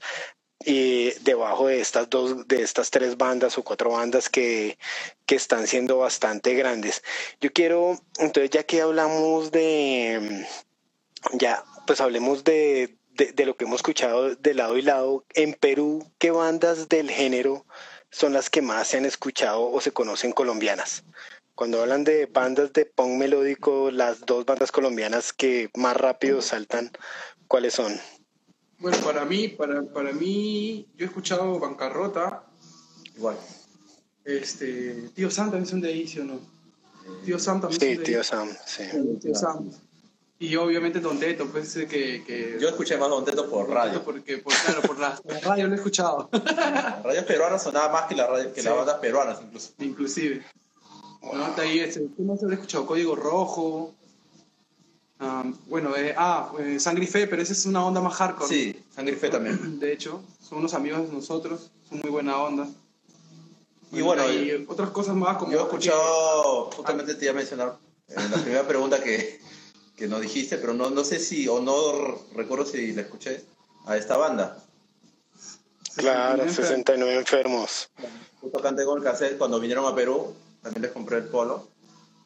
y 0.64 1.10
debajo 1.20 1.68
de 1.68 1.80
estas 1.82 2.08
dos, 2.08 2.48
de 2.48 2.62
estas 2.62 2.90
tres 2.90 3.18
bandas 3.18 3.58
o 3.58 3.62
cuatro 3.62 3.90
bandas 3.90 4.30
que, 4.30 4.78
que 5.26 5.34
están 5.36 5.66
siendo 5.66 5.98
bastante 5.98 6.54
grandes. 6.54 7.02
Yo 7.42 7.52
quiero, 7.52 8.00
entonces 8.18 8.50
ya 8.50 8.62
que 8.64 8.80
hablamos 8.80 9.50
de, 9.52 10.46
ya, 11.34 11.62
pues 11.86 12.00
hablemos 12.00 12.42
de, 12.42 12.97
de, 13.18 13.46
lo 13.46 13.56
que 13.56 13.64
hemos 13.64 13.80
escuchado 13.80 14.34
de 14.34 14.54
lado 14.54 14.78
y 14.78 14.82
lado, 14.82 15.24
en 15.34 15.54
Perú, 15.54 16.06
¿qué 16.18 16.30
bandas 16.30 16.88
del 16.88 17.10
género 17.10 17.66
son 18.10 18.32
las 18.32 18.48
que 18.48 18.62
más 18.62 18.88
se 18.88 18.96
han 18.96 19.04
escuchado 19.04 19.70
o 19.70 19.80
se 19.80 19.92
conocen 19.92 20.32
colombianas? 20.32 21.04
Cuando 21.54 21.82
hablan 21.82 22.04
de 22.04 22.26
bandas 22.26 22.72
de 22.72 22.86
punk 22.86 23.18
melódico, 23.18 23.90
las 23.90 24.20
dos 24.20 24.46
bandas 24.46 24.70
colombianas 24.70 25.32
que 25.32 25.70
más 25.74 25.96
rápido 25.96 26.40
saltan, 26.40 26.92
¿cuáles 27.48 27.74
son? 27.74 27.98
Bueno, 28.78 28.96
para 28.98 29.24
mí, 29.24 29.48
para, 29.48 29.82
para 29.82 30.12
mí, 30.12 30.86
yo 30.96 31.04
he 31.04 31.08
escuchado 31.08 31.58
Bancarrota. 31.58 32.44
Igual. 33.16 33.36
Este, 34.24 35.08
Tío 35.14 35.30
Sam 35.30 35.46
también 35.50 35.66
son 35.66 35.80
de 35.80 35.88
ahí, 35.88 36.06
¿sí 36.06 36.20
o 36.20 36.24
no? 36.24 36.40
Tío 37.24 37.40
Sam 37.40 37.60
también. 37.60 37.80
Sí, 37.80 38.04
Tío 38.04 38.22
Sam, 38.22 38.50
sí. 38.64 38.84
Tío 39.20 39.34
Sam. 39.34 39.68
Y 40.40 40.54
obviamente 40.54 41.00
Don 41.00 41.18
Teto, 41.18 41.46
pues 41.46 41.74
que, 41.74 42.22
que... 42.24 42.58
Yo 42.60 42.68
escuché 42.68 42.96
más 42.96 43.08
Don 43.08 43.24
Teto 43.24 43.50
por 43.50 43.68
radio. 43.68 44.04
Porque, 44.04 44.38
por, 44.38 44.52
claro, 44.54 44.82
por 44.82 44.98
la, 44.98 45.20
radio 45.42 45.66
lo 45.66 45.72
he 45.72 45.76
escuchado. 45.76 46.28
Las 46.32 47.02
radios 47.02 47.24
peruanas 47.24 47.62
sonaba 47.62 47.92
más 47.92 48.04
que, 48.04 48.14
la 48.14 48.26
radio, 48.28 48.52
que 48.52 48.62
las 48.62 48.76
bandas 48.76 48.98
peruanas, 48.98 49.40
incluso. 49.42 49.72
Inclusive. 49.78 50.46
¿No? 51.22 51.54
ahí, 51.60 51.80
este, 51.80 52.06
¿qué 52.16 52.22
más 52.22 52.40
he 52.40 52.52
escuchado? 52.52 52.86
Código 52.86 53.16
Rojo. 53.16 53.94
bueno, 55.66 55.96
eh, 55.96 56.14
ah, 56.16 56.52
eh, 56.60 56.78
Sangre 56.78 57.02
y 57.02 57.08
Fe, 57.08 57.26
pero 57.26 57.42
esa 57.42 57.52
es 57.52 57.66
una 57.66 57.84
onda 57.84 58.00
más 58.00 58.14
hardcore. 58.14 58.48
Sí, 58.48 58.84
Sangre 58.94 59.14
y 59.14 59.18
Fe 59.18 59.30
también. 59.30 59.80
De 59.80 59.92
hecho, 59.92 60.22
son 60.40 60.58
unos 60.58 60.72
amigos 60.72 61.08
de 61.08 61.14
nosotros, 61.14 61.72
son 61.88 61.98
muy 61.98 62.10
buena 62.10 62.40
onda. 62.40 62.68
Y 63.90 64.02
bueno, 64.02 64.30
y 64.30 64.66
otras 64.68 64.90
cosas 64.90 65.16
más 65.16 65.36
como... 65.38 65.50
Yo 65.50 65.60
he 65.60 65.62
escuchado, 65.62 66.70
justamente 66.70 67.16
te 67.16 67.24
iba 67.24 67.32
a 67.32 67.36
mencionar, 67.36 67.78
en 68.08 68.30
la 68.30 68.36
primera 68.36 68.68
pregunta 68.68 69.02
que 69.02 69.40
que 69.98 70.06
no 70.06 70.20
dijiste, 70.20 70.58
pero 70.58 70.74
no, 70.74 70.90
no 70.90 71.02
sé 71.02 71.18
si, 71.18 71.48
o 71.48 71.60
no 71.60 72.24
recuerdo 72.32 72.64
si 72.64 72.92
la 72.92 73.02
escuché, 73.02 73.44
a 73.84 73.96
esta 73.96 74.16
banda. 74.16 74.56
Claro, 75.96 76.48
69 76.48 77.16
enfermos. 77.16 77.90
Justo 78.40 78.62
canté 78.62 78.84
con 78.84 78.98
el 78.98 79.04
cassette 79.04 79.36
cuando 79.36 79.58
vinieron 79.58 79.84
a 79.86 79.94
Perú, 79.96 80.34
también 80.62 80.82
les 80.82 80.92
compré 80.92 81.18
el 81.18 81.24
polo. 81.24 81.66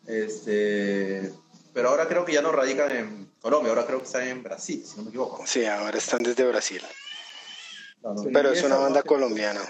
Este, 0.07 1.33
pero 1.73 1.89
ahora 1.89 2.07
creo 2.07 2.27
que 2.27 2.35
ya 2.35 2.43
no 2.43 2.53
radican 2.53 2.95
en 2.95 3.33
Colombia, 3.41 3.71
ahora 3.71 3.87
creo 3.87 4.01
que 4.01 4.05
están 4.05 4.29
en 4.29 4.43
Brasil, 4.43 4.85
si 4.85 4.99
no 4.99 5.05
me 5.05 5.09
equivoco. 5.09 5.43
Sí, 5.47 5.65
ahora 5.65 5.97
están 5.97 6.23
desde 6.23 6.47
Brasil. 6.47 6.83
pero 8.35 8.53
es 8.53 8.63
una 8.63 8.77
banda 8.77 9.03
colombiana. 9.03 9.63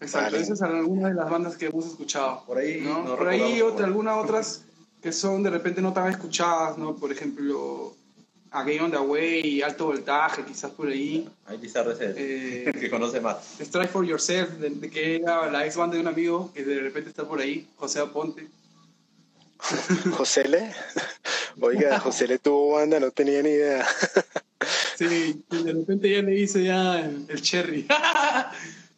Exacto, 0.00 0.36
esas 0.36 0.58
son 0.58 0.74
algunas 0.74 1.10
de 1.10 1.14
las 1.14 1.30
bandas 1.30 1.56
que 1.56 1.66
hemos 1.66 1.86
escuchado. 1.86 2.44
Por 2.44 2.58
ahí, 2.58 2.80
¿no? 2.80 3.04
Por 3.16 3.28
ahí 3.28 3.62
otra, 3.62 3.86
algunas 3.86 4.16
otras 4.16 4.64
que 5.04 5.12
son 5.12 5.42
de 5.42 5.50
repente 5.50 5.82
no 5.82 5.92
tan 5.92 6.10
escuchadas, 6.10 6.78
¿no? 6.78 6.96
Por 6.96 7.12
ejemplo, 7.12 7.94
A 8.50 8.62
Game 8.62 8.80
on 8.80 8.90
the 8.90 8.96
Way, 8.96 9.60
Alto 9.60 9.84
Voltaje, 9.84 10.42
quizás 10.46 10.70
por 10.70 10.88
ahí. 10.88 11.28
Ahí 11.44 11.58
quizás 11.58 11.86
eh, 12.00 12.72
que 12.80 12.88
conoce 12.88 13.20
más. 13.20 13.60
Strike 13.60 13.90
for 13.90 14.06
Yourself, 14.06 14.52
de, 14.52 14.88
que 14.88 15.16
era 15.16 15.50
la 15.50 15.66
ex 15.66 15.76
banda 15.76 15.96
de 15.96 16.00
un 16.00 16.08
amigo 16.08 16.50
que 16.54 16.64
de 16.64 16.80
repente 16.80 17.10
está 17.10 17.28
por 17.28 17.38
ahí, 17.38 17.68
José 17.76 18.00
Aponte. 18.00 18.48
José 20.16 20.48
Le, 20.48 20.72
oiga, 21.60 22.00
José 22.00 22.26
Le 22.26 22.38
tuvo 22.38 22.76
banda, 22.76 22.98
no 22.98 23.10
tenía 23.10 23.42
ni 23.42 23.50
idea. 23.50 23.86
sí, 24.96 25.44
de 25.50 25.72
repente 25.74 26.10
ya 26.10 26.22
le 26.22 26.34
hice 26.34 26.64
ya 26.64 26.98
el, 27.00 27.42
cherry. 27.42 27.86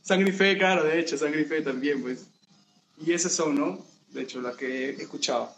Sangre 0.03 0.31
y 0.31 0.33
Fe, 0.33 0.57
claro, 0.57 0.85
de 0.85 1.01
hecho, 1.01 1.19
Sangre 1.19 1.41
y 1.41 1.47
Fe 1.47 1.63
también, 1.63 2.01
pues. 2.01 2.27
Y 3.05 3.13
esas 3.13 3.33
son, 3.33 3.57
¿no? 3.57 3.85
De 4.11 4.23
hecho, 4.23 4.41
las 4.41 4.55
que 4.55 4.91
he 4.91 5.03
escuchado. 5.03 5.53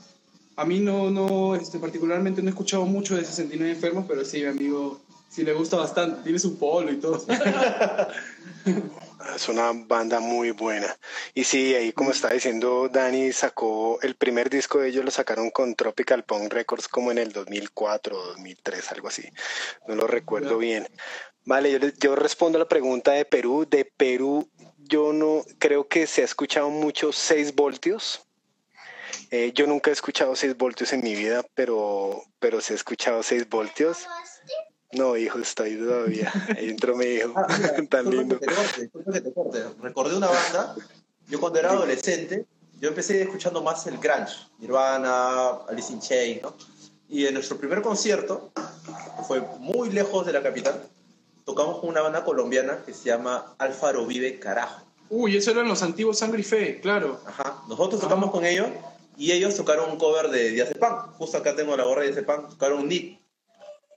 A 0.59 0.65
mí 0.65 0.81
no, 0.81 1.09
no, 1.09 1.55
este, 1.55 1.79
particularmente 1.79 2.43
no 2.43 2.49
he 2.49 2.51
escuchado 2.51 2.85
mucho 2.85 3.15
de 3.15 3.25
69 3.25 3.75
enfermos, 3.75 4.07
pero 4.09 4.25
sí, 4.25 4.41
mi 4.41 4.47
amigo, 4.47 5.01
sí 5.29 5.45
le 5.45 5.53
gusta 5.53 5.77
bastante. 5.77 6.25
Tiene 6.25 6.41
su 6.41 6.59
polo 6.59 6.91
y 6.91 6.97
todo. 6.97 7.25
es 9.37 9.49
una 9.49 9.71
banda 9.73 10.19
muy 10.19 10.51
buena. 10.51 10.99
Y 11.33 11.45
sí, 11.45 11.77
ahí 11.77 11.93
como 11.93 12.11
está 12.11 12.31
diciendo 12.31 12.89
Dani, 12.89 13.31
sacó 13.31 14.01
el 14.03 14.17
primer 14.17 14.51
disco 14.51 14.81
de 14.81 14.89
ellos, 14.89 15.05
lo 15.05 15.13
sacaron 15.13 15.53
con 15.53 15.77
Tropical 15.77 16.25
Punk 16.25 16.53
Records 16.53 16.89
como 16.89 17.13
en 17.13 17.19
el 17.19 17.31
2004 17.31 18.19
o 18.19 18.27
2003, 18.27 18.91
algo 18.91 19.07
así. 19.07 19.29
No 19.87 19.95
lo 19.95 20.09
recuerdo 20.09 20.59
bien. 20.59 20.89
Vale, 21.45 21.71
yo, 21.71 21.79
yo 22.01 22.17
respondo 22.17 22.59
a 22.59 22.63
la 22.63 22.69
pregunta 22.69 23.13
de 23.13 23.25
Perú. 23.25 23.65
De 23.71 23.85
Perú, 23.85 24.51
yo 24.79 25.13
no 25.13 25.45
creo 25.61 25.87
que 25.87 26.09
se 26.09 26.23
ha 26.23 26.25
escuchado 26.25 26.69
mucho 26.69 27.13
6 27.13 27.55
voltios. 27.55 28.28
Eh, 29.31 29.53
yo 29.55 29.66
nunca 29.66 29.91
he 29.91 29.93
escuchado 29.93 30.35
6 30.35 30.57
voltios 30.57 30.93
en 30.93 31.03
mi 31.03 31.14
vida, 31.14 31.45
pero, 31.55 32.22
pero 32.39 32.61
sí 32.61 32.72
he 32.72 32.76
escuchado 32.76 33.22
6 33.22 33.49
voltios. 33.49 34.07
No, 34.93 35.16
hijo, 35.16 35.39
estoy 35.39 35.76
todavía. 35.76 36.33
Ahí 36.57 36.70
entró 36.70 36.97
mi 36.97 37.05
hijo. 37.05 37.35
Ah, 37.37 37.47
Tan 37.91 38.11
lindo. 38.11 38.41
Recordé 39.83 40.16
una 40.16 40.29
banda. 40.29 40.74
Yo 41.29 41.41
cuando 41.41 41.59
era 41.59 41.72
adolescente, 41.72 42.47
yo 42.81 42.89
empecé 42.89 43.20
escuchando 43.20 43.62
más 43.62 43.87
el 43.87 43.99
grunge, 43.99 44.35
Nirvana, 44.59 45.49
Alice 45.68 45.93
in 45.93 46.01
Chains, 46.01 46.43
¿no? 46.43 46.55
Y 47.11 47.26
en 47.26 47.35
nuestro 47.35 47.59
primer 47.59 47.83
concierto, 47.83 48.51
fue 49.26 49.41
muy 49.59 49.91
lejos 49.91 50.24
de 50.24 50.33
la 50.33 50.43
capital, 50.43 50.83
tocamos 51.45 51.81
con 51.81 51.91
una 51.91 52.01
banda 52.01 52.24
colombiana 52.24 52.83
que 52.85 52.95
se 52.95 53.05
llama 53.05 53.55
Alfaro 53.59 54.07
Vive 54.07 54.39
Carajo. 54.39 54.83
Uy, 55.11 55.37
eso 55.37 55.51
eran 55.51 55.68
los 55.68 55.83
antiguos 55.83 56.18
Sangre 56.18 56.41
y 56.41 56.45
Fe, 56.45 56.81
claro. 56.81 57.20
Ajá. 57.26 57.62
Nosotros 57.68 58.01
tocamos 58.01 58.31
con 58.31 58.45
ellos 58.45 58.68
y 59.19 59.33
ellos 59.33 59.57
tocaron 59.57 59.91
un 59.91 59.99
cover 59.99 60.29
de 60.31 60.51
Diazepam. 60.51 61.12
Justo 61.14 61.39
acá 61.39 61.57
tengo 61.57 61.77
la 61.77 61.83
gorra 61.83 62.03
de 62.03 62.09
Diazepam. 62.09 62.49
Tocaron 62.51 62.79
un 62.79 62.89
Nick. 62.89 63.19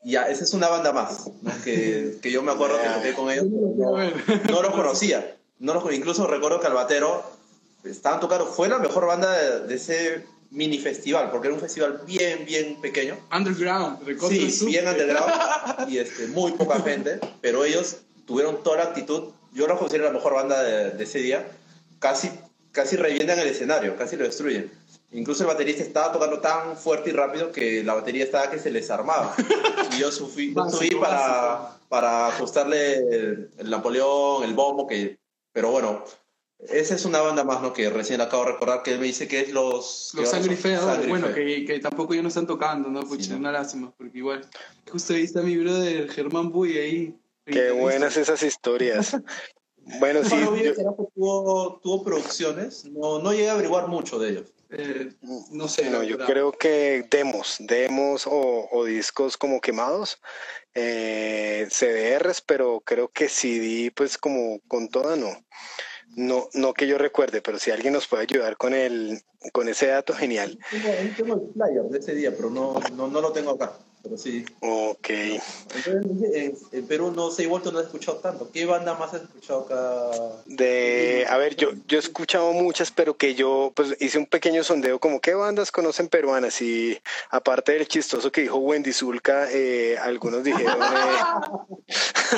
Y 0.03 0.13
ya, 0.13 0.23
esa 0.23 0.43
es 0.43 0.53
una 0.55 0.67
banda 0.67 0.91
más 0.91 1.27
que, 1.63 2.17
que, 2.23 2.31
yo 2.31 2.41
me 2.41 2.51
acuerdo 2.51 2.81
que 2.81 2.89
toqué 2.89 3.13
con 3.13 3.29
ellos. 3.29 3.45
No, 3.47 4.61
los 4.63 4.71
conocía. 4.73 5.37
No 5.59 5.75
los, 5.75 5.93
incluso 5.93 6.25
recuerdo 6.25 6.59
que 6.59 6.65
Albatero 6.65 7.23
estaban 7.83 8.19
tocando. 8.19 8.47
Fue 8.47 8.67
la 8.67 8.79
mejor 8.79 9.05
banda 9.05 9.59
de, 9.59 9.75
ese 9.75 10.25
mini 10.49 10.79
festival, 10.79 11.29
porque 11.29 11.49
era 11.49 11.53
un 11.53 11.61
festival 11.61 12.01
bien, 12.07 12.45
bien 12.45 12.81
pequeño. 12.81 13.15
Underground. 13.31 13.99
Sí, 14.27 14.65
bien 14.65 14.87
underground. 14.87 15.31
y 15.87 15.99
este, 15.99 16.25
muy 16.29 16.53
poca 16.53 16.79
gente. 16.81 17.19
Pero 17.41 17.63
ellos 17.63 17.97
tuvieron 18.25 18.63
toda 18.63 18.77
la 18.77 18.83
actitud. 18.85 19.33
Yo 19.53 19.67
los 19.67 19.77
considero 19.77 20.05
la 20.05 20.13
mejor 20.13 20.33
banda 20.33 20.63
de, 20.63 20.89
de 20.89 21.03
ese 21.03 21.19
día. 21.19 21.47
Casi, 21.99 22.31
casi 22.71 22.95
revientan 22.95 23.37
el 23.37 23.49
escenario, 23.49 23.95
casi 23.97 24.15
lo 24.15 24.23
destruyen. 24.23 24.80
Incluso 25.13 25.43
el 25.43 25.47
baterista 25.47 25.83
estaba 25.83 26.13
tocando 26.13 26.39
tan 26.39 26.77
fuerte 26.77 27.09
y 27.09 27.13
rápido 27.13 27.51
que 27.51 27.83
la 27.83 27.95
batería 27.95 28.23
estaba 28.23 28.49
que 28.49 28.59
se 28.59 28.71
les 28.71 28.89
armaba. 28.89 29.35
Y 29.93 29.99
yo 29.99 30.09
subí, 30.09 30.53
subí 30.69 30.91
para, 30.91 31.77
para 31.89 32.27
ajustarle 32.27 32.95
el, 33.57 33.69
Napoleón, 33.69 34.43
el 34.43 34.53
bombo, 34.53 34.87
que, 34.87 35.19
pero 35.51 35.69
bueno, 35.71 36.05
esa 36.69 36.95
es 36.95 37.03
una 37.03 37.19
banda 37.19 37.43
más, 37.43 37.61
¿no? 37.61 37.73
Que 37.73 37.89
recién 37.89 38.21
acabo 38.21 38.45
de 38.45 38.53
recordar 38.53 38.83
que 38.83 38.93
él 38.93 38.99
me 38.99 39.07
dice 39.07 39.27
que 39.27 39.41
es 39.41 39.51
los... 39.51 40.11
Los 40.13 40.29
Sangrifeos, 40.29 41.07
bueno, 41.09 41.33
que, 41.33 41.65
que, 41.65 41.79
tampoco 41.79 42.13
ya 42.13 42.21
no 42.21 42.29
están 42.29 42.47
tocando, 42.47 42.87
¿no? 42.87 43.01
Pucha, 43.01 43.35
una 43.35 43.51
lástima, 43.51 43.91
porque 43.97 44.17
igual... 44.17 44.47
Justo 44.89 45.13
ahí 45.13 45.23
está 45.23 45.41
mi 45.41 45.57
brother 45.57 46.09
Germán 46.09 46.51
Buy 46.53 46.77
ahí. 46.77 47.19
Qué 47.45 47.71
buenas 47.71 48.15
esas 48.15 48.41
historias. 48.43 49.17
bueno, 49.99 50.23
sí. 50.23 50.37
tuvo, 51.15 51.81
tuvo 51.83 52.03
producciones, 52.05 52.85
no, 52.85 53.19
no 53.19 53.33
llegué 53.33 53.49
a 53.49 53.53
averiguar 53.53 53.89
mucho 53.89 54.17
de 54.17 54.29
ellos. 54.29 54.53
Eh, 54.71 55.13
no 55.51 55.67
sé. 55.67 55.89
No, 55.89 56.03
yo 56.03 56.17
creo 56.17 56.51
que 56.51 57.05
demos, 57.09 57.57
demos 57.59 58.23
o, 58.25 58.85
discos 58.85 59.37
como 59.37 59.61
quemados, 59.61 60.21
eh, 60.73 61.67
CDRs, 61.69 62.41
pero 62.41 62.81
creo 62.81 63.09
que 63.09 63.29
CD, 63.29 63.91
pues 63.91 64.17
como 64.17 64.59
con 64.67 64.89
toda 64.89 65.15
no. 65.15 65.29
No, 66.15 66.49
no 66.53 66.73
que 66.73 66.87
yo 66.87 66.97
recuerde, 66.97 67.41
pero 67.41 67.57
si 67.57 67.71
alguien 67.71 67.93
nos 67.93 68.07
puede 68.07 68.23
ayudar 68.23 68.57
con 68.57 68.73
el, 68.73 69.21
con 69.53 69.69
ese 69.69 69.87
dato, 69.87 70.13
genial. 70.13 70.59
Tengo, 71.15 71.35
el 71.35 71.53
flyer 71.53 71.83
de 71.89 71.99
ese 71.99 72.15
día, 72.15 72.33
pero 72.35 72.49
no, 72.49 72.79
no, 72.93 73.07
no 73.07 73.21
lo 73.21 73.31
tengo 73.31 73.51
acá 73.51 73.77
pero 74.03 74.17
sí. 74.17 74.45
Ok. 74.61 75.09
Entonces, 75.85 76.57
en, 76.71 76.87
Perú 76.87 77.11
no 77.11 77.31
sé, 77.31 77.47
vuelto 77.47 77.71
no 77.71 77.79
he 77.79 77.83
escuchado 77.83 78.17
tanto. 78.17 78.49
¿Qué 78.51 78.65
banda 78.65 78.95
más 78.95 79.13
has 79.13 79.23
escuchado 79.23 79.61
acá? 79.61 80.43
De, 80.45 81.25
a 81.29 81.37
ver, 81.37 81.55
yo, 81.55 81.69
yo 81.87 81.97
he 81.97 82.01
escuchado 82.01 82.51
muchas, 82.53 82.91
pero 82.91 83.15
que 83.15 83.35
yo 83.35 83.71
pues 83.75 83.95
hice 83.99 84.17
un 84.17 84.25
pequeño 84.25 84.63
sondeo 84.63 84.99
como 84.99 85.21
qué 85.21 85.33
bandas 85.33 85.71
conocen 85.71 86.07
peruanas 86.07 86.61
y 86.61 86.99
aparte 87.29 87.73
del 87.73 87.87
chistoso 87.87 88.31
que 88.31 88.41
dijo 88.41 88.57
Wendy 88.57 88.93
Zulka, 88.93 89.51
eh, 89.51 89.97
algunos 89.97 90.43
dijeron... 90.43 90.77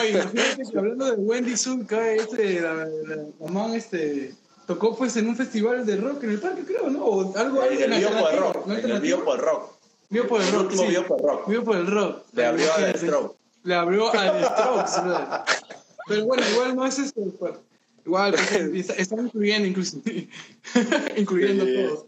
Eh... 0.03 0.23
hablando 0.75 1.05
de 1.05 1.13
Wendy 1.13 1.55
Zulka, 1.55 2.11
este, 2.11 2.61
la, 2.61 2.73
la, 2.73 3.75
este 3.75 4.33
tocó 4.65 4.95
pues 4.95 5.15
en 5.17 5.27
un 5.27 5.35
festival 5.35 5.85
de 5.85 5.97
rock 5.97 6.23
en 6.23 6.31
el 6.31 6.39
parque, 6.39 6.63
creo, 6.63 6.89
¿no? 6.89 7.03
O 7.03 7.37
algo, 7.37 7.63
en 7.63 7.93
el 7.93 7.99
Biopo 7.99 8.29
Rock. 8.31 8.69
En 8.69 8.89
el 8.89 9.01
Biopo 9.01 9.35
de 9.35 9.41
Rock. 9.41 9.82
Vio 10.09 10.27
por 10.27 10.41
el 10.41 10.51
rock. 10.51 10.71
Sí. 10.71 10.87
Vio 10.87 11.07
por 11.07 11.21
rock. 11.21 11.47
Vio 11.47 11.63
por 11.63 11.77
el 11.77 11.87
rock. 11.87 12.23
Le 12.33 12.45
abrió 12.45 12.73
al 12.73 12.97
Stroke. 12.97 13.35
Le 13.63 13.75
abrió 13.75 14.11
al 14.11 14.43
Strokes, 14.45 15.53
Pero 16.07 16.25
bueno, 16.25 16.43
igual 16.51 16.75
no 16.75 16.85
es 16.85 16.99
eso. 16.99 17.13
Pues. 17.39 17.53
Igual, 18.05 18.33
pues, 18.33 18.89
están 18.97 19.25
incluyendo, 19.25 19.67
inclusive. 19.67 20.29
incluyendo 21.17 21.65
todos. 21.65 22.05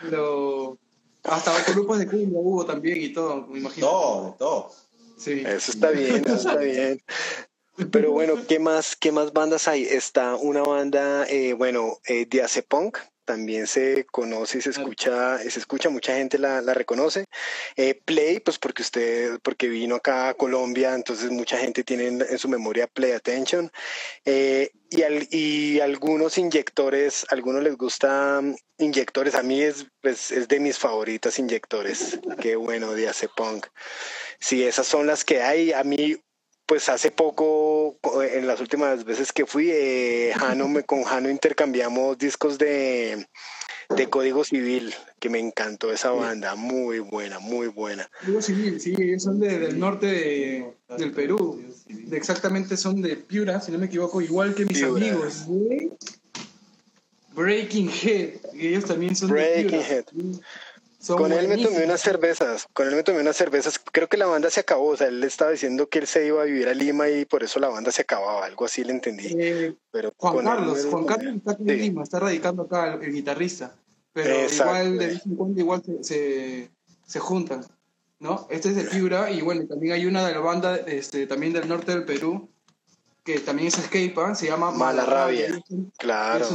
Pero 0.00 0.78
hasta 1.24 1.72
grupos 1.72 1.98
de 1.98 2.06
cumbia 2.06 2.38
hubo 2.38 2.64
también 2.64 3.02
y 3.02 3.12
todo, 3.12 3.46
me 3.46 3.58
imagino. 3.58 3.86
Todo, 3.86 4.36
todo. 4.38 4.70
Sí. 5.16 5.42
Eso 5.44 5.72
está 5.72 5.90
bien, 5.90 6.22
eso 6.24 6.34
está 6.34 6.56
bien. 6.56 7.02
Pero 7.90 8.12
bueno, 8.12 8.34
¿qué 8.48 8.58
más, 8.58 8.96
qué 8.96 9.12
más 9.12 9.32
bandas 9.32 9.68
hay? 9.68 9.84
Está 9.84 10.36
una 10.36 10.62
banda, 10.62 11.26
eh, 11.28 11.52
bueno, 11.52 11.98
eh, 12.06 12.26
Punk, 12.68 12.98
también 13.28 13.66
se 13.66 14.06
conoce 14.06 14.56
y 14.56 14.60
se 14.62 14.70
escucha, 14.70 15.36
se 15.36 15.58
escucha, 15.58 15.90
mucha 15.90 16.14
gente 16.16 16.38
la, 16.38 16.62
reconoce. 16.72 17.26
Eh, 17.76 18.00
Play, 18.02 18.40
pues 18.40 18.58
porque 18.58 18.80
usted, 18.80 19.38
porque 19.42 19.68
vino 19.68 19.96
acá 19.96 20.30
a 20.30 20.34
Colombia, 20.34 20.94
entonces 20.94 21.30
mucha 21.30 21.58
gente 21.58 21.84
tiene 21.84 22.06
en, 22.06 22.38
su 22.38 22.48
memoria 22.48 22.86
Play 22.86 23.12
Attention. 23.12 23.70
Eh, 24.24 24.70
y, 24.88 25.02
y 25.36 25.80
algunos 25.80 26.38
inyectores, 26.38 27.26
algunos 27.28 27.62
les 27.62 27.76
gusta 27.76 28.40
mm, 28.40 28.54
inyectores, 28.78 29.34
a 29.34 29.42
mí 29.42 29.60
es, 29.60 29.86
pues, 30.00 30.30
es 30.30 30.48
de 30.48 30.58
mis 30.58 30.78
favoritas 30.78 31.38
inyectores. 31.38 32.18
Qué 32.40 32.56
bueno, 32.56 32.94
de 32.94 33.12
Punk. 33.36 33.66
Sí, 34.40 34.64
esas 34.64 34.86
son 34.86 35.06
las 35.06 35.22
que 35.22 35.42
hay. 35.42 35.72
A 35.74 35.84
mí 35.84 36.16
pues 36.68 36.90
hace 36.90 37.10
poco, 37.10 37.96
en 38.30 38.46
las 38.46 38.60
últimas 38.60 39.02
veces 39.06 39.32
que 39.32 39.46
fui, 39.46 39.70
eh, 39.72 40.34
me, 40.68 40.84
con 40.84 41.02
Jano 41.02 41.30
intercambiamos 41.30 42.18
discos 42.18 42.58
de, 42.58 43.26
Código 44.10 44.44
Civil, 44.44 44.94
que 45.18 45.30
me 45.30 45.38
encantó 45.38 45.90
esa 45.90 46.10
banda, 46.10 46.56
muy 46.56 46.98
buena, 46.98 47.38
muy 47.38 47.68
buena. 47.68 48.10
Código 48.20 48.42
Civil, 48.42 48.78
sí, 48.82 48.94
son 49.18 49.40
del 49.40 49.78
norte 49.78 50.74
del 50.98 51.12
Perú, 51.12 51.58
exactamente 52.12 52.76
son 52.76 53.00
de 53.00 53.16
Piura, 53.16 53.62
si 53.62 53.72
no 53.72 53.78
me 53.78 53.86
equivoco, 53.86 54.20
igual 54.20 54.54
que 54.54 54.66
mis 54.66 54.82
amigos 54.82 55.46
Breaking 57.32 57.88
Head, 57.88 58.30
ellos 58.52 58.84
también 58.84 59.16
son 59.16 59.30
Breaking 59.30 59.70
de 59.70 59.70
Piura. 59.70 59.88
Head 59.88 60.04
con 61.16 61.32
él 61.32 61.48
me 61.48 61.56
tomé 61.62 61.84
unas 61.84 62.00
cervezas, 62.00 62.66
con 62.72 62.88
él 62.88 62.94
me 62.94 63.02
tomé 63.02 63.20
unas 63.20 63.36
cervezas, 63.36 63.80
creo 63.92 64.08
que 64.08 64.16
la 64.16 64.26
banda 64.26 64.50
se 64.50 64.60
acabó, 64.60 64.88
o 64.88 64.96
sea, 64.96 65.08
él 65.08 65.22
estaba 65.24 65.50
diciendo 65.50 65.88
que 65.88 65.98
él 66.00 66.06
se 66.06 66.26
iba 66.26 66.42
a 66.42 66.44
vivir 66.44 66.68
a 66.68 66.74
Lima 66.74 67.08
y 67.08 67.24
por 67.24 67.42
eso 67.42 67.58
la 67.60 67.68
banda 67.68 67.90
se 67.90 68.02
acababa, 68.02 68.44
algo 68.44 68.64
así 68.64 68.84
le 68.84 68.92
entendí. 68.92 69.34
Eh, 69.38 69.74
pero 69.90 70.12
Juan 70.16 70.44
Carlos, 70.44 70.86
Juan 70.90 71.04
Carlos 71.06 71.36
está 71.36 71.52
aquí 71.52 71.62
en 71.66 71.78
Lima, 71.78 72.02
está 72.02 72.20
radicando 72.20 72.62
acá 72.62 72.94
el, 72.94 73.12
guitarrista, 73.12 73.74
pero 74.12 74.50
igual 74.50 74.98
de 74.98 75.06
vez 75.06 75.26
en 75.26 75.36
cuando 75.36 75.60
igual 75.60 75.82
se, 76.02 76.70
se, 77.06 77.18
juntan, 77.18 77.64
¿no? 78.20 78.46
Este 78.50 78.70
es 78.70 78.76
de 78.76 78.84
Fibra 78.84 79.30
y 79.30 79.40
bueno, 79.40 79.66
también 79.66 79.94
hay 79.94 80.06
una 80.06 80.26
de 80.26 80.34
la 80.34 80.40
banda 80.40 80.76
este, 80.76 81.26
también 81.26 81.52
del 81.52 81.68
norte 81.68 81.92
del 81.92 82.04
Perú, 82.04 82.48
que 83.24 83.40
también 83.40 83.68
es 83.68 83.78
escape, 83.78 84.34
se 84.34 84.46
llama 84.46 84.70
Mala, 84.70 85.04
Rabia, 85.04 85.62
claro. 85.98 86.46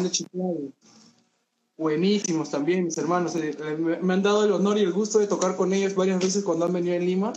Buenísimos 1.84 2.50
también, 2.50 2.86
mis 2.86 2.98
hermanos. 2.98 3.36
Eh, 3.36 3.56
me 4.02 4.14
han 4.14 4.24
dado 4.24 4.46
el 4.46 4.54
honor 4.54 4.78
y 4.78 4.82
el 4.82 4.94
gusto 4.94 5.20
de 5.20 5.28
tocar 5.28 5.56
con 5.56 5.74
ellos 5.74 5.94
varias 5.94 6.20
veces 6.20 6.44
cuando 6.44 6.66
han 6.66 6.74
venido 6.74 6.96
en 6.96 7.06
Lima. 7.06 7.34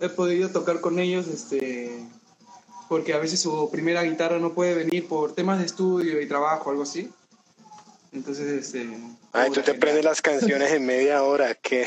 He 0.00 0.08
podido 0.08 0.50
tocar 0.50 0.80
con 0.80 0.98
ellos, 0.98 1.26
este, 1.28 2.04
porque 2.88 3.14
a 3.14 3.18
veces 3.18 3.40
su 3.40 3.70
primera 3.70 4.02
guitarra 4.02 4.38
no 4.38 4.52
puede 4.52 4.74
venir 4.74 5.06
por 5.08 5.34
temas 5.34 5.60
de 5.60 5.64
estudio 5.64 6.20
y 6.20 6.28
trabajo, 6.28 6.70
algo 6.70 6.82
así. 6.82 7.08
Entonces, 8.12 8.46
este... 8.46 8.88
Ay, 9.32 9.50
tú 9.50 9.60
te 9.60 9.72
aprendes 9.72 10.04
las 10.04 10.22
canciones 10.22 10.72
en 10.72 10.84
media 10.84 11.22
hora, 11.22 11.54
qué, 11.54 11.86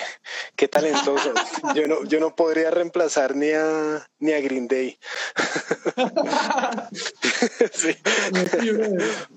qué 0.55 0.67
talentoso. 0.67 1.33
Yo 1.75 1.87
no, 1.87 2.03
yo 2.05 2.19
no 2.19 2.35
podría 2.35 2.71
reemplazar 2.71 3.35
ni 3.35 3.49
a, 3.51 4.07
ni 4.19 4.31
a 4.31 4.39
Green 4.39 4.67
Day. 4.67 4.97
sí. 7.79 7.95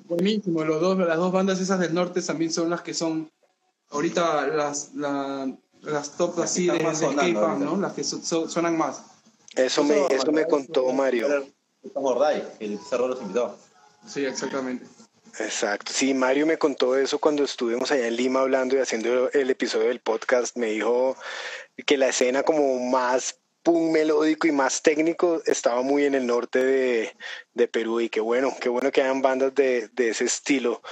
Buenísimo, 0.05 0.65
Los 0.65 0.81
dos, 0.81 0.99
las 0.99 1.17
dos 1.17 1.33
bandas 1.33 1.61
esas 1.61 1.81
del 1.81 1.95
norte 1.95 2.21
también 2.23 2.53
son 2.53 2.71
las 2.71 2.83
que 2.83 2.95
son 2.95 3.31
ahorita 3.91 4.47
las, 4.49 4.93
las 4.95 6.17
top 6.17 6.41
así 6.41 6.67
de, 6.67 6.79
de 6.79 6.81
K-Punk, 6.83 7.59
¿no? 7.59 7.77
Las 7.77 7.93
que 7.93 8.05
suenan 8.05 8.77
más. 8.77 9.03
Eso 9.55 9.85
me, 9.85 10.07
eso 10.07 10.33
me 10.33 10.47
contó 10.47 10.93
Mario. 10.93 11.29
el 12.61 12.79
cerro 12.89 13.09
los 13.09 13.21
invitó. 13.21 13.57
Sí, 14.07 14.25
exactamente. 14.25 14.87
Exacto. 15.39 15.93
Sí, 15.93 16.13
Mario 16.13 16.47
me 16.47 16.59
contó 16.59 16.97
eso 16.97 17.19
cuando 17.19 17.45
estuvimos 17.45 17.91
allá 17.91 18.07
en 18.07 18.17
Lima 18.17 18.41
hablando 18.41 18.77
y 18.77 18.81
haciendo 18.81 19.31
el 19.31 19.51
episodio 19.51 19.89
del 19.89 20.01
podcast. 20.01 20.57
Me 20.57 20.67
dijo 20.67 21.17
que 21.87 21.97
la 21.97 22.09
escena 22.09 22.43
como 22.43 22.79
más 22.91 23.39
pum 23.63 23.93
melódico 23.93 24.47
y 24.47 24.53
más 24.53 24.83
técnico 24.83 25.43
estaba 25.47 25.83
muy 25.83 26.05
en 26.05 26.15
el 26.15 26.27
norte 26.27 26.65
de, 26.65 27.17
de 27.55 27.69
Perú 27.69 28.01
y 28.01 28.09
qué 28.09 28.21
bueno, 28.21 28.55
qué 28.61 28.69
bueno 28.69 28.91
que 28.91 29.03
hayan 29.03 29.23
bandas 29.23 29.55
de, 29.55 29.89
de 29.89 30.11
ese 30.11 30.25
estilo. 30.25 30.83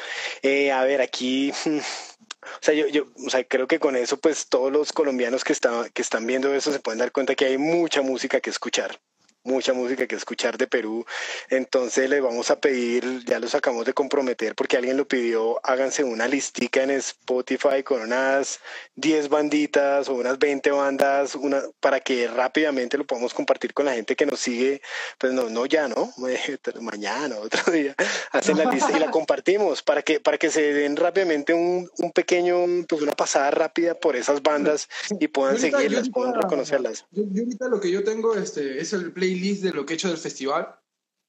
Eh, 0.43 0.73
a 0.73 0.85
ver, 0.85 1.01
aquí, 1.01 1.53
o 1.53 2.63
sea, 2.63 2.75
yo, 2.75 2.87
yo 2.89 3.07
o 3.27 3.31
sea, 3.31 3.45
creo 3.45 3.67
que 3.67 3.79
con 3.79 3.97
eso 3.97 4.19
pues 4.19 4.49
todos 4.49 4.73
los 4.73 4.93
colombianos 4.93 5.45
que, 5.45 5.53
están 5.53 5.91
que 5.91 6.03
están 6.03 6.27
viendo 6.27 6.55
eso 6.55 6.73
se 6.73 6.81
pueden 6.81 6.99
dar 6.99 7.13
cuenta 7.13 7.35
que 7.35 7.47
hay 7.47 7.59
mucha 7.59 8.03
música 8.03 8.41
que 8.41 8.51
escuchar 8.51 9.01
mucha 9.43 9.73
música 9.73 10.07
que 10.07 10.17
escuchar 10.17 10.59
de 10.59 10.67
Perú. 10.67 11.05
Entonces 11.49 12.09
le 12.11 12.21
vamos 12.21 12.51
a 12.51 12.61
pedir, 12.61 13.25
ya 13.25 13.39
los 13.39 13.55
acabamos 13.55 13.87
de 13.87 13.95
comprometer 13.95 14.55
porque 14.55 14.77
alguien 14.77 14.97
lo 14.97 15.07
pidió, 15.07 15.61
háganse 15.65 16.05
una 16.05 16.29
listica 16.29 16.83
en 16.83 16.91
Spotify 16.91 17.83
con 17.85 18.03
unas 18.03 18.61
10 18.97 19.29
banditas 19.29 20.09
o 20.09 20.15
unas 20.15 20.39
20 20.39 20.71
bandas, 20.71 21.35
una, 21.35 21.63
para 21.81 22.01
que 22.01 22.29
rápidamente 22.29 22.99
lo 22.99 23.07
podamos 23.07 23.35
compartir 23.35 23.73
con 23.73 23.87
la 23.87 23.95
gente 23.95 24.17
que 24.17 24.27
nos 24.27 24.41
sigue, 24.41 24.83
pues 25.19 25.33
no, 25.33 25.49
no 25.49 25.67
ya, 25.67 25.89
¿no? 25.89 26.13
Mañana, 26.81 27.37
otro 27.39 27.73
día, 27.73 27.95
hacen 28.33 28.59
la 28.59 28.65
lista 28.65 28.97
y 28.97 29.01
la 29.01 29.11
compartimos 29.11 29.83
para 29.83 30.03
que, 30.03 30.21
para 30.21 30.39
que 30.39 30.51
se 30.51 30.73
den 30.73 30.97
rápidamente 30.97 31.55
un, 31.55 31.91
un 31.99 32.13
pequeño, 32.13 32.67
pues 32.89 33.03
una 33.03 33.13
pasada 33.13 33.51
rápida 33.51 33.95
por 33.95 34.17
esas 34.17 34.43
bandas 34.43 34.89
y 35.19 35.29
puedan 35.29 35.59
seguirlas, 35.59 36.11
puedan 36.11 36.35
reconocerlas. 36.35 37.07
Yo, 37.11 37.25
yo, 37.33 37.43
ahorita 37.43 37.69
lo 37.69 37.81
que 37.81 37.91
yo 37.91 38.05
tengo 38.05 38.35
este, 38.35 38.81
es 38.81 38.93
el 38.93 39.13
play 39.13 39.30
list 39.35 39.63
de 39.63 39.73
lo 39.73 39.85
que 39.85 39.95
he 39.95 39.97
hecho 39.97 40.09
del 40.09 40.19
festival, 40.19 40.75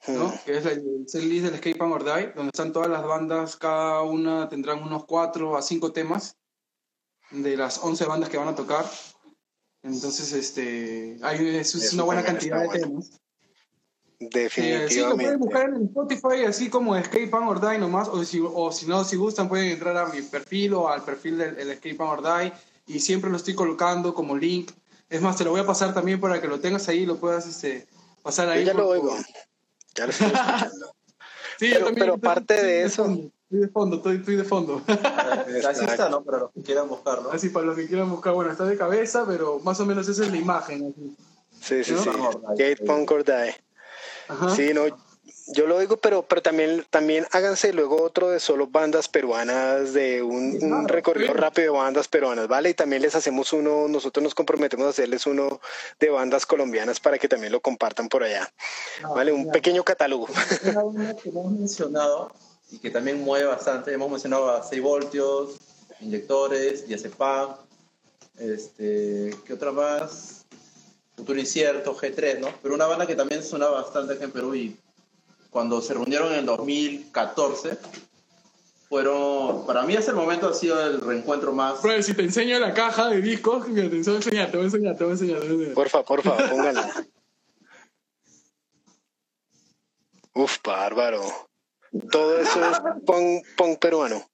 ¿no? 0.08 0.28
Hmm. 0.28 0.34
que 0.46 0.58
es 0.58 0.66
el 0.66 0.82
playlist 1.12 1.46
del 1.46 1.56
Escape 1.56 1.78
and 1.80 1.94
or 1.94 2.04
Die, 2.04 2.34
donde 2.36 2.50
están 2.50 2.74
todas 2.74 2.90
las 2.90 3.04
bandas, 3.04 3.56
cada 3.56 4.02
una 4.02 4.50
tendrán 4.50 4.82
unos 4.82 5.06
4 5.06 5.58
a 5.58 5.62
5 5.62 5.92
temas 5.92 6.38
de 7.32 7.56
las 7.56 7.78
11 7.78 8.06
bandas 8.06 8.30
que 8.30 8.38
van 8.38 8.50
a 8.50 8.56
tocar. 8.56 8.86
Entonces, 9.84 10.34
este, 10.34 11.18
hay, 11.22 11.58
es, 11.58 11.94
una 11.94 12.04
buena 12.04 12.24
cantidad 12.24 12.62
de 12.62 12.80
temas. 12.80 13.20
Definitivamente. 14.20 14.94
sí, 14.94 15.00
lo 15.00 15.16
pueden 15.16 15.40
buscar 15.40 15.70
en 15.70 15.86
Spotify, 15.86 16.46
así 16.48 16.70
como 16.70 16.96
Escape 16.96 17.32
and 17.34 17.50
or 17.50 17.60
Die 17.60 17.80
nomás, 17.80 18.08
o 18.08 18.24
si, 18.24 18.40
o 18.40 18.72
si 18.72 18.86
no, 18.86 19.04
si 19.04 19.16
gustan, 19.16 19.50
pueden 19.50 19.72
entrar 19.72 19.98
a 19.98 20.06
mi 20.08 20.22
perfil 20.22 20.76
o 20.76 20.90
al 20.90 21.04
perfil 21.04 21.40
del 21.40 21.72
Escape 21.72 21.98
and 22.00 22.02
or 22.02 22.22
Die, 22.22 22.54
y 22.86 23.00
siempre 23.00 23.32
lo 23.32 23.38
estoy 23.38 23.56
colocando 23.56 24.14
como 24.14 24.38
link 24.38 24.72
es 25.12 25.22
más, 25.22 25.36
te 25.36 25.44
lo 25.44 25.52
voy 25.52 25.60
a 25.60 25.66
pasar 25.66 25.94
también 25.94 26.22
para 26.22 26.40
que 26.40 26.48
lo 26.48 26.62
tengas 26.62 26.88
ahí 26.88 27.00
y 27.00 27.06
lo 27.06 27.18
puedas 27.18 27.46
este, 27.46 27.86
pasar 28.22 28.50
ahí. 28.50 28.66
ya 28.66 28.74
lo 28.74 28.88
oigo. 28.88 29.16
Ya 29.96 30.06
lo 30.06 30.12
estoy 30.12 30.28
escuchando. 30.28 30.96
sí, 31.60 31.70
pero, 31.72 31.86
también, 31.86 31.96
pero 31.96 32.14
aparte 32.16 32.64
de 32.64 32.84
eso. 32.84 33.06
Estoy 33.06 33.60
de 33.60 33.68
fondo, 33.68 33.98
estoy, 33.98 34.16
estoy 34.18 34.36
de 34.38 34.44
fondo. 34.44 34.82
Así 35.68 35.84
está, 35.84 36.10
¿no? 36.10 36.24
Para 36.24 36.40
los 36.40 36.52
que 36.52 36.62
quieran 36.62 36.88
buscarlo. 36.88 37.32
Así, 37.32 37.50
para 37.50 37.66
los 37.66 37.76
que 37.76 37.88
quieran 37.88 38.10
buscar, 38.10 38.34
bueno, 38.34 38.52
está 38.52 38.64
de 38.64 38.78
cabeza, 38.78 39.26
pero 39.28 39.60
más 39.60 39.80
o 39.80 39.86
menos 39.86 40.08
esa 40.08 40.24
es 40.24 40.32
la 40.32 40.38
imagen. 40.38 40.96
Sí, 41.60 41.84
sí, 41.84 41.96
sí. 41.98 42.86
Punk 42.86 43.12
or 43.12 43.24
Die. 43.26 43.56
Ajá. 44.30 44.56
Sí, 44.56 44.74
no, 44.74 44.84
yo 45.48 45.68
lo 45.68 45.80
digo, 45.80 45.98
pero, 45.98 46.24
pero 46.24 46.42
también, 46.42 46.86
también 46.90 47.28
háganse 47.32 47.74
luego 47.74 48.02
otro 48.02 48.30
de 48.30 48.40
solo 48.40 48.68
bandas 48.68 49.10
peruanas, 49.10 49.94
de 49.94 50.22
un, 50.22 50.88
recorrido 50.88 51.34
rápido 51.34 51.74
de 51.74 51.80
bandas 51.80 52.08
peruanas, 52.08 52.48
¿vale? 52.48 52.70
Y 52.70 52.74
también 52.74 53.02
les 53.02 53.16
hacemos 53.16 53.52
uno, 53.54 53.88
nosotros 53.88 54.24
nos 54.24 54.36
comprometemos 54.36 54.88
a 54.88 54.90
hacerles 54.90 55.26
uno 55.26 55.60
de 56.00 56.10
bandas 56.10 56.46
colombianas 56.46 57.00
para 57.00 57.18
que 57.18 57.28
también 57.28 57.52
lo 57.52 57.60
compartan 57.60 58.08
por 58.08 58.24
allá, 58.24 58.52
¿vale? 59.16 59.32
Un 59.32 59.52
pequeño 59.52 59.84
catálogo. 59.84 60.28
Una 60.84 61.16
que 61.16 61.30
hemos 61.30 61.52
mencionado 61.52 62.32
y 62.72 62.80
que 62.80 62.90
también 62.90 63.22
mueve 63.22 63.46
bastante, 63.46 63.94
hemos 63.94 64.10
mencionado 64.10 64.50
a 64.52 64.64
6 64.64 64.82
voltios, 64.82 65.58
inyectores, 66.00 66.88
diazepam, 66.88 67.56
este, 68.38 69.36
¿qué 69.46 69.54
otra 69.54 69.72
más? 69.72 70.46
Futuro 71.16 71.40
Incierto, 71.40 71.96
G3, 71.96 72.40
¿no? 72.40 72.48
Pero 72.64 72.74
una 72.74 72.88
banda 72.88 73.06
que 73.06 73.16
también 73.16 73.44
suena 73.44 73.68
bastante 73.68 74.14
aquí 74.14 74.24
en 74.24 74.32
Perú 74.32 74.56
y 74.56 74.78
cuando 75.52 75.82
se 75.82 75.94
reunieron 75.94 76.32
en 76.32 76.40
el 76.40 76.46
2014, 76.46 77.78
fueron, 78.90 79.66
para 79.66 79.84
mí 79.84 79.94
ese 79.94 80.14
momento 80.14 80.50
ha 80.50 80.54
sido 80.54 80.82
el 80.82 81.02
reencuentro 81.02 81.52
más... 81.52 81.82
Bro, 81.82 82.02
si 82.02 82.14
te 82.14 82.24
enseño 82.24 82.58
la 82.58 82.74
caja 82.74 83.10
de 83.10 83.22
discos, 83.22 83.66
te 83.66 83.72
voy 83.72 83.84
a 83.84 84.16
enseñar, 84.16 84.50
te 84.50 84.58
voy 84.58 84.64
a 84.64 84.70
enseñar, 84.70 84.98
te 84.98 85.04
voy 85.04 85.12
a 85.12 85.14
enseñar. 85.14 85.74
Porfa, 85.74 86.04
porfa, 86.04 86.38
póngala. 86.50 87.06
Uf, 90.34 90.58
bárbaro. 90.64 91.22
Todo 92.10 92.40
eso 92.40 92.66
es 92.66 92.78
punk, 93.58 93.80
peruano. 93.80 94.26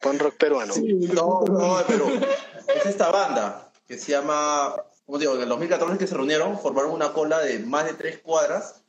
Punk 0.00 0.20
rock 0.22 0.36
peruano. 0.36 0.74
no, 1.12 1.44
no, 1.46 1.78
pero 1.86 2.08
es 2.08 2.86
esta 2.86 3.10
banda 3.10 3.70
que 3.86 3.98
se 3.98 4.12
llama, 4.12 4.74
como 5.04 5.18
digo, 5.18 5.34
en 5.34 5.42
el 5.42 5.48
2014 5.50 5.98
que 5.98 6.06
se 6.06 6.14
reunieron, 6.14 6.58
formaron 6.58 6.92
una 6.92 7.12
cola 7.12 7.40
de 7.40 7.58
más 7.58 7.84
de 7.84 7.92
tres 7.92 8.18
cuadras 8.18 8.82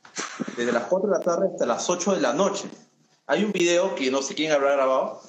desde 0.55 0.71
las 0.71 0.83
4 0.83 1.09
de 1.09 1.17
la 1.17 1.23
tarde 1.23 1.49
hasta 1.51 1.65
las 1.65 1.89
8 1.89 2.15
de 2.15 2.21
la 2.21 2.33
noche. 2.33 2.69
Hay 3.27 3.43
un 3.43 3.51
video 3.51 3.95
que 3.95 4.09
no 4.09 4.21
sé 4.21 4.35
quién 4.35 4.51
habrá 4.51 4.73
grabado, 4.73 5.21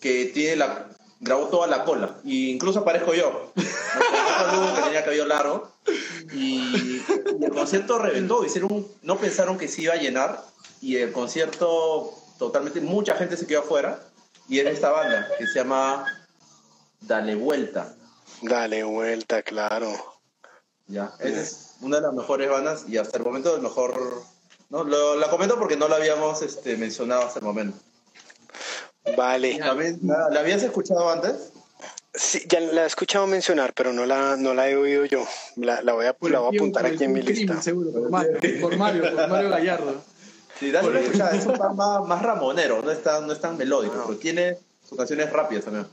que 0.00 0.26
tiene 0.26 0.56
la, 0.56 0.88
grabó 1.20 1.46
toda 1.48 1.66
la 1.66 1.84
cola, 1.84 2.16
e 2.24 2.50
incluso 2.50 2.80
aparezco 2.80 3.14
yo, 3.14 3.52
que 3.54 3.62
tenía 4.84 5.04
cabello 5.04 5.26
largo, 5.26 5.70
y, 6.32 7.02
el 7.40 7.50
concierto 7.50 7.98
reventó, 7.98 8.44
hicieron, 8.44 8.86
no 9.02 9.18
pensaron 9.18 9.58
que 9.58 9.68
se 9.68 9.82
iba 9.82 9.94
a 9.94 9.98
llenar, 9.98 10.42
y 10.80 10.96
el 10.96 11.12
concierto 11.12 12.14
totalmente, 12.38 12.80
mucha 12.80 13.14
gente 13.16 13.36
se 13.36 13.46
quedó 13.46 13.60
afuera, 13.60 14.00
y 14.48 14.58
era 14.58 14.70
esta 14.70 14.90
banda 14.90 15.28
que 15.38 15.46
se 15.46 15.58
llama 15.58 16.04
Dale 17.00 17.34
Vuelta. 17.34 17.94
Dale 18.42 18.84
Vuelta, 18.84 19.42
claro. 19.42 19.92
Ya, 20.86 21.12
es 21.18 21.65
una 21.80 21.96
de 21.96 22.02
las 22.02 22.14
mejores 22.14 22.50
bandas 22.50 22.84
y 22.88 22.96
hasta 22.96 23.18
el 23.18 23.24
momento 23.24 23.54
el 23.54 23.62
mejor... 23.62 24.22
¿no? 24.70 24.84
la 24.84 25.28
comento 25.30 25.58
porque 25.58 25.76
no 25.76 25.88
la 25.88 25.96
habíamos 25.96 26.42
este, 26.42 26.76
mencionado 26.76 27.22
hasta 27.22 27.38
el 27.38 27.44
momento. 27.44 27.78
Vale. 29.16 29.58
¿La, 29.58 30.40
habías 30.40 30.62
escuchado 30.62 31.08
antes? 31.08 31.52
Sí, 32.12 32.42
ya 32.48 32.60
la 32.60 32.84
he 32.84 32.86
escuchado 32.86 33.26
mencionar, 33.26 33.72
pero 33.74 33.92
no 33.92 34.06
la, 34.06 34.36
no 34.36 34.54
la 34.54 34.68
he 34.68 34.76
oído 34.76 35.04
yo. 35.04 35.24
La, 35.56 35.82
la 35.82 35.92
voy, 35.92 36.06
a, 36.06 36.16
la 36.20 36.40
voy 36.40 36.54
a 36.54 36.58
apuntar 36.58 36.86
aquí 36.86 37.04
en 37.04 37.12
mi 37.12 37.22
lista. 37.22 37.60
Seguro, 37.60 37.92
por 37.92 38.10
Mario, 38.10 38.38
por 38.60 38.76
Mario, 38.76 39.02
por 39.02 39.28
Mario 39.28 39.50
Gallardo. 39.50 40.02
Sí, 40.58 40.70
dale 40.70 40.88
una 40.88 41.00
escuchada, 41.00 41.36
es 41.36 41.44
un 41.44 41.58
más, 41.76 42.06
más 42.06 42.22
ramonero, 42.22 42.80
no 42.82 42.90
es 42.90 43.02
tan, 43.02 43.26
no 43.26 43.32
es 43.34 43.40
tan 43.40 43.58
melódico, 43.58 44.02
pero 44.06 44.18
tiene 44.18 44.58
sus 44.88 44.96
canciones 44.96 45.30
rápidas 45.30 45.64
también. 45.64 45.86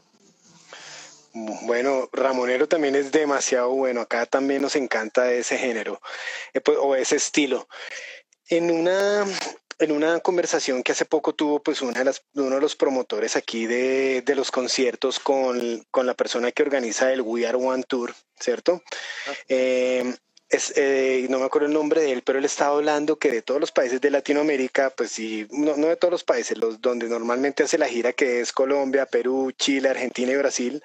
Bueno, 1.33 2.09
Ramonero 2.11 2.67
también 2.67 2.95
es 2.95 3.11
demasiado 3.11 3.69
bueno. 3.69 4.01
Acá 4.01 4.25
también 4.25 4.61
nos 4.61 4.75
encanta 4.75 5.31
ese 5.31 5.57
género 5.57 5.99
eh, 6.53 6.61
pues, 6.61 6.77
o 6.79 6.95
ese 6.95 7.15
estilo. 7.15 7.67
En 8.49 8.69
una, 8.69 9.25
en 9.79 9.91
una 9.91 10.19
conversación 10.19 10.83
que 10.83 10.91
hace 10.91 11.05
poco 11.05 11.33
tuvo 11.33 11.61
pues 11.61 11.81
una 11.81 11.99
de 11.99 12.05
las, 12.05 12.23
uno 12.35 12.55
de 12.55 12.61
los 12.61 12.75
promotores 12.75 13.35
aquí 13.35 13.65
de, 13.65 14.21
de 14.21 14.35
los 14.35 14.51
conciertos 14.51 15.19
con, 15.19 15.83
con, 15.89 16.05
la 16.05 16.13
persona 16.13 16.51
que 16.51 16.61
organiza 16.61 17.11
el 17.11 17.21
We 17.21 17.47
Are 17.47 17.57
One 17.57 17.83
Tour, 17.83 18.13
¿cierto? 18.39 18.83
Ah. 19.27 19.33
Eh, 19.49 20.15
eh, 20.75 21.25
no 21.29 21.39
me 21.39 21.45
acuerdo 21.45 21.67
el 21.67 21.73
nombre 21.73 22.01
de 22.01 22.11
él, 22.11 22.21
pero 22.23 22.39
él 22.39 22.45
estaba 22.45 22.75
hablando 22.75 23.17
que 23.17 23.31
de 23.31 23.41
todos 23.41 23.59
los 23.59 23.71
países 23.71 23.99
de 24.01 24.11
Latinoamérica, 24.11 24.91
pues 24.91 25.11
sí, 25.11 25.47
no, 25.51 25.75
no, 25.77 25.87
de 25.87 25.95
todos 25.95 26.11
los 26.11 26.23
países, 26.23 26.57
los 26.57 26.79
donde 26.81 27.07
normalmente 27.07 27.63
hace 27.63 27.77
la 27.77 27.87
gira, 27.87 28.13
que 28.13 28.39
es 28.39 28.51
Colombia, 28.51 29.05
Perú, 29.05 29.51
Chile, 29.57 29.89
Argentina 29.89 30.31
y 30.31 30.35
Brasil, 30.35 30.83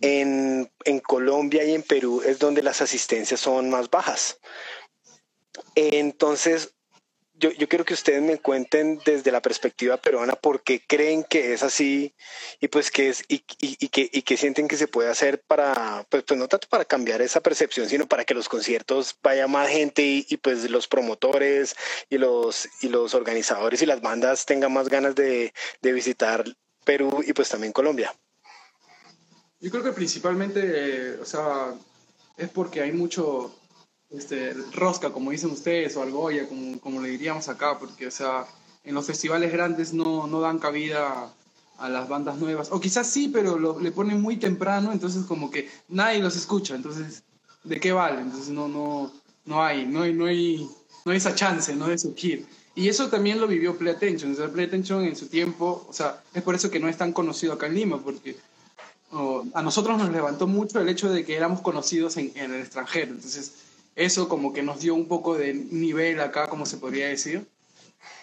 en, 0.00 0.70
en 0.84 1.00
Colombia 1.00 1.64
y 1.64 1.74
en 1.74 1.82
Perú 1.82 2.22
es 2.24 2.38
donde 2.38 2.62
las 2.62 2.82
asistencias 2.82 3.40
son 3.40 3.70
más 3.70 3.90
bajas. 3.90 4.38
Entonces, 5.74 6.74
yo, 7.42 7.50
yo 7.50 7.68
quiero 7.68 7.84
que 7.84 7.94
ustedes 7.94 8.22
me 8.22 8.38
cuenten 8.38 9.00
desde 9.04 9.32
la 9.32 9.42
perspectiva 9.42 9.96
peruana 9.96 10.34
por 10.34 10.62
qué 10.62 10.80
creen 10.86 11.24
que 11.24 11.52
es 11.52 11.64
así 11.64 12.14
y 12.60 12.68
pues 12.68 12.92
que 12.92 13.08
es 13.08 13.24
y, 13.26 13.40
que, 13.40 14.08
y 14.12 14.22
que 14.22 14.36
sienten 14.36 14.68
que 14.68 14.76
se 14.76 14.86
puede 14.86 15.10
hacer 15.10 15.42
para, 15.42 16.06
pues, 16.08 16.22
pues 16.22 16.38
no 16.38 16.46
tanto 16.46 16.68
para 16.68 16.84
cambiar 16.84 17.20
esa 17.20 17.40
percepción, 17.40 17.88
sino 17.88 18.06
para 18.06 18.24
que 18.24 18.34
los 18.34 18.48
conciertos 18.48 19.16
vaya 19.24 19.48
más 19.48 19.68
gente 19.68 20.24
y, 20.28 20.36
pues 20.36 20.70
los 20.70 20.86
promotores 20.86 21.74
y 22.08 22.18
los, 22.18 22.68
y 22.80 22.88
los 22.88 23.12
organizadores 23.14 23.82
y 23.82 23.86
las 23.86 24.00
bandas 24.00 24.46
tengan 24.46 24.72
más 24.72 24.88
ganas 24.88 25.16
de, 25.16 25.52
de 25.80 25.92
visitar 25.92 26.44
Perú 26.84 27.24
y 27.26 27.32
pues 27.32 27.48
también 27.48 27.72
Colombia. 27.72 28.14
Yo 29.60 29.70
creo 29.70 29.82
que 29.82 29.92
principalmente, 29.92 30.60
eh, 30.62 31.18
o 31.20 31.24
sea, 31.24 31.74
es 32.36 32.48
porque 32.50 32.82
hay 32.82 32.92
mucho 32.92 33.52
este, 34.16 34.54
rosca, 34.72 35.10
como 35.10 35.30
dicen 35.30 35.50
ustedes, 35.50 35.96
o 35.96 36.02
algoya, 36.02 36.48
como, 36.48 36.78
como 36.80 37.00
le 37.00 37.10
diríamos 37.10 37.48
acá, 37.48 37.78
porque, 37.78 38.06
o 38.06 38.10
sea, 38.10 38.46
en 38.84 38.94
los 38.94 39.06
festivales 39.06 39.52
grandes 39.52 39.92
no, 39.92 40.26
no 40.26 40.40
dan 40.40 40.58
cabida 40.58 41.32
a 41.78 41.88
las 41.88 42.08
bandas 42.08 42.38
nuevas, 42.38 42.70
o 42.70 42.80
quizás 42.80 43.06
sí, 43.08 43.28
pero 43.28 43.80
le 43.80 43.92
ponen 43.92 44.20
muy 44.20 44.36
temprano, 44.36 44.92
entonces 44.92 45.24
como 45.24 45.50
que 45.50 45.68
nadie 45.88 46.20
los 46.20 46.36
escucha, 46.36 46.74
entonces, 46.74 47.22
¿de 47.64 47.80
qué 47.80 47.92
vale? 47.92 48.20
Entonces 48.20 48.50
no, 48.50 48.68
no, 48.68 49.12
no 49.44 49.64
hay, 49.64 49.86
no 49.86 50.02
hay, 50.02 50.12
no 50.12 50.26
hay, 50.26 50.68
no 51.04 51.12
hay 51.12 51.18
esa 51.18 51.34
chance, 51.34 51.74
¿no? 51.74 51.88
De 51.88 51.98
surgir. 51.98 52.46
Y 52.74 52.88
eso 52.88 53.08
también 53.08 53.40
lo 53.40 53.46
vivió 53.46 53.76
Play 53.76 53.94
Attention. 53.94 54.32
O 54.32 54.34
sea, 54.34 54.48
Play 54.48 54.66
Attention 54.66 55.04
en 55.04 55.16
su 55.16 55.26
tiempo, 55.26 55.84
o 55.88 55.92
sea, 55.92 56.22
es 56.32 56.42
por 56.42 56.54
eso 56.54 56.70
que 56.70 56.80
no 56.80 56.88
es 56.88 56.96
tan 56.96 57.12
conocido 57.12 57.52
acá 57.52 57.66
en 57.66 57.74
Lima, 57.74 57.98
porque 58.02 58.36
a 59.54 59.62
nosotros 59.62 59.98
nos 59.98 60.10
levantó 60.10 60.46
mucho 60.46 60.80
el 60.80 60.88
hecho 60.88 61.12
de 61.12 61.24
que 61.24 61.36
éramos 61.36 61.60
conocidos 61.60 62.16
en, 62.16 62.32
el 62.34 62.54
extranjero. 62.54 63.12
Entonces, 63.12 63.52
eso 63.96 64.28
como 64.28 64.52
que 64.52 64.62
nos 64.62 64.80
dio 64.80 64.94
un 64.94 65.06
poco 65.06 65.36
de 65.36 65.54
nivel 65.54 66.20
acá, 66.20 66.48
como 66.48 66.66
se 66.66 66.78
podría 66.78 67.08
decir. 67.08 67.46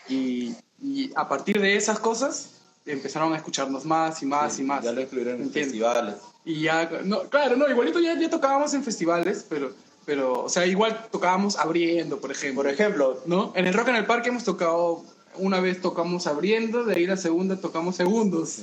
Y, 0.07 0.55
y 0.81 1.11
a 1.15 1.27
partir 1.27 1.59
de 1.61 1.75
esas 1.75 1.99
cosas 1.99 2.59
empezaron 2.85 3.33
a 3.33 3.37
escucharnos 3.37 3.85
más 3.85 4.21
y 4.23 4.25
más 4.25 4.59
y 4.59 4.63
más. 4.63 4.83
Ya 4.83 4.91
lo 4.91 5.01
incluyeron 5.01 5.41
en 5.41 5.51
festivales. 5.51 6.15
Y 6.45 6.61
ya, 6.61 6.89
no, 7.03 7.23
claro, 7.23 7.55
no, 7.55 7.69
igualito 7.69 7.99
ya, 7.99 8.17
ya 8.19 8.29
tocábamos 8.29 8.73
en 8.73 8.83
festivales, 8.83 9.45
pero, 9.47 9.71
pero, 10.05 10.43
o 10.43 10.49
sea, 10.49 10.65
igual 10.65 11.07
tocábamos 11.11 11.57
abriendo, 11.57 12.19
por 12.19 12.31
ejemplo. 12.31 12.63
Por 12.63 12.71
ejemplo, 12.71 13.21
¿no? 13.25 13.51
En 13.55 13.67
el 13.67 13.73
Rock 13.73 13.89
en 13.89 13.97
el 13.97 14.05
Parque 14.05 14.29
hemos 14.29 14.43
tocado, 14.43 15.03
una 15.35 15.59
vez 15.59 15.81
tocamos 15.81 16.27
abriendo, 16.27 16.83
de 16.85 16.95
ahí 16.95 17.05
la 17.05 17.17
segunda 17.17 17.57
tocamos 17.57 17.95
segundos. 17.95 18.59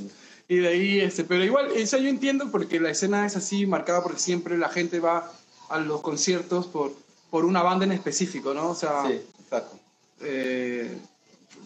Y 0.49 0.57
de 0.57 0.69
ahí, 0.69 1.01
este, 1.01 1.25
pero 1.25 1.45
igual, 1.45 1.71
eso 1.75 1.99
yo 1.99 2.09
entiendo 2.09 2.51
porque 2.51 2.81
la 2.81 2.91
escena 2.91 3.27
es 3.27 3.37
así 3.37 3.67
marcada 3.67 4.03
porque 4.03 4.21
siempre 4.21 4.57
la 4.57 4.69
gente 4.69 5.01
va 5.01 5.33
a 5.69 5.79
los 5.79 6.01
conciertos 6.01 6.67
por, 6.67 6.93
por 7.31 7.45
una 7.45 7.63
banda 7.63 7.85
en 7.85 7.93
específico, 7.93 8.55
¿no? 8.55 8.71
O 8.71 8.75
sea, 8.75 9.07
sí, 9.07 9.21
exacto. 9.43 9.77
Eh, 10.21 10.99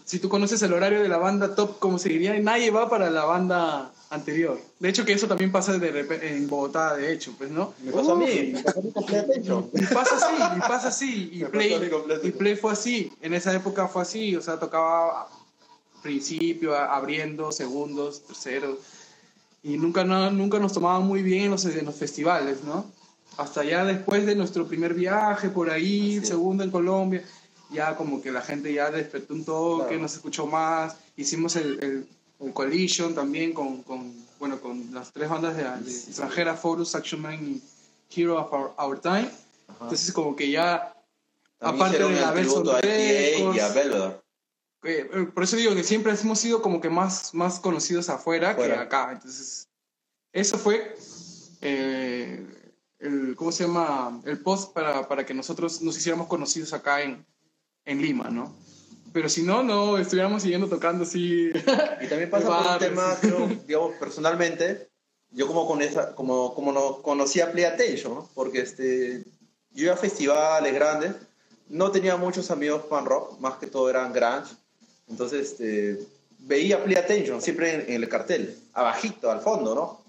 si 0.05 0.19
tú 0.19 0.29
conoces 0.29 0.61
el 0.61 0.73
horario 0.73 1.01
de 1.01 1.09
la 1.09 1.17
banda 1.17 1.55
top, 1.55 1.79
como 1.79 1.97
se 1.97 2.09
diría, 2.09 2.37
nadie 2.39 2.71
va 2.71 2.89
para 2.89 3.09
la 3.09 3.25
banda 3.25 3.91
anterior. 4.09 4.59
De 4.79 4.89
hecho, 4.89 5.05
que 5.05 5.13
eso 5.13 5.27
también 5.27 5.51
pasa 5.51 5.77
de 5.77 6.35
en 6.35 6.47
Bogotá, 6.49 6.97
de 6.97 7.13
hecho, 7.13 7.33
pues, 7.37 7.49
¿no? 7.49 7.73
Me 7.81 7.91
pasa 7.91 8.11
a 8.11 8.15
mí, 8.15 8.51
me 8.53 8.61
pasa 8.61 8.79
a 8.79 8.83
mí 8.83 8.91
Y 9.73 9.85
pasa 9.85 10.15
así, 10.17 10.57
y 10.57 10.59
pasa 10.59 10.87
así. 10.89 11.29
Y 11.31 11.45
Play, 11.45 11.91
y 12.23 12.31
Play 12.31 12.55
fue 12.55 12.73
así. 12.73 13.11
En 13.21 13.33
esa 13.33 13.53
época 13.53 13.87
fue 13.87 14.01
así, 14.01 14.35
o 14.35 14.41
sea, 14.41 14.59
tocaba 14.59 15.29
principio, 16.01 16.75
abriendo, 16.75 17.51
segundos, 17.51 18.23
terceros. 18.23 18.79
Y 19.63 19.77
nunca, 19.77 20.03
no, 20.03 20.29
nunca 20.31 20.59
nos 20.59 20.73
tomaban 20.73 21.03
muy 21.03 21.21
bien 21.21 21.45
en 21.45 21.51
los, 21.51 21.63
en 21.65 21.85
los 21.85 21.95
festivales, 21.95 22.63
¿no? 22.63 22.85
Hasta 23.37 23.63
ya 23.63 23.85
después 23.85 24.25
de 24.25 24.35
nuestro 24.35 24.67
primer 24.67 24.93
viaje 24.93 25.49
por 25.49 25.69
ahí, 25.69 26.23
segundo 26.23 26.63
en 26.63 26.71
Colombia, 26.71 27.23
ya 27.71 27.95
como 27.95 28.21
que 28.21 28.31
la 28.31 28.41
gente 28.41 28.73
ya 28.73 28.91
despertó 28.91 29.33
un 29.33 29.45
toque, 29.45 29.97
nos 29.97 30.13
escuchó 30.13 30.45
más, 30.45 30.97
hicimos 31.15 31.55
el, 31.55 31.79
el, 31.81 32.07
Coalition 32.53 33.13
también 33.13 33.53
con, 33.53 33.83
con, 33.83 34.11
bueno, 34.39 34.59
con 34.59 34.91
las 34.91 35.11
tres 35.13 35.29
bandas 35.29 35.55
de, 35.55 35.63
extranjeras, 35.63 36.59
Forus, 36.59 36.95
Action 36.95 37.21
Man 37.21 37.35
y 37.35 37.61
Hero 38.09 38.39
of 38.39 38.73
Our, 38.79 38.99
Time. 38.99 39.29
Entonces 39.79 40.11
como 40.11 40.35
que 40.35 40.49
ya, 40.49 40.91
aparte 41.59 41.99
de 41.99 42.19
la 42.19 42.31
Belson 42.31 42.65
y 42.65 43.59
a. 43.59 44.21
Eh, 44.83 45.29
por 45.33 45.43
eso 45.43 45.55
digo 45.55 45.75
que 45.75 45.83
siempre 45.83 46.11
hemos 46.19 46.39
sido 46.39 46.63
como 46.63 46.81
que 46.81 46.89
más, 46.89 47.35
más 47.35 47.59
conocidos 47.59 48.09
afuera, 48.09 48.55
que 48.55 48.73
acá. 48.73 49.11
Entonces, 49.11 49.67
eso 50.33 50.57
fue 50.57 50.95
eh, 51.61 52.43
el, 53.01 53.35
¿cómo 53.35 53.51
se 53.51 53.65
llama? 53.65 54.21
El 54.25 54.39
post 54.39 54.73
para, 54.73 55.07
para 55.07 55.25
que 55.25 55.33
nosotros 55.33 55.81
nos 55.81 55.97
hiciéramos 55.97 56.27
conocidos 56.27 56.73
acá 56.73 57.01
en, 57.01 57.25
en 57.85 58.01
Lima, 58.01 58.29
¿no? 58.29 58.55
Pero 59.13 59.27
si 59.27 59.43
no, 59.43 59.63
no 59.63 59.97
estuviéramos 59.97 60.43
siguiendo 60.43 60.67
tocando 60.67 61.03
así. 61.03 61.51
Y 62.01 62.07
también 62.07 62.29
pasa 62.29 62.47
por 62.47 62.71
un 62.73 62.79
tema, 62.79 63.17
creo, 63.19 63.47
digamos, 63.67 63.95
personalmente, 63.99 64.89
yo 65.31 65.47
como, 65.47 65.67
con 65.67 65.81
esa, 65.81 66.15
como, 66.15 66.53
como 66.53 66.71
no 66.71 67.01
conocía 67.01 67.51
Play 67.51 67.65
Attention, 67.65 68.13
¿no? 68.13 68.29
Porque 68.33 68.61
este, 68.61 69.23
yo 69.71 69.85
iba 69.85 69.93
a 69.93 69.97
festivales 69.97 70.73
grandes, 70.73 71.15
no 71.67 71.91
tenía 71.91 72.15
muchos 72.17 72.51
amigos 72.51 72.83
fan 72.89 73.05
rock, 73.05 73.39
más 73.39 73.55
que 73.55 73.67
todo 73.67 73.89
eran 73.89 74.13
grunge. 74.13 74.53
Entonces, 75.09 75.51
este, 75.51 76.07
veía 76.39 76.83
Play 76.83 76.95
Attention 76.95 77.41
siempre 77.41 77.73
en, 77.73 77.81
en 77.81 78.03
el 78.03 78.09
cartel, 78.09 78.57
abajito, 78.73 79.29
al 79.29 79.41
fondo, 79.41 79.75
¿no? 79.75 80.00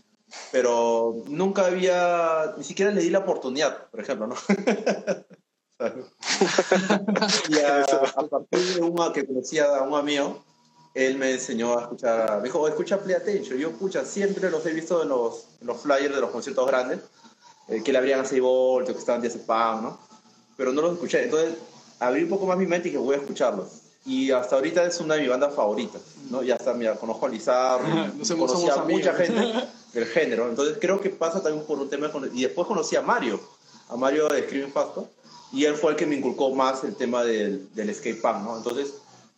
Pero 0.51 1.23
nunca 1.27 1.67
había, 1.67 2.55
ni 2.57 2.65
siquiera 2.65 2.91
le 2.91 3.03
di 3.03 3.11
la 3.11 3.21
oportunidad, 3.21 3.89
por 3.91 4.01
ejemplo, 4.01 4.27
¿no? 4.27 4.37
y 7.49 7.59
a, 7.59 7.85
partir 8.31 8.75
de 8.75 8.81
una 8.83 9.13
que 9.13 9.27
conocía 9.27 9.77
a 9.77 9.83
un 9.83 9.95
amigo, 9.95 10.45
él 10.95 11.17
me 11.17 11.33
enseñó 11.33 11.79
a 11.79 11.83
escuchar, 11.83 12.39
me 12.39 12.45
dijo, 12.45 12.69
escucha 12.69 12.99
Play 12.99 13.17
Attention. 13.17 13.59
Yo 13.59 13.71
escucha, 13.71 14.05
siempre 14.05 14.51
los 14.51 14.65
he 14.67 14.73
visto 14.73 15.03
en 15.03 15.09
los, 15.09 15.47
los 15.63 15.81
flyers 15.81 16.15
de 16.15 16.21
los 16.21 16.31
conciertos 16.31 16.67
grandes, 16.67 17.01
eh, 17.69 17.83
que 17.83 17.93
le 17.93 17.99
abrían 17.99 18.21
a 18.21 18.25
6 18.25 18.41
voltios, 18.43 18.95
que 18.95 19.01
estaban 19.01 19.21
10 19.21 19.37
spam, 19.37 19.83
¿no? 19.83 19.99
Pero 20.57 20.73
no 20.73 20.83
los 20.83 20.93
escuché. 20.93 21.25
Entonces 21.25 21.55
abrí 21.99 22.25
un 22.25 22.29
poco 22.29 22.47
más 22.47 22.59
mi 22.59 22.67
mente 22.67 22.89
y 22.89 22.93
dije, 22.93 23.03
voy 23.03 23.15
a 23.15 23.19
escucharlos 23.19 23.83
y 24.05 24.33
hasta 24.33 24.57
ahorita 24.57 24.85
es 24.85 25.01
una 25.01 25.15
de 25.15 25.21
mis 25.21 25.31
bandas 25.31 25.55
favoritas, 25.55 26.03
¿no? 26.29 26.43
Ya 26.43 26.57
está, 26.57 26.75
mira, 26.75 26.97
conozco 26.97 27.27
a 27.27 27.29
Lizardo, 27.29 27.87
conocí 28.37 28.69
a 28.69 28.77
mucha 28.83 29.15
gente 29.15 29.55
del 29.93 30.07
género, 30.07 30.49
entonces 30.49 30.79
creo 30.81 31.01
que 31.01 31.11
pasa 31.11 31.43
también 31.43 31.67
por 31.67 31.79
un 31.79 31.89
tema, 31.89 32.11
y 32.33 32.43
después 32.43 32.67
conocí 32.67 32.97
a 32.97 33.03
Mario, 33.03 33.41
a 33.89 33.97
Mario 33.97 34.29
de 34.29 34.43
Screaming 34.45 34.73
Pasto, 34.73 35.09
y 35.53 35.65
él 35.65 35.75
fue 35.75 35.93
el 35.93 35.97
que 35.97 36.07
me 36.07 36.17
inculcó 36.17 36.55
más 36.55 36.83
el 36.85 36.97
tema 36.97 37.25
del, 37.25 37.69
del 37.75 37.95
skate 37.95 38.21
punk, 38.21 38.43
¿no? 38.43 38.57
Entonces 38.57 38.95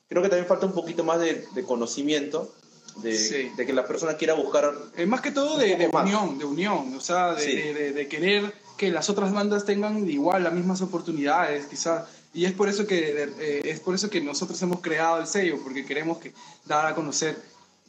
creo 0.09 0.23
que 0.23 0.29
también 0.29 0.47
falta 0.47 0.67
un 0.67 0.73
poquito 0.73 1.03
más 1.03 1.19
de, 1.21 1.47
de 1.55 1.65
conocimiento, 1.65 2.53
de, 2.97 3.51
de, 3.57 3.67
que 3.67 3.73
la 3.73 3.85
persona 3.85 4.17
quiera 4.17 4.35
buscar... 4.35 4.73
Eh, 4.97 5.07
más 5.07 5.21
que 5.21 5.33
todo 5.33 5.59
de, 5.59 5.75
de 5.75 5.89
unión, 5.89 6.39
de 6.39 6.45
unión, 6.45 6.95
o 6.95 7.01
sea, 7.01 7.35
de, 7.35 7.93
de 7.93 8.09
querer 8.09 8.55
que 8.77 8.93
las 8.93 9.11
otras 9.11 9.33
bandas 9.33 9.65
tengan 9.65 10.09
igual 10.09 10.45
las 10.45 10.53
mismas 10.53 10.81
oportunidades, 10.81 11.67
quizás 11.67 12.05
y 12.35 12.47
es 12.47 12.53
por 12.53 12.69
eso 12.69 12.87
que, 12.87 13.33
eh, 13.39 13.63
es 13.65 13.79
por 13.79 13.95
eso 13.95 14.11
que 14.11 14.21
nosotros 14.21 14.61
hemos 14.61 14.81
creado 14.81 15.21
el 15.21 15.27
sello, 15.29 15.61
porque 15.63 15.87
queremos 15.87 16.19
que, 16.19 16.35
dar 16.65 16.85
a 16.85 16.95
conocer 16.95 17.41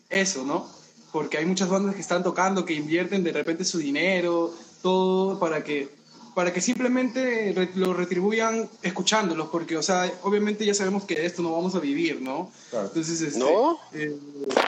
eso, 0.10 0.46
¿no? 0.46 0.70
Porque 1.16 1.38
hay 1.38 1.46
muchas 1.46 1.70
bandas 1.70 1.96
que 1.96 2.02
están 2.02 2.24
tocando, 2.24 2.66
que 2.66 2.74
invierten 2.74 3.24
de 3.24 3.32
repente 3.32 3.64
su 3.64 3.78
dinero, 3.78 4.54
todo 4.82 5.40
para 5.40 5.64
que, 5.64 5.88
para 6.34 6.52
que 6.52 6.60
simplemente 6.60 7.56
lo 7.76 7.94
retribuyan 7.94 8.70
escuchándolos, 8.82 9.48
porque, 9.48 9.78
o 9.78 9.82
sea, 9.82 10.12
obviamente 10.24 10.66
ya 10.66 10.74
sabemos 10.74 11.06
que 11.06 11.16
de 11.16 11.26
esto 11.26 11.42
no 11.42 11.54
vamos 11.54 11.74
a 11.74 11.80
vivir, 11.80 12.22
¿no? 12.22 12.52
Entonces, 12.74 13.22
este, 13.22 13.40
¿No? 13.40 13.80
Eh, 13.94 14.14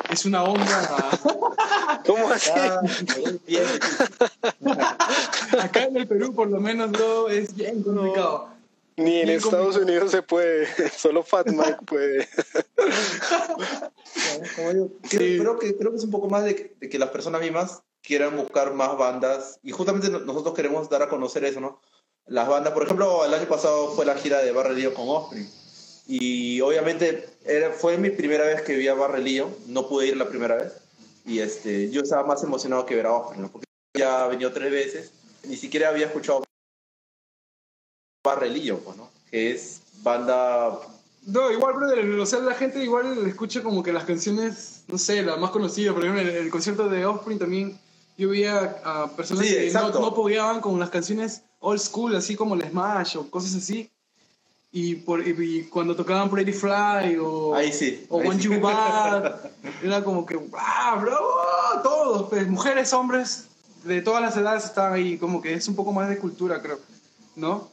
es 0.09 0.23
una 0.23 0.43
onda... 0.43 1.19
¿Cómo 2.05 2.29
así? 2.29 2.49
Acá 5.59 5.83
en 5.83 5.97
el 5.97 6.07
Perú, 6.07 6.33
por 6.33 6.49
lo 6.49 6.61
menos, 6.61 6.91
no, 6.91 7.27
es 7.27 7.53
bien 7.53 7.83
complicado. 7.83 8.56
Ni 8.97 9.21
en 9.21 9.29
Estados 9.29 9.77
Unidos 9.77 10.09
se 10.09 10.23
puede, 10.23 10.67
solo 10.97 11.21
Fat 11.21 11.49
Mike 11.49 11.85
puede. 11.85 12.27
creo, 15.07 15.59
que, 15.59 15.77
creo 15.77 15.91
que 15.91 15.97
es 15.97 16.03
un 16.03 16.09
poco 16.09 16.27
más 16.29 16.43
de 16.43 16.75
que, 16.79 16.99
las 16.99 17.09
personas 17.09 17.41
mismas 17.41 17.83
quieran 18.01 18.35
buscar 18.35 18.73
más 18.73 18.97
bandas 18.97 19.59
y 19.61 19.71
justamente 19.71 20.09
nosotros 20.09 20.55
queremos 20.55 20.89
dar 20.89 21.03
a 21.03 21.09
conocer 21.09 21.45
eso, 21.45 21.59
¿no? 21.59 21.79
Las 22.25 22.47
bandas, 22.47 22.73
por 22.73 22.83
ejemplo, 22.83 23.23
el 23.23 23.33
año 23.33 23.47
pasado 23.47 23.91
fue 23.91 24.03
la 24.03 24.15
gira 24.15 24.39
de 24.39 24.51
Barre 24.51 24.91
con 24.93 25.07
Osprey 25.07 25.47
y 26.07 26.59
obviamente 26.61 27.29
era, 27.45 27.71
fue 27.71 27.99
mi 27.99 28.09
primera 28.09 28.45
vez 28.45 28.63
que 28.63 28.75
vi 28.75 28.87
a 28.87 28.95
Barre 28.95 29.23
no 29.67 29.87
pude 29.87 30.07
ir 30.07 30.17
la 30.17 30.27
primera 30.27 30.55
vez 30.55 30.73
y 31.23 31.39
este, 31.39 31.91
yo 31.91 32.01
estaba 32.01 32.25
más 32.25 32.41
emocionado 32.43 32.87
que 32.87 32.95
ver 32.95 33.05
a 33.05 33.13
Osprey, 33.13 33.41
¿no? 33.41 33.51
Porque 33.51 33.67
ya 33.93 34.25
venido 34.25 34.51
tres 34.51 34.71
veces, 34.71 35.11
ni 35.43 35.55
siquiera 35.55 35.89
había 35.89 36.07
escuchado 36.07 36.46
Barrelillo, 38.27 38.79
pues, 38.79 38.97
¿no? 38.97 39.09
Que 39.31 39.51
es 39.51 39.81
banda... 40.03 40.79
No, 41.25 41.51
igual, 41.51 41.75
brother, 41.75 42.09
o 42.19 42.25
sea, 42.25 42.39
la 42.39 42.53
gente 42.53 42.81
igual 42.81 43.27
escucha 43.27 43.61
como 43.61 43.83
que 43.83 43.91
las 43.91 44.05
canciones, 44.05 44.83
no 44.87 44.97
sé, 44.97 45.21
la 45.23 45.35
más 45.35 45.51
conocida, 45.51 45.93
por 45.93 46.03
ejemplo, 46.03 46.21
en 46.21 46.37
el, 46.37 46.49
concierto 46.49 46.87
de 46.87 47.05
Offspring 47.05 47.37
también 47.37 47.77
yo 48.17 48.29
veía 48.29 48.79
a 48.85 49.11
personas 49.11 49.45
que 49.45 49.69
no, 49.73 49.89
no 49.89 50.61
con 50.61 50.79
las 50.79 50.89
canciones 50.89 51.41
old 51.59 51.79
school, 51.79 52.15
así 52.15 52.35
como 52.35 52.55
el 52.55 52.63
Smash 52.63 53.17
o 53.17 53.29
cosas 53.29 53.55
así. 53.55 53.91
y, 54.71 54.95
por, 54.95 55.21
cuando 55.69 55.95
tocaban 55.95 56.29
Pretty 56.29 56.53
Fly 56.53 57.17
o, 57.21 57.53
Ahí 57.53 57.73
sí, 57.73 58.05
o 58.09 58.19
One 58.19 58.39
You 58.39 58.61
Bad, 58.61 59.35
era 59.83 60.03
como 60.03 60.25
que, 60.25 60.39
¡ah! 60.57 61.81
Todos, 61.83 62.29
pues, 62.29 62.47
mujeres, 62.47 62.93
hombres, 62.93 63.47
de 63.83 64.01
todas 64.01 64.21
las 64.21 64.37
edades 64.37 64.65
estaban 64.65 64.93
ahí, 64.93 65.17
como 65.17 65.41
que 65.41 65.53
es 65.53 65.67
un 65.67 65.75
poco 65.75 65.91
más 65.91 66.09
de 66.09 66.17
cultura, 66.17 66.61
creo, 66.61 66.79
¿no? 67.35 67.69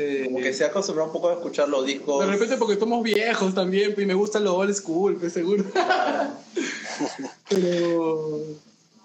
Eh, 0.00 0.26
como 0.26 0.38
que 0.38 0.52
se 0.52 0.62
ha 0.62 0.68
acostumbrado 0.68 1.08
un 1.08 1.12
poco 1.12 1.28
a 1.28 1.32
escuchar 1.32 1.68
los 1.68 1.84
discos. 1.84 2.24
De 2.24 2.30
repente 2.30 2.56
porque 2.56 2.76
somos 2.76 3.02
viejos 3.02 3.52
también, 3.52 3.94
y 3.98 4.06
me 4.06 4.14
gusta 4.14 4.38
lo 4.38 4.54
old 4.54 4.72
school, 4.72 5.16
pues 5.16 5.32
seguro. 5.32 5.64
Pero, 7.48 8.40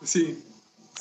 sí. 0.03 0.37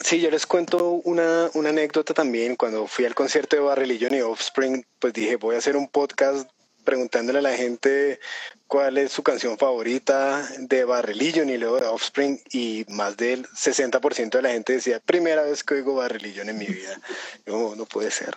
Sí, 0.03 0.19
yo 0.19 0.31
les 0.31 0.47
cuento 0.47 1.03
una, 1.05 1.51
una, 1.53 1.69
anécdota 1.69 2.15
también. 2.15 2.57
Cuando 2.57 2.87
fui 2.87 3.05
al 3.05 3.15
concierto 3.15 3.55
de 3.55 3.63
Barrelillon 3.63 4.15
y 4.15 4.23
Offspring, 4.23 4.83
pues 4.99 5.13
dije, 5.13 5.37
voy 5.37 5.57
a 5.57 5.59
hacer 5.59 5.77
un 5.77 5.89
podcast 5.89 6.49
preguntándole 6.85 7.41
a 7.41 7.43
la 7.43 7.55
gente 7.55 8.19
cuál 8.67 8.97
es 8.97 9.13
su 9.13 9.23
canción 9.23 9.59
favorita 9.59 10.49
de 10.59 10.85
Barrelillon 10.85 11.51
y 11.51 11.59
luego 11.59 11.79
de 11.79 11.87
Offspring 11.87 12.41
y 12.51 12.87
más 12.89 13.19
del 13.19 13.47
60% 13.49 14.31
de 14.31 14.43
la 14.43 14.51
gente 14.51 14.73
decía, 14.73 15.01
primera 15.01 15.43
vez 15.43 15.63
que 15.63 15.75
oigo 15.75 15.97
Barrelillon 15.97 16.49
en 16.49 16.57
mi 16.57 16.67
vida. 16.67 16.99
No, 17.45 17.77
no 17.77 17.85
puede 17.85 18.11
ser. 18.11 18.35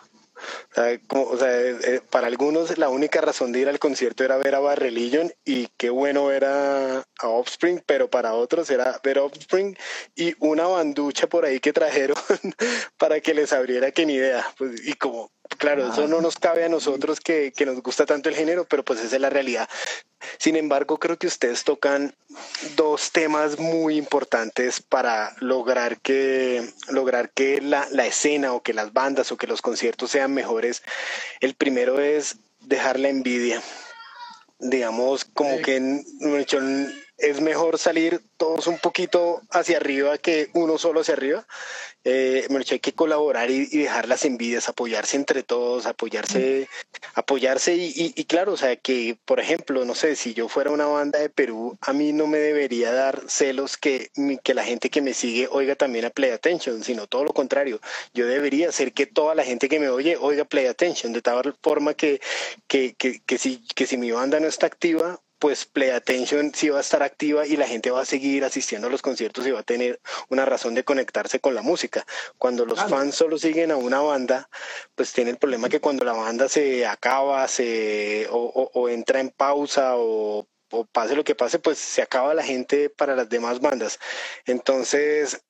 O 1.09 1.37
sea, 1.37 1.61
eh, 1.61 1.77
eh, 1.83 2.01
para 2.09 2.27
algunos 2.27 2.77
la 2.77 2.89
única 2.89 3.21
razón 3.21 3.51
de 3.51 3.59
ir 3.59 3.69
al 3.69 3.79
concierto 3.79 4.23
era 4.23 4.37
ver 4.37 4.55
a 4.55 4.59
Barrelillon 4.59 5.31
y 5.45 5.67
qué 5.77 5.89
bueno 5.89 6.31
era 6.31 6.99
a, 7.19 7.27
Offspring, 7.27 7.81
pero 7.85 8.09
para 8.09 8.33
otros 8.33 8.69
era 8.69 8.99
ver 9.03 9.19
Offspring 9.19 9.77
y 10.15 10.35
una 10.39 10.67
banducha 10.67 11.27
por 11.27 11.45
ahí 11.45 11.59
que 11.59 11.73
trajeron 11.73 12.17
para 12.97 13.19
que 13.21 13.33
les 13.33 13.53
abriera 13.53 13.91
que 13.91 14.05
ni 14.05 14.13
idea. 14.15 14.45
Pues, 14.57 14.85
y 14.87 14.93
como 14.93 15.31
Claro, 15.57 15.91
eso 15.91 16.07
no 16.07 16.21
nos 16.21 16.37
cabe 16.37 16.65
a 16.65 16.69
nosotros 16.69 17.19
que, 17.19 17.51
que, 17.55 17.65
nos 17.65 17.81
gusta 17.81 18.05
tanto 18.05 18.29
el 18.29 18.35
género, 18.35 18.65
pero 18.65 18.83
pues 18.83 18.99
esa 18.99 19.15
es 19.15 19.21
la 19.21 19.29
realidad. 19.29 19.69
Sin 20.37 20.55
embargo, 20.55 20.97
creo 20.97 21.17
que 21.17 21.27
ustedes 21.27 21.63
tocan 21.63 22.15
dos 22.75 23.11
temas 23.11 23.59
muy 23.59 23.97
importantes 23.97 24.81
para 24.81 25.35
lograr 25.39 25.99
que, 26.01 26.67
lograr 26.89 27.29
que 27.29 27.61
la, 27.61 27.87
la 27.91 28.07
escena 28.07 28.53
o 28.53 28.63
que 28.63 28.73
las 28.73 28.91
bandas 28.91 29.31
o 29.31 29.37
que 29.37 29.47
los 29.47 29.61
conciertos 29.61 30.11
sean 30.11 30.33
mejores. 30.33 30.83
El 31.39 31.53
primero 31.53 31.99
es 31.99 32.37
dejar 32.61 32.99
la 32.99 33.09
envidia. 33.09 33.61
Digamos, 34.59 35.25
como 35.25 35.61
que 35.61 36.03
es 37.17 37.41
mejor 37.41 37.77
salir 37.77 38.21
todos 38.37 38.67
un 38.67 38.79
poquito 38.79 39.41
hacia 39.51 39.77
arriba 39.77 40.17
que 40.17 40.49
uno 40.53 40.77
solo 40.77 41.01
hacia 41.01 41.13
arriba 41.13 41.45
eh, 42.05 42.47
hay 42.71 42.79
que 42.79 42.93
colaborar 42.93 43.49
y, 43.49 43.65
dejar 43.65 44.07
las 44.07 44.25
envidias, 44.25 44.69
apoyarse 44.69 45.17
entre 45.17 45.41
todos, 45.43 45.87
apoyarse, 45.87 46.69
apoyarse 47.15 47.75
y, 47.75 48.13
y, 48.15 48.25
claro, 48.25 48.53
o 48.53 48.57
sea, 48.57 48.75
que 48.75 49.17
por 49.25 49.39
ejemplo, 49.39 49.83
no 49.85 49.95
sé, 49.95 50.15
si 50.15 50.35
yo 50.35 50.47
fuera 50.47 50.69
una 50.69 50.85
banda 50.85 51.19
de 51.19 51.29
Perú, 51.29 51.77
a 51.81 51.93
mí 51.93 52.13
no 52.13 52.27
me 52.27 52.37
debería 52.37 52.91
dar 52.93 53.23
celos 53.27 53.77
que, 53.77 54.11
que 54.43 54.53
la 54.53 54.63
gente 54.63 54.89
que 54.91 55.01
me 55.01 55.13
sigue 55.15 55.47
oiga 55.51 55.75
también 55.75 56.05
a 56.05 56.11
Play 56.11 56.29
Attention, 56.31 56.83
sino 56.83 57.07
todo 57.07 57.23
lo 57.23 57.33
contrario, 57.33 57.81
yo 58.13 58.27
debería 58.27 58.69
hacer 58.69 58.93
que 58.93 59.07
toda 59.07 59.33
la 59.33 59.43
gente 59.43 59.67
que 59.67 59.79
me 59.79 59.89
oye 59.89 60.15
oiga 60.17 60.45
Play 60.45 60.67
Attention, 60.67 61.11
de 61.11 61.21
tal 61.21 61.55
forma 61.61 61.95
que, 61.95 62.21
que, 62.67 62.93
que, 62.95 63.19
que 63.25 63.37
si, 63.39 63.65
que 63.75 63.87
si 63.87 63.97
mi 63.97 64.11
banda 64.11 64.39
no 64.39 64.47
está 64.47 64.67
activa, 64.67 65.19
pues 65.45 65.63
Play 65.67 65.91
Attention 65.91 66.55
sí 66.55 66.69
va 66.69 66.79
a 66.79 66.81
estar 66.81 67.03
activa 67.03 67.45
y 67.45 67.55
la 67.55 67.67
gente 67.67 67.91
va 67.91 68.01
a 68.01 68.05
seguir 68.05 68.43
asistiendo 68.43 68.87
a 68.87 68.89
los 68.89 69.03
conciertos 69.03 69.45
y 69.45 69.51
va 69.51 69.59
a 69.59 69.63
tener 69.63 70.01
una 70.29 70.43
razón 70.43 70.73
de 70.73 70.83
conectarse 70.83 71.39
con 71.39 71.53
la 71.53 71.61
música. 71.61 72.03
Cuando 72.39 72.65
los 72.65 72.83
fans 72.85 73.13
solo 73.13 73.37
siguen 73.37 73.69
a 73.69 73.75
una 73.75 73.99
banda, 73.99 74.49
pues 74.95 75.13
tiene 75.13 75.29
el 75.29 75.37
problema 75.37 75.69
que 75.69 75.79
cuando 75.79 76.03
la 76.03 76.13
banda 76.13 76.49
se 76.49 76.87
acaba 76.87 77.47
se, 77.47 78.27
o, 78.31 78.89
entra 78.89 79.19
en 79.19 79.29
pausa 79.29 79.97
o 79.97 80.47
o 80.71 80.83
pase 80.83 81.15
lo 81.15 81.23
que 81.23 81.35
pase, 81.35 81.59
pues 81.59 81.77
se 81.77 82.01
acaba 82.01 82.33
la 82.33 82.43
gente 82.43 82.89
para 82.89 83.15
las 83.15 83.29
demás 83.29 83.61
bandas. 83.61 83.99
Entonces, 84.47 85.43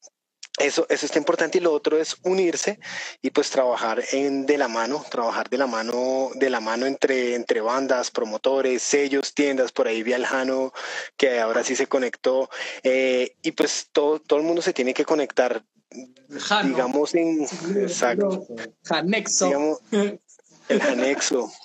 eso, 0.58 0.86
eso 0.88 1.06
está 1.06 1.18
importante 1.18 1.58
y 1.58 1.62
lo 1.62 1.74
otro 1.74 1.98
es 1.98 2.16
unirse 2.24 2.80
y 3.22 3.32
pues 3.32 3.50
trabajar 3.50 4.02
en 4.14 4.46
de 4.46 4.58
la 4.58 4.70
mano, 4.70 5.04
trabajar 5.10 5.50
de 5.50 5.58
la 5.58 5.68
mano, 5.68 6.30
de 6.36 6.50
la 6.50 6.62
mano 6.62 6.86
entre, 6.86 7.36
entre 7.36 7.60
bandas, 7.60 8.10
promotores, 8.10 8.82
sellos, 8.82 9.34
tiendas, 9.34 9.74
por 9.74 9.88
ahí 9.88 10.02
vi 10.02 10.14
al 10.14 10.26
Jano 10.26 10.72
que 11.18 11.40
ahora 11.40 11.64
sí 11.64 11.76
se 11.76 11.88
conectó 11.88 12.50
eh, 12.84 13.36
y 13.42 13.52
pues 13.52 13.90
todo, 13.92 14.20
todo 14.20 14.40
el 14.40 14.46
mundo 14.46 14.62
se 14.62 14.74
tiene 14.74 14.94
que 14.94 15.04
conectar, 15.04 15.66
digamos 16.64 17.14
en 17.16 17.46
exacto, 17.76 18.48
Janexo. 18.84 19.82
el 20.70 20.82
anexo. 20.82 21.52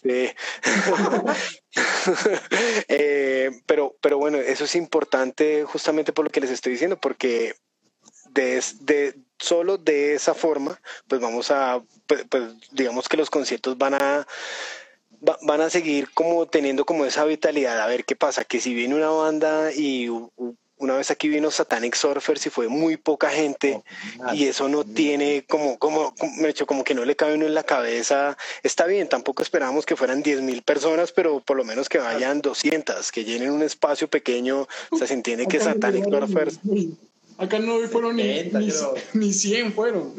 Eh, 2.89 3.51
pero, 3.67 3.97
pero 4.01 4.19
bueno, 4.19 4.39
eso 4.39 4.65
es 4.65 4.75
importante 4.75 5.65
justamente 5.65 6.13
por 6.13 6.25
lo 6.25 6.31
que 6.31 6.41
les 6.41 6.51
estoy 6.51 6.73
diciendo, 6.73 6.99
porque 6.99 7.55
de, 8.33 8.63
de, 8.81 9.15
solo 9.39 9.79
de 9.79 10.15
esa 10.15 10.35
forma, 10.35 10.81
pues 11.09 11.21
vamos 11.21 11.51
a, 11.51 11.83
pues, 12.07 12.25
pues, 12.29 12.45
digamos 12.73 13.09
que 13.09 13.17
los 13.17 13.31
conciertos 13.31 13.77
van 13.79 13.95
a, 13.95 14.27
van 15.43 15.61
a 15.61 15.71
seguir 15.71 16.11
como 16.13 16.47
teniendo 16.47 16.85
como 16.85 17.05
esa 17.05 17.25
vitalidad, 17.25 17.81
a 17.81 17.87
ver 17.87 18.05
qué 18.05 18.17
pasa, 18.17 18.45
que 18.45 18.61
si 18.61 18.75
viene 18.75 18.95
una 18.95 19.11
banda 19.11 19.73
y 19.73 20.09
una 20.81 20.97
vez 20.97 21.11
aquí 21.11 21.29
vino 21.29 21.51
Satanic 21.51 21.95
Surfers 21.95 22.47
y 22.47 22.51
fue 22.51 22.69
muy 22.69 22.97
poca 22.97 23.29
gente 23.29 23.83
oh, 24.19 24.33
y 24.33 24.47
eso 24.47 24.67
no 24.67 24.83
tiene 24.83 25.45
como, 25.47 25.79
como, 25.79 26.15
me 26.39 26.49
hecho 26.49 26.67
como 26.67 26.85
que 26.85 26.95
no 26.95 27.05
le 27.05 27.17
cabe 27.17 27.35
uno 27.35 27.45
en 27.45 27.55
la 27.55 27.65
cabeza. 27.65 28.39
Está 28.63 28.87
bien, 28.87 29.07
tampoco 29.07 29.43
esperamos 29.43 29.85
que 29.85 29.95
fueran 29.95 30.23
10 30.23 30.41
mil 30.41 30.63
personas, 30.63 31.13
pero 31.13 31.41
por 31.41 31.59
lo 31.59 31.65
menos 31.65 31.91
que 31.91 31.99
vayan 31.99 32.41
200, 32.41 33.13
que 33.13 33.25
llenen 33.25 33.51
un 33.51 33.63
espacio 33.63 34.09
pequeño. 34.09 34.67
O 34.91 34.97
sea, 34.97 35.07
se 35.07 35.13
entiende 35.13 35.47
que 35.47 35.61
Satanic 35.61 36.05
Surfers 36.05 36.59
Acá 37.41 37.59
no 37.59 37.81
fueron 37.89 38.17
ni, 38.17 38.51
ni, 39.15 39.33
100 39.33 39.73
fueron. 39.73 40.13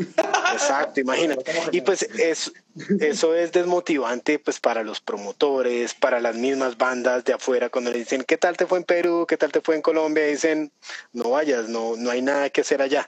Exacto, 0.54 1.02
imagínate. 1.02 1.44
Y 1.72 1.82
pues 1.82 2.02
es, 2.02 2.52
eso 3.00 3.36
es 3.36 3.52
desmotivante 3.52 4.40
pues 4.40 4.60
para 4.60 4.84
los 4.84 5.02
promotores, 5.02 5.94
para 5.94 6.20
las 6.20 6.36
mismas 6.36 6.80
bandas 6.80 7.24
de 7.24 7.34
afuera, 7.34 7.70
cuando 7.70 7.92
le 7.92 8.00
dicen, 8.00 8.24
¿qué 8.24 8.38
tal 8.38 8.58
te 8.58 8.66
fue 8.66 8.80
en 8.80 8.86
Perú? 8.86 9.28
¿Qué 9.28 9.38
tal 9.38 9.52
te 9.52 9.62
fue 9.62 9.76
en 9.76 9.84
Colombia? 9.84 10.26
dicen, 10.26 10.72
no 11.14 11.30
vayas, 11.30 11.70
no, 11.70 11.96
no 11.96 12.10
hay 12.10 12.24
nada 12.24 12.50
que 12.50 12.62
hacer 12.62 12.82
allá. 12.82 13.08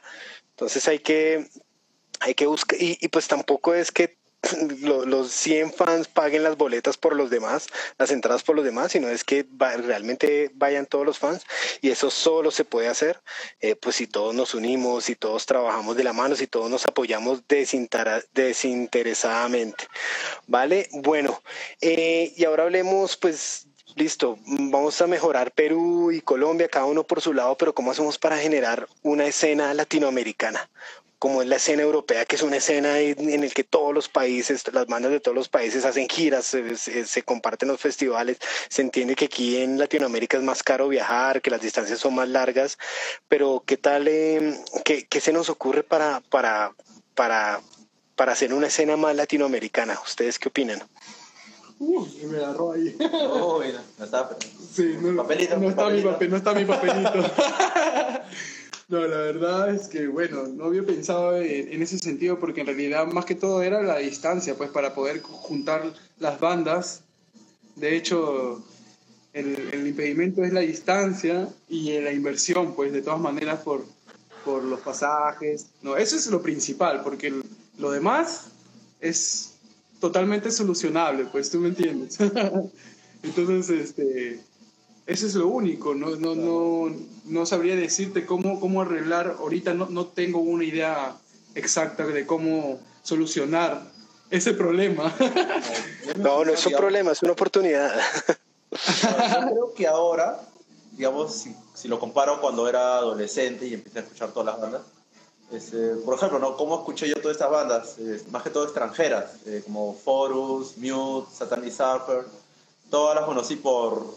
Entonces 0.51 0.88
hay 0.88 0.99
que, 0.99 1.47
hay 2.20 2.36
que 2.36 2.45
buscar, 2.45 2.80
y, 2.80 2.99
y 3.01 3.07
pues 3.07 3.28
tampoco 3.28 3.74
es 3.74 3.91
que 3.91 4.16
los 4.82 5.32
100 5.32 5.74
fans 5.74 6.08
paguen 6.08 6.44
las 6.44 6.58
boletas 6.58 6.98
por 6.98 7.16
los 7.16 7.30
demás, 7.30 7.68
las 7.98 8.12
entradas 8.12 8.44
por 8.44 8.56
los 8.56 8.66
demás, 8.66 8.91
sino 8.91 9.08
es 9.08 9.24
que 9.24 9.46
realmente 9.58 10.52
vayan 10.54 10.86
todos 10.86 11.06
los 11.06 11.20
fans 11.20 11.44
y 11.82 11.89
eso 11.89 12.10
solo 12.10 12.52
se 12.52 12.66
puede 12.66 12.89
hacer 12.89 13.22
eh, 13.62 13.76
pues 13.76 13.96
si 13.98 14.08
todos 14.08 14.34
nos 14.36 14.54
unimos, 14.54 15.06
si 15.06 15.16
todos 15.16 15.46
trabajamos 15.46 15.96
de 15.96 16.04
la 16.04 16.12
mano, 16.14 16.36
si 16.36 16.48
todos 16.48 16.70
nos 16.70 16.86
apoyamos 16.86 17.44
desinteresadamente. 17.48 19.88
¿Vale? 20.48 20.89
Bueno, 20.91 21.41
eh, 21.82 22.34
y 22.36 22.46
ahora 22.46 22.64
hablemos 22.64 23.16
pues 23.18 23.68
listo, 23.96 24.38
vamos 24.46 25.00
a 25.02 25.08
mejorar 25.08 25.52
Perú 25.52 26.12
y 26.12 26.22
Colombia, 26.22 26.68
cada 26.68 26.86
uno 26.86 27.04
por 27.04 27.22
su 27.22 27.34
lado, 27.34 27.56
pero 27.58 27.74
¿cómo 27.74 27.91
hacemos 27.91 28.18
para 28.18 28.38
generar 28.38 28.88
una 29.04 29.26
escena 29.26 29.74
latinoamericana? 29.74 30.70
Como 31.24 31.42
es 31.42 31.48
la 31.48 31.56
escena 31.56 31.84
europea, 31.84 32.26
que 32.26 32.36
es 32.36 32.42
una 32.42 32.58
escena 32.58 33.00
en 33.00 33.40
la 33.40 33.48
que 33.48 33.64
todos 33.64 33.94
los 33.94 34.10
países, 34.10 34.62
las 34.74 34.88
bandas 34.88 35.10
de 35.10 35.22
todos 35.22 35.34
los 35.34 35.48
países 35.48 35.86
hacen 35.86 36.10
giras, 36.10 36.44
se, 36.44 37.24
comparten 37.24 37.70
los 37.70 37.80
festivales, 37.80 38.40
se 38.68 38.82
entiende 38.82 39.16
que 39.16 39.24
aquí 39.24 39.56
en 39.56 39.80
Latinoamérica 39.80 40.36
es 40.36 40.44
más 40.44 40.64
caro 40.64 40.90
viajar, 40.90 41.42
que 41.42 41.50
las 41.50 41.62
distancias 41.62 42.00
son 42.00 42.16
más 42.16 42.28
largas, 42.28 42.78
pero 43.30 43.64
¿qué 43.66 43.78
tal, 43.78 44.10
eh, 44.10 44.60
qué, 44.84 45.22
se 45.22 45.32
nos 45.32 45.50
ocurre 45.50 45.82
para, 45.84 46.20
para, 46.30 46.74
para, 47.16 47.62
para 48.18 48.34
hacer 48.34 48.54
una 48.54 48.68
escena 48.68 48.98
más 48.98 49.16
latinoamericana? 49.16 49.98
¿Ustedes 50.06 50.38
qué 50.38 50.50
opinan? 50.50 50.84
Uh, 51.80 52.06
me 52.26 52.38
agarró 52.40 52.74
ahí. 52.74 52.98
Oh, 53.30 53.62
mira, 53.64 53.82
no 53.98 54.04
está, 54.04 54.30
sí, 54.76 54.98
no, 55.00 55.16
papelito, 55.24 55.56
no, 55.56 55.70
está 55.70 55.88
Mi 55.88 56.02
papel, 56.02 56.30
no 56.30 56.36
está 56.36 56.54
mi 56.54 56.66
papelito. 56.66 57.14
No, 58.90 59.08
la 59.08 59.18
verdad 59.18 59.74
es 59.74 59.88
que, 59.88 60.08
bueno, 60.08 60.48
no 60.48 60.66
había 60.66 60.84
pensado 60.84 61.38
en, 61.38 61.82
ese 61.82 61.98
sentido 61.98 62.40
porque 62.40 62.62
en 62.62 62.68
realidad 62.68 63.08
más 63.08 63.26
que 63.26 63.36
todo 63.36 63.62
era 63.62 63.82
la 63.82 63.98
distancia, 63.98 64.56
pues 64.56 64.70
para 64.70 64.94
poder 64.94 65.22
juntar 65.22 65.94
las 66.20 66.40
bandas. 66.40 67.02
De 67.76 67.96
hecho, 67.96 68.64
el, 69.34 69.56
el 69.72 69.88
impedimento 69.88 70.44
es 70.44 70.54
la 70.54 70.60
distancia 70.60 71.50
y 71.70 72.00
la 72.00 72.12
inversión, 72.12 72.76
pues 72.76 72.92
de 72.92 73.02
todas 73.02 73.20
maneras 73.20 73.62
por, 73.62 73.86
por 74.44 74.64
los 74.64 74.82
pasajes. 74.82 75.68
No, 75.82 75.96
eso 75.96 76.16
es 76.16 76.28
lo 76.28 76.42
principal, 76.42 77.02
porque 77.04 77.34
lo 77.78 77.92
demás 77.92 78.48
es 79.00 79.54
totalmente 80.00 80.52
solucionable, 80.52 81.26
pues 81.32 81.50
tú 81.50 81.60
me 81.60 81.70
entiendes. 81.70 82.18
Entonces, 83.24 83.70
este, 83.70 84.42
eso 85.06 85.28
es 85.28 85.36
lo 85.36 85.47
único, 85.47 85.93
no, 85.93 86.16
no, 86.16 86.36
no, 86.36 86.95
no 87.26 87.45
sabría 87.45 87.76
decirte 87.76 88.26
cómo, 88.26 88.60
cómo 88.60 88.82
arreglar, 88.82 89.36
ahorita 89.39 89.74
no, 89.74 89.88
no 89.89 90.08
tengo 90.08 90.39
una 90.39 90.64
idea 90.64 91.18
exacta 91.56 92.06
de 92.06 92.26
cómo 92.26 92.80
solucionar 93.01 93.82
ese 94.30 94.54
problema. 94.54 95.14
no, 96.18 96.45
no 96.45 96.54
es 96.54 96.66
un 96.66 96.74
problema, 96.74 97.12
es 97.12 97.22
una 97.22 97.34
oportunidad. 97.34 97.93
Yo 98.72 99.47
creo 99.49 99.74
que 99.76 99.88
ahora, 99.88 100.41
digamos, 100.93 101.45
si, 101.76 101.88
lo 101.88 101.99
comparo 101.99 102.39
cuando 102.39 102.68
era 102.68 102.95
adolescente 102.97 103.68
y 103.68 103.74
empecé 103.74 103.99
a 103.99 104.01
escuchar 104.04 104.32
todas 104.32 104.47
las 104.47 104.62
bandas, 104.62 104.82
este, 105.51 105.95
por 105.97 106.16
ejemplo, 106.16 106.39
¿no? 106.39 106.58
¿Cómo 106.58 106.76
escuché 106.80 107.08
yo 107.08 107.16
todas 107.16 107.36
estas 107.36 107.51
bandas? 107.51 107.95
más 108.32 108.41
que 108.41 108.49
todo 108.49 108.64
extranjeras, 108.64 109.36
eh, 109.45 109.62
como 109.66 109.93
Forus, 109.93 110.78
Mute, 110.78 111.30
Satanic 111.32 111.72
Surfer. 111.72 112.26
Todas 112.89 113.16
las 113.16 113.26
conocí 113.26 113.58
por, 113.58 114.16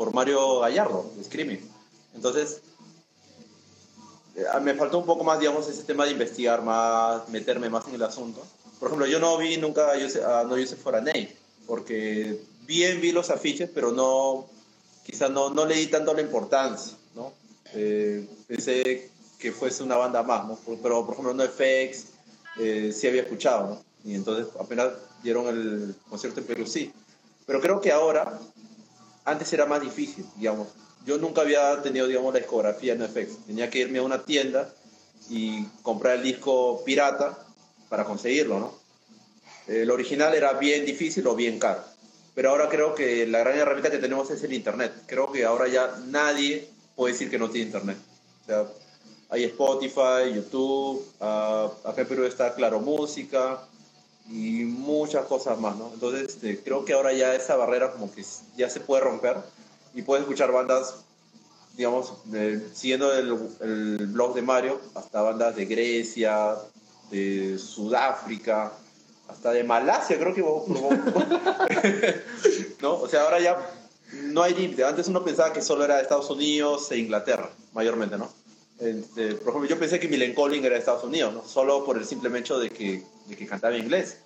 por 0.00 0.14
Mario 0.14 0.60
Gallardo, 0.60 1.12
de 1.14 1.24
Screaming. 1.24 1.60
Entonces, 2.14 2.62
eh, 4.34 4.44
me 4.62 4.72
faltó 4.72 4.96
un 4.96 5.04
poco 5.04 5.24
más, 5.24 5.38
digamos, 5.38 5.68
ese 5.68 5.82
tema 5.82 6.06
de 6.06 6.12
investigar 6.12 6.62
más, 6.62 7.28
meterme 7.28 7.68
más 7.68 7.86
en 7.86 7.96
el 7.96 8.02
asunto. 8.02 8.42
Por 8.78 8.88
ejemplo, 8.88 9.06
yo 9.06 9.18
no 9.18 9.36
vi 9.36 9.58
nunca 9.58 9.92
a 9.92 10.44
No 10.44 10.56
Joseph 10.56 10.78
Foraney, 10.78 11.36
porque 11.66 12.40
bien 12.62 13.02
vi 13.02 13.12
los 13.12 13.28
afiches, 13.28 13.68
pero 13.74 13.92
no, 13.92 14.46
quizás 15.04 15.30
no, 15.30 15.50
no 15.50 15.66
le 15.66 15.86
tanto 15.88 16.14
la 16.14 16.22
importancia, 16.22 16.96
¿no? 17.14 17.34
Eh, 17.74 18.26
pensé 18.46 19.10
que 19.38 19.52
fuese 19.52 19.82
una 19.82 19.96
banda 19.98 20.22
más, 20.22 20.46
¿no? 20.46 20.58
Pero, 20.82 21.04
por 21.04 21.12
ejemplo, 21.12 21.34
NoFX 21.34 22.06
eh, 22.58 22.90
sí 22.96 23.06
había 23.06 23.20
escuchado, 23.20 23.68
¿no? 23.68 23.84
Y 24.10 24.14
entonces 24.14 24.46
apenas 24.58 24.94
dieron 25.22 25.46
el 25.48 25.94
concierto 26.08 26.40
en 26.40 26.46
Perú, 26.46 26.66
sí. 26.66 26.90
Pero 27.44 27.60
creo 27.60 27.82
que 27.82 27.92
ahora, 27.92 28.40
antes 29.30 29.52
era 29.52 29.66
más 29.66 29.80
difícil, 29.80 30.26
digamos. 30.36 30.68
Yo 31.06 31.18
nunca 31.18 31.42
había 31.42 31.80
tenido, 31.82 32.06
digamos, 32.06 32.32
la 32.34 32.40
discografía 32.40 32.94
de 32.94 32.98
NoFX. 32.98 33.46
Tenía 33.46 33.70
que 33.70 33.78
irme 33.78 33.98
a 33.98 34.02
una 34.02 34.22
tienda 34.22 34.72
y 35.28 35.64
comprar 35.82 36.16
el 36.16 36.22
disco 36.22 36.82
pirata 36.84 37.38
para 37.88 38.04
conseguirlo, 38.04 38.60
¿no? 38.60 38.74
El 39.66 39.90
original 39.90 40.34
era 40.34 40.52
bien 40.54 40.84
difícil 40.84 41.26
o 41.26 41.34
bien 41.34 41.58
caro. 41.58 41.82
Pero 42.34 42.50
ahora 42.50 42.68
creo 42.68 42.94
que 42.94 43.26
la 43.26 43.38
gran 43.38 43.58
herramienta 43.58 43.90
que 43.90 43.98
tenemos 43.98 44.30
es 44.30 44.42
el 44.42 44.52
Internet. 44.52 44.92
Creo 45.06 45.30
que 45.32 45.44
ahora 45.44 45.68
ya 45.68 45.96
nadie 46.06 46.68
puede 46.96 47.12
decir 47.12 47.30
que 47.30 47.38
no 47.38 47.50
tiene 47.50 47.66
Internet. 47.66 47.96
O 48.42 48.46
sea, 48.46 48.66
hay 49.30 49.44
Spotify, 49.44 50.34
YouTube, 50.34 51.06
uh, 51.20 51.88
acá 51.88 52.02
en 52.02 52.08
Perú 52.08 52.24
está 52.24 52.54
Claro 52.54 52.80
Música 52.80 53.60
y 54.30 54.64
muchas 54.64 55.26
cosas 55.26 55.58
más, 55.58 55.76
¿no? 55.76 55.90
Entonces 55.92 56.28
este, 56.28 56.62
creo 56.62 56.84
que 56.84 56.92
ahora 56.92 57.12
ya 57.12 57.34
esa 57.34 57.56
barrera 57.56 57.92
como 57.92 58.12
que 58.12 58.24
ya 58.56 58.70
se 58.70 58.80
puede 58.80 59.02
romper 59.02 59.36
y 59.94 60.02
puedes 60.02 60.22
escuchar 60.22 60.52
bandas, 60.52 60.96
digamos, 61.76 62.14
siguiendo 62.72 63.12
el, 63.12 63.36
el 63.60 64.06
blog 64.06 64.34
de 64.34 64.42
Mario, 64.42 64.80
hasta 64.94 65.20
bandas 65.20 65.56
de 65.56 65.66
Grecia, 65.66 66.56
de 67.10 67.58
Sudáfrica, 67.58 68.72
hasta 69.28 69.52
de 69.52 69.64
Malasia, 69.64 70.18
creo 70.18 70.34
que 70.34 70.42
¿no? 72.80 72.94
O 72.94 73.08
sea, 73.08 73.22
ahora 73.22 73.40
ya 73.40 73.58
no 74.12 74.42
hay 74.42 74.54
límite. 74.54 74.84
Antes 74.84 75.08
uno 75.08 75.24
pensaba 75.24 75.52
que 75.52 75.62
solo 75.62 75.84
era 75.84 75.96
de 75.96 76.02
Estados 76.02 76.30
Unidos 76.30 76.90
e 76.92 76.98
Inglaterra, 76.98 77.50
mayormente, 77.72 78.16
¿no? 78.16 78.30
Este, 78.80 79.34
por 79.34 79.50
ejemplo, 79.50 79.68
yo 79.68 79.78
pensé 79.78 80.00
que 80.00 80.08
Millen 80.08 80.34
Collin 80.34 80.64
era 80.64 80.74
de 80.74 80.80
Estados 80.80 81.04
Unidos, 81.04 81.34
¿no? 81.34 81.46
Solo 81.46 81.84
por 81.84 81.98
el 81.98 82.06
simple 82.06 82.36
hecho 82.38 82.58
de 82.58 82.70
que, 82.70 83.04
de 83.26 83.36
que 83.36 83.46
cantaba 83.46 83.74
en 83.74 83.82
inglés. 83.82 84.16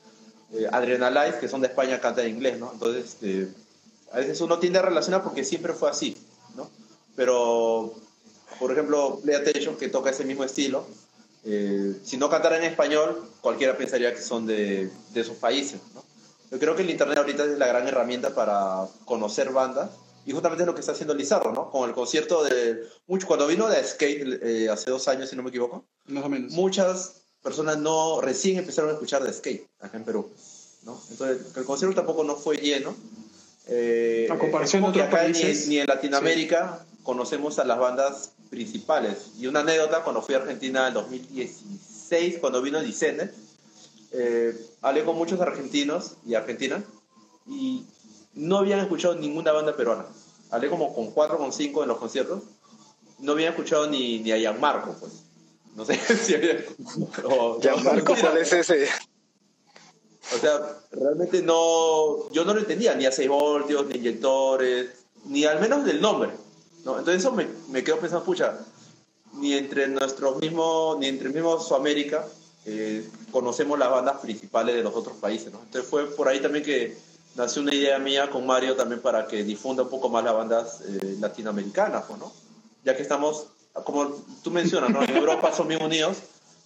Eh, 0.52 0.68
Adrenalize, 0.70 1.40
que 1.40 1.48
son 1.48 1.61
de 1.61 1.66
España, 1.66 2.00
canta 2.00 2.22
en 2.22 2.36
inglés, 2.36 2.59
¿no? 2.61 2.70
Entonces, 2.72 3.05
este, 3.05 3.48
a 4.12 4.18
veces 4.18 4.40
uno 4.40 4.61
tiende 4.61 4.78
a 4.78 4.82
relacionar 4.82 5.24
porque 5.24 5.44
siempre 5.44 5.72
fue 5.72 5.90
así, 5.90 6.16
¿no? 6.57 6.70
Pero, 7.16 7.94
por 8.61 8.70
ejemplo, 8.70 9.18
Play 9.24 9.34
Attention, 9.34 9.76
que 9.76 9.88
toca 9.88 10.11
ese 10.11 10.24
mismo 10.24 10.44
estilo, 10.44 10.86
eh, 11.44 11.96
si 12.05 12.16
no 12.16 12.30
cantaran 12.30 12.62
en 12.62 12.70
español, 12.70 13.28
cualquiera 13.40 13.76
pensaría 13.76 14.14
que 14.14 14.22
son 14.22 14.46
de, 14.46 14.88
de 15.12 15.20
esos 15.20 15.36
países. 15.36 15.80
¿no? 15.94 16.05
Yo 16.52 16.59
creo 16.61 16.76
que 16.76 16.82
el 16.82 16.90
Internet 16.90 17.18
ahorita 17.18 17.44
es 17.44 17.59
la 17.59 17.66
gran 17.66 17.86
herramienta 17.88 18.34
para 18.34 18.86
conocer 19.05 19.50
bandas 19.50 19.90
y 20.27 20.33
justamente 20.33 20.64
lo 20.64 20.75
que 20.75 20.81
está 20.81 20.93
haciendo 20.93 21.14
Lizardo, 21.14 21.53
¿no? 21.53 21.70
Con 21.70 21.89
el 21.89 21.95
concierto 21.95 22.43
de... 22.45 22.89
Mucho, 23.07 23.27
cuando 23.27 23.47
vino 23.47 23.68
de 23.68 23.83
Skate 23.85 24.43
eh, 24.43 24.68
hace 24.70 24.91
dos 24.91 25.07
años, 25.09 25.29
si 25.29 25.37
no 25.37 25.43
me 25.43 25.51
equivoco, 25.51 25.85
Más 26.07 26.25
o 26.25 26.29
menos. 26.29 26.53
muchas 26.53 27.22
personas 27.43 27.79
no 27.79 28.20
recién 28.20 28.59
empezaron 28.59 28.91
a 28.91 28.95
escuchar 28.95 29.22
de 29.22 29.33
Skate 29.33 29.66
acá 29.81 29.97
en 29.97 30.05
Perú. 30.05 30.31
¿no? 30.85 31.01
Entonces, 31.11 31.57
el 31.57 31.64
concierto 31.64 31.95
tampoco 31.95 32.25
no 32.25 32.37
fue 32.37 32.57
lleno. 32.57 32.97
Eh, 33.66 34.29
a 34.31 34.39
comparación 34.39 34.83
de 34.83 34.89
otros 34.89 35.09
países. 35.09 35.68
Ni, 35.68 35.79
en 35.79 35.87
Latinoamérica 35.87 36.85
conocemos 37.03 37.59
a 37.59 37.64
las 37.64 37.79
bandas 37.79 38.33
principales. 38.51 39.33
Y 39.39 39.47
una 39.47 39.61
anécdota, 39.61 40.03
cuando 40.03 40.22
fui 40.22 40.35
a 40.35 40.39
Argentina 40.39 40.89
en 40.89 40.95
2016, 40.95 42.39
cuando 42.41 42.62
vino 42.62 42.81
Dicene, 42.81 43.31
eh, 44.12 44.57
hablé 44.81 45.05
con 45.05 45.16
muchos 45.16 45.41
argentinos 45.41 46.16
y 46.27 46.35
argentinas 46.35 46.85
y 47.47 47.85
no 48.35 48.59
habían 48.59 48.80
escuchado 48.80 49.14
ninguna 49.14 49.53
banda 49.53 49.76
peruana. 49.76 50.07
Hablé 50.51 50.68
como 50.68 50.95
con 50.95 51.11
cuatro, 51.11 51.39
con 51.39 51.53
cinco 51.53 51.82
en 51.82 51.89
los 51.89 51.99
conciertos. 51.99 52.43
No 53.18 53.32
habían 53.32 53.51
escuchado 53.51 53.87
ni, 53.87 54.20
ni 54.20 54.32
a 54.32 54.39
Gianmarco, 54.39 54.95
pues. 54.99 55.12
No 55.74 55.85
sé 55.85 55.97
si 56.22 56.35
había... 56.35 56.64
Gianmarco, 57.61 58.14
¿cuál 58.20 58.39
es 58.39 58.53
ese? 58.53 58.89
O 60.35 60.39
sea, 60.39 60.61
realmente 60.93 61.43
no... 61.43 62.30
Yo 62.30 62.45
no 62.45 62.55
lo 62.55 62.61
entendía, 62.61 62.95
ni 62.95 63.07
a 63.07 63.12
6 63.12 63.28
voltios, 63.28 63.87
ni 63.87 63.97
inyectores, 63.97 64.91
ni 65.26 65.45
al 65.45 65.61
menos 65.61 65.85
del 65.85 66.01
nombre. 66.01 66.30
¿no? 66.85 66.99
Entonces 66.99 67.22
eso 67.22 67.32
me, 67.32 67.49
me 67.70 67.82
quedo 67.82 67.99
pensando, 67.99 68.24
pucha, 68.24 68.59
ni 69.35 69.55
entre 69.55 69.89
nuestros 69.89 70.41
mismos, 70.41 70.99
ni 70.99 71.09
entre 71.09 71.30
mismos 71.30 71.66
Sudamérica 71.66 72.26
eh, 72.66 73.07
conocemos 73.30 73.78
las 73.78 73.91
bandas 73.91 74.20
principales 74.20 74.74
de 74.74 74.82
los 74.82 74.95
otros 74.95 75.16
países, 75.16 75.53
¿no? 75.53 75.61
Entonces 75.64 75.89
fue 75.89 76.07
por 76.07 76.28
ahí 76.28 76.41
también 76.41 76.64
que 76.64 76.97
nació 77.37 77.62
una 77.62 77.74
idea 77.74 77.99
mía 77.99 78.30
con 78.30 78.47
Mario 78.47 78.76
también 78.76 79.01
para 79.01 79.26
que 79.26 79.43
difunda 79.45 79.82
un 79.82 79.91
poco 79.91 80.09
más 80.09 80.24
las 80.24 80.35
bandas 80.35 80.80
eh, 80.82 81.16
latinoamericanas, 81.20 82.05
¿no? 82.11 82.32
Ya 82.85 82.97
que 82.97 83.03
estamos, 83.03 83.49
como 83.85 84.24
tú 84.43 84.51
mencionas, 84.51 84.91
¿no? 84.91 85.03
En 85.03 85.16
Europa 85.16 85.53
son 85.53 85.68
bien 85.68 85.82
unidos, 85.82 86.18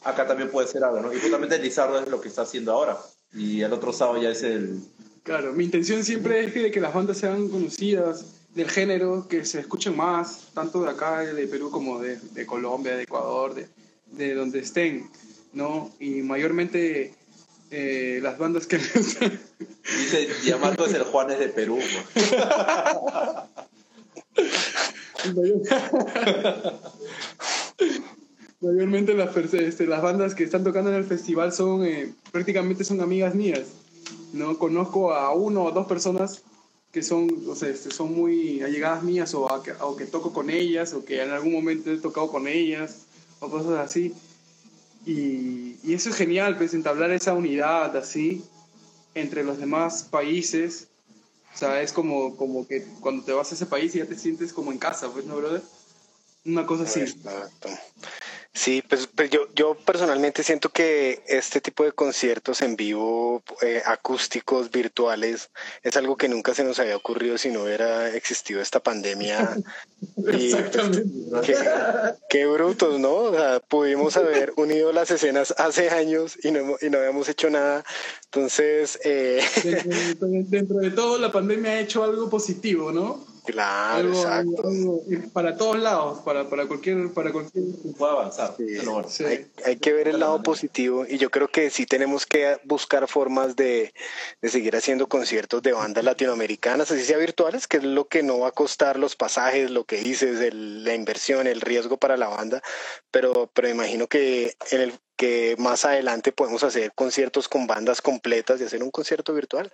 acá 0.05 0.27
también 0.27 0.51
puede 0.51 0.69
ser 0.69 0.85
algo, 0.85 1.01
¿no? 1.01 1.13
Y 1.13 1.21
justamente 1.21 1.59
Lizardo 1.59 1.99
es 1.99 2.09
lo 2.09 2.21
que 2.21 2.29
está 2.29 2.43
haciendo 2.43 2.73
ahora. 2.73 2.99
Y 3.33 3.63
el 3.63 3.73
otro 3.73 3.93
sábado 3.93 4.21
ya 4.23 4.31
es 4.31 4.43
el... 4.43 4.81
Claro, 5.23 5.53
mi 5.53 5.65
intención 5.65 6.05
siempre 6.05 6.45
es 6.45 6.53
que, 6.53 6.71
que 6.71 6.81
las 6.81 6.95
bandas 6.95 7.19
sean 7.19 7.49
conocidas, 7.49 8.25
del 8.55 8.71
género, 8.71 9.27
que 9.29 9.45
se 9.45 9.61
escuchen 9.61 9.97
más, 9.97 10.49
tanto 10.55 10.83
de 10.83 10.91
acá, 10.91 11.21
de 11.21 11.47
Perú, 11.47 11.71
como 11.71 12.01
de, 12.01 12.17
de 12.17 12.47
Colombia, 12.47 12.97
de 12.97 13.03
Ecuador, 13.03 13.55
de, 13.55 13.69
de, 14.07 14.35
donde 14.35 14.61
estén, 14.61 15.09
¿no? 15.53 15.93
Y 16.01 16.23
mayormente 16.23 17.15
eh, 17.71 18.21
las 18.23 18.39
bandas 18.39 18.67
que... 18.67 18.79
Dice, 18.79 20.29
Diamanto 20.45 20.87
es 20.87 20.95
el 20.95 21.05
Juanes 21.05 21.39
de 21.39 21.49
Perú. 21.49 21.79
mayormente 28.61 29.15
las, 29.15 29.37
este, 29.37 29.87
las 29.87 30.03
bandas 30.03 30.35
que 30.35 30.45
están 30.45 30.65
tocando 30.65 30.91
en 30.91 30.97
el 30.97 31.05
festival 31.05 31.53
son 31.53 31.85
eh, 31.85 32.13
prácticamente 32.33 32.85
son 32.85 33.01
amigas 33.01 33.35
mías. 33.35 33.63
¿no? 34.33 34.59
Conozco 34.59 35.13
a 35.13 35.33
uno 35.33 35.65
o 35.65 35.73
dos 35.73 35.87
personas 35.87 36.43
que 36.93 37.03
son, 37.03 37.29
o 37.49 37.55
sea, 37.55 37.69
este, 37.69 37.91
son 37.91 38.15
muy 38.15 38.63
allegadas 38.63 39.03
mías 39.03 39.35
o, 39.35 39.47
o, 39.81 39.97
que 39.97 40.07
toco 40.07 40.33
con 40.33 40.51
ellas 40.51 40.95
o 40.95 41.05
que 41.05 41.23
en 41.23 41.31
algún 41.31 41.53
momento 41.53 41.91
he 41.91 41.99
tocado 41.99 42.31
con 42.31 42.49
ellas 42.49 43.07
o 43.41 43.51
cosas 43.51 43.79
así. 43.79 44.15
Y, 45.07 45.77
y 45.83 45.95
eso 45.95 46.11
es 46.11 46.17
genial, 46.17 46.57
pues 46.57 46.75
entablar 46.75 47.11
esa 47.11 47.33
unidad 47.35 47.97
así 47.97 48.45
entre 49.15 49.45
los 49.45 49.59
demás 49.59 50.05
países. 50.05 50.89
O 51.55 51.59
sea, 51.59 51.83
es 51.83 51.93
como, 51.93 52.37
como 52.37 52.67
que 52.67 52.87
cuando 53.01 53.25
te 53.25 53.33
vas 53.33 53.51
a 53.51 53.55
ese 53.55 53.67
país 53.67 53.93
ya 53.93 54.07
te 54.07 54.17
sientes 54.17 54.53
como 54.53 54.71
en 54.71 54.79
casa, 54.79 55.11
pues, 55.11 55.25
¿no, 55.25 55.37
brother? 55.37 55.63
Una 56.45 56.67
cosa 56.67 56.85
así. 56.85 57.01
Exacto. 57.01 57.69
Sí, 58.55 58.83
pues, 58.89 59.07
pues, 59.07 59.31
yo, 59.31 59.47
yo 59.55 59.77
personalmente 59.77 60.43
siento 60.43 60.71
que 60.71 61.23
este 61.29 61.61
tipo 61.61 61.85
de 61.85 61.93
conciertos 61.93 62.61
en 62.63 62.75
vivo, 62.77 63.43
eh, 63.63 63.83
acústicos, 63.85 64.71
virtuales, 64.71 65.51
es 65.83 65.97
algo 65.97 66.17
que 66.17 66.29
nunca 66.29 66.55
se 66.55 66.65
nos 66.65 66.81
había 66.81 66.97
ocurrido 66.97 67.39
si 67.39 67.51
no 67.51 67.63
hubiera 67.63 68.09
existido 68.17 68.61
esta 68.61 68.81
pandemia. 68.81 69.57
y, 70.17 70.55
pues, 70.55 71.59
qué, 72.29 72.47
brutos, 72.47 72.99
¿no? 72.99 73.15
O 73.15 73.35
sea, 73.35 73.61
pudimos 73.61 74.17
haber 74.17 74.53
unido 74.57 74.93
las 74.93 75.11
escenas 75.11 75.55
hace 75.57 75.91
años 75.91 76.37
y 76.43 76.51
no, 76.51 76.77
y 76.81 76.91
no 76.91 76.99
habíamos 76.99 77.29
hecho 77.29 77.51
nada. 77.51 77.85
Entonces... 78.25 78.99
Eh... 79.05 79.41
dentro 80.49 80.79
de 80.79 80.91
todo, 80.91 81.19
la 81.19 81.31
pandemia 81.31 81.73
ha 81.73 81.81
hecho 81.81 82.03
algo 82.03 82.29
positivo, 82.29 82.91
¿no? 82.91 83.28
Claro, 83.51 84.11
exacto. 84.11 84.63
para 85.33 85.57
todos 85.57 85.79
lados, 85.79 86.19
para, 86.21 86.51
para 86.51 86.67
cualquier, 86.67 87.15
para 87.15 87.33
cualquier 87.33 87.65
pueda 87.97 88.13
avanzar. 88.13 88.55
Hay, 89.65 89.77
que 89.77 89.93
ver 89.95 90.09
el 90.09 90.21
lado 90.21 90.43
positivo 90.43 91.07
y 91.09 91.17
yo 91.17 91.31
creo 91.31 91.49
que 91.49 91.71
sí 91.71 91.87
tenemos 91.87 92.27
que 92.27 92.59
buscar 92.65 93.09
formas 93.09 93.57
de, 93.57 93.95
de, 94.43 94.49
seguir 94.51 94.77
haciendo 94.77 95.09
conciertos 95.09 95.63
de 95.63 95.73
bandas 95.73 96.05
latinoamericanas, 96.05 96.91
así 96.91 97.03
sea 97.05 97.17
virtuales, 97.17 97.67
que 97.67 97.79
es 97.79 97.85
lo 97.85 98.07
que 98.07 98.23
no 98.23 98.41
va 98.41 98.49
a 98.49 98.53
costar 98.53 98.99
los 98.99 99.17
pasajes, 99.17 99.71
lo 99.71 99.85
que 99.85 99.97
dices, 99.97 100.53
la 100.53 100.95
inversión, 100.95 101.47
el 101.47 101.63
riesgo 101.63 101.97
para 101.97 102.19
la 102.19 102.29
banda, 102.29 102.63
pero, 103.11 103.51
pero 103.55 103.71
imagino 103.71 104.09
que 104.09 104.55
en 104.71 104.81
el 104.83 104.93
que 105.19 105.57
más 105.59 105.85
adelante 105.85 106.33
podemos 106.33 106.63
hacer 106.63 106.93
conciertos 106.95 107.49
con 107.49 107.67
bandas 107.67 108.01
completas 108.01 108.61
y 108.61 108.65
hacer 108.65 108.83
un 108.85 108.93
concierto 108.93 109.35
virtual 109.35 109.73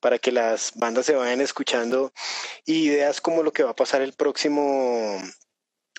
para 0.00 0.18
que 0.18 0.30
las 0.32 0.72
bandas 0.76 1.06
se 1.06 1.16
vayan 1.16 1.40
escuchando 1.40 2.12
ideas 2.64 3.20
como 3.20 3.42
lo 3.42 3.52
que 3.52 3.64
va 3.64 3.72
a 3.72 3.76
pasar 3.76 4.02
el 4.02 4.12
próximo 4.12 5.20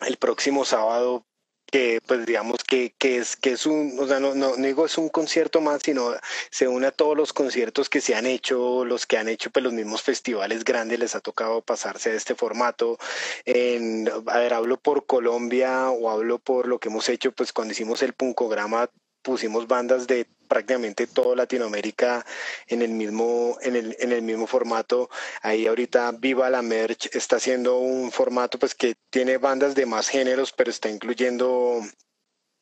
el 0.02 0.18
próximo 0.18 0.64
sábado 0.64 1.28
que 1.66 2.00
pues 2.06 2.26
digamos 2.26 2.64
que, 2.64 2.94
que, 2.98 3.18
es 3.18 3.36
que 3.36 3.52
es 3.52 3.66
un 3.66 3.98
o 4.00 4.08
sea 4.08 4.20
no, 4.20 4.36
no, 4.36 4.56
digo 4.56 4.86
es 4.86 4.98
un 4.98 5.10
concierto 5.10 5.62
más 5.62 5.82
sino 5.84 6.14
se 6.50 6.68
une 6.68 6.88
a 6.88 6.92
todos 6.92 7.18
los 7.18 7.34
conciertos 7.34 7.90
que 7.90 8.02
se 8.02 8.16
han 8.16 8.26
hecho 8.26 8.86
los 8.86 9.06
que 9.06 9.18
han 9.18 9.28
hecho 9.28 9.50
pues 9.50 9.64
los 9.64 9.74
mismos 9.74 10.02
festivales 10.02 10.64
grandes 10.64 11.00
les 11.00 11.16
ha 11.16 11.20
tocado 11.20 11.62
pasarse 11.62 12.12
a 12.12 12.14
este 12.14 12.36
formato. 12.36 12.98
En 13.46 14.10
a 14.28 14.40
ver 14.40 14.54
hablo 14.54 14.78
por 14.78 15.06
Colombia 15.06 15.90
o 15.90 16.10
hablo 16.10 16.40
por 16.40 16.68
lo 16.68 16.80
que 16.80 16.90
hemos 16.90 17.10
hecho 17.10 17.32
pues 17.32 17.54
cuando 17.54 17.74
hicimos 17.74 18.02
el 18.04 18.14
puncograma 18.14 18.90
pusimos 19.26 19.68
bandas 19.68 20.06
de 20.06 20.28
prácticamente 20.48 21.08
toda 21.08 21.36
Latinoamérica 21.36 22.24
en 22.68 22.84
el 22.84 22.92
mismo 22.92 23.58
en 23.62 23.76
el, 23.76 23.98
en 24.00 24.12
el 24.12 24.22
mismo 24.22 24.46
formato. 24.46 25.10
Ahí 25.42 25.66
ahorita 25.66 26.12
Viva 26.12 26.50
la 26.50 26.62
Merch 26.62 27.10
está 27.14 27.38
haciendo 27.38 27.80
un 27.80 28.12
formato 28.12 28.60
pues 28.60 28.76
que 28.76 28.96
tiene 29.10 29.38
bandas 29.38 29.74
de 29.74 29.88
más 29.88 30.08
géneros 30.08 30.54
pero 30.54 30.70
está 30.70 30.90
incluyendo 30.90 31.82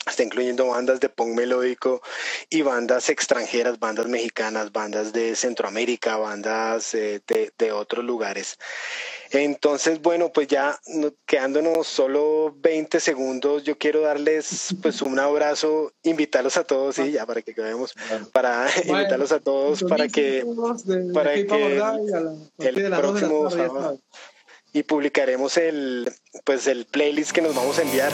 está 0.06 0.24
incluyendo 0.24 0.68
bandas 0.68 1.00
de 1.00 1.10
punk 1.10 1.36
melódico 1.36 2.02
y 2.50 2.62
bandas 2.62 3.10
extranjeras, 3.10 3.80
bandas 3.80 4.08
mexicanas, 4.08 4.72
bandas 4.72 5.14
de 5.14 5.36
Centroamérica, 5.36 6.18
bandas 6.18 6.94
eh, 6.94 7.22
de, 7.28 7.52
de, 7.58 7.72
otros 7.72 8.04
lugares. 8.04 8.58
Entonces, 9.32 10.02
bueno, 10.02 10.32
pues 10.32 10.48
ya 10.48 10.80
quedándonos 11.26 11.88
solo 11.88 12.54
20 12.58 13.00
segundos, 13.00 13.64
yo 13.64 13.78
quiero 13.78 14.02
darles 14.02 14.76
pues 14.82 15.02
un 15.02 15.18
abrazo, 15.18 15.92
invitarlos 16.04 16.58
a 16.58 16.64
todos, 16.64 16.96
sí, 16.96 17.12
ya 17.12 17.26
para 17.26 17.42
que 17.42 17.56
quedemos, 17.56 17.96
para 18.32 18.68
invitarlos 18.86 19.32
a 19.32 19.40
todos 19.40 19.84
para 19.84 20.08
que, 20.08 20.46
para 21.14 21.34
que 21.34 21.82
el, 22.60 22.92
próximo 22.92 23.50
sábado 23.50 24.00
y 24.74 24.84
publicaremos 24.84 25.58
el 25.58 26.12
pues 26.44 26.68
el 26.68 26.86
playlist 26.86 27.32
que 27.32 27.42
nos 27.42 27.56
vamos 27.56 27.80
a 27.80 27.84
enviar. 27.84 28.12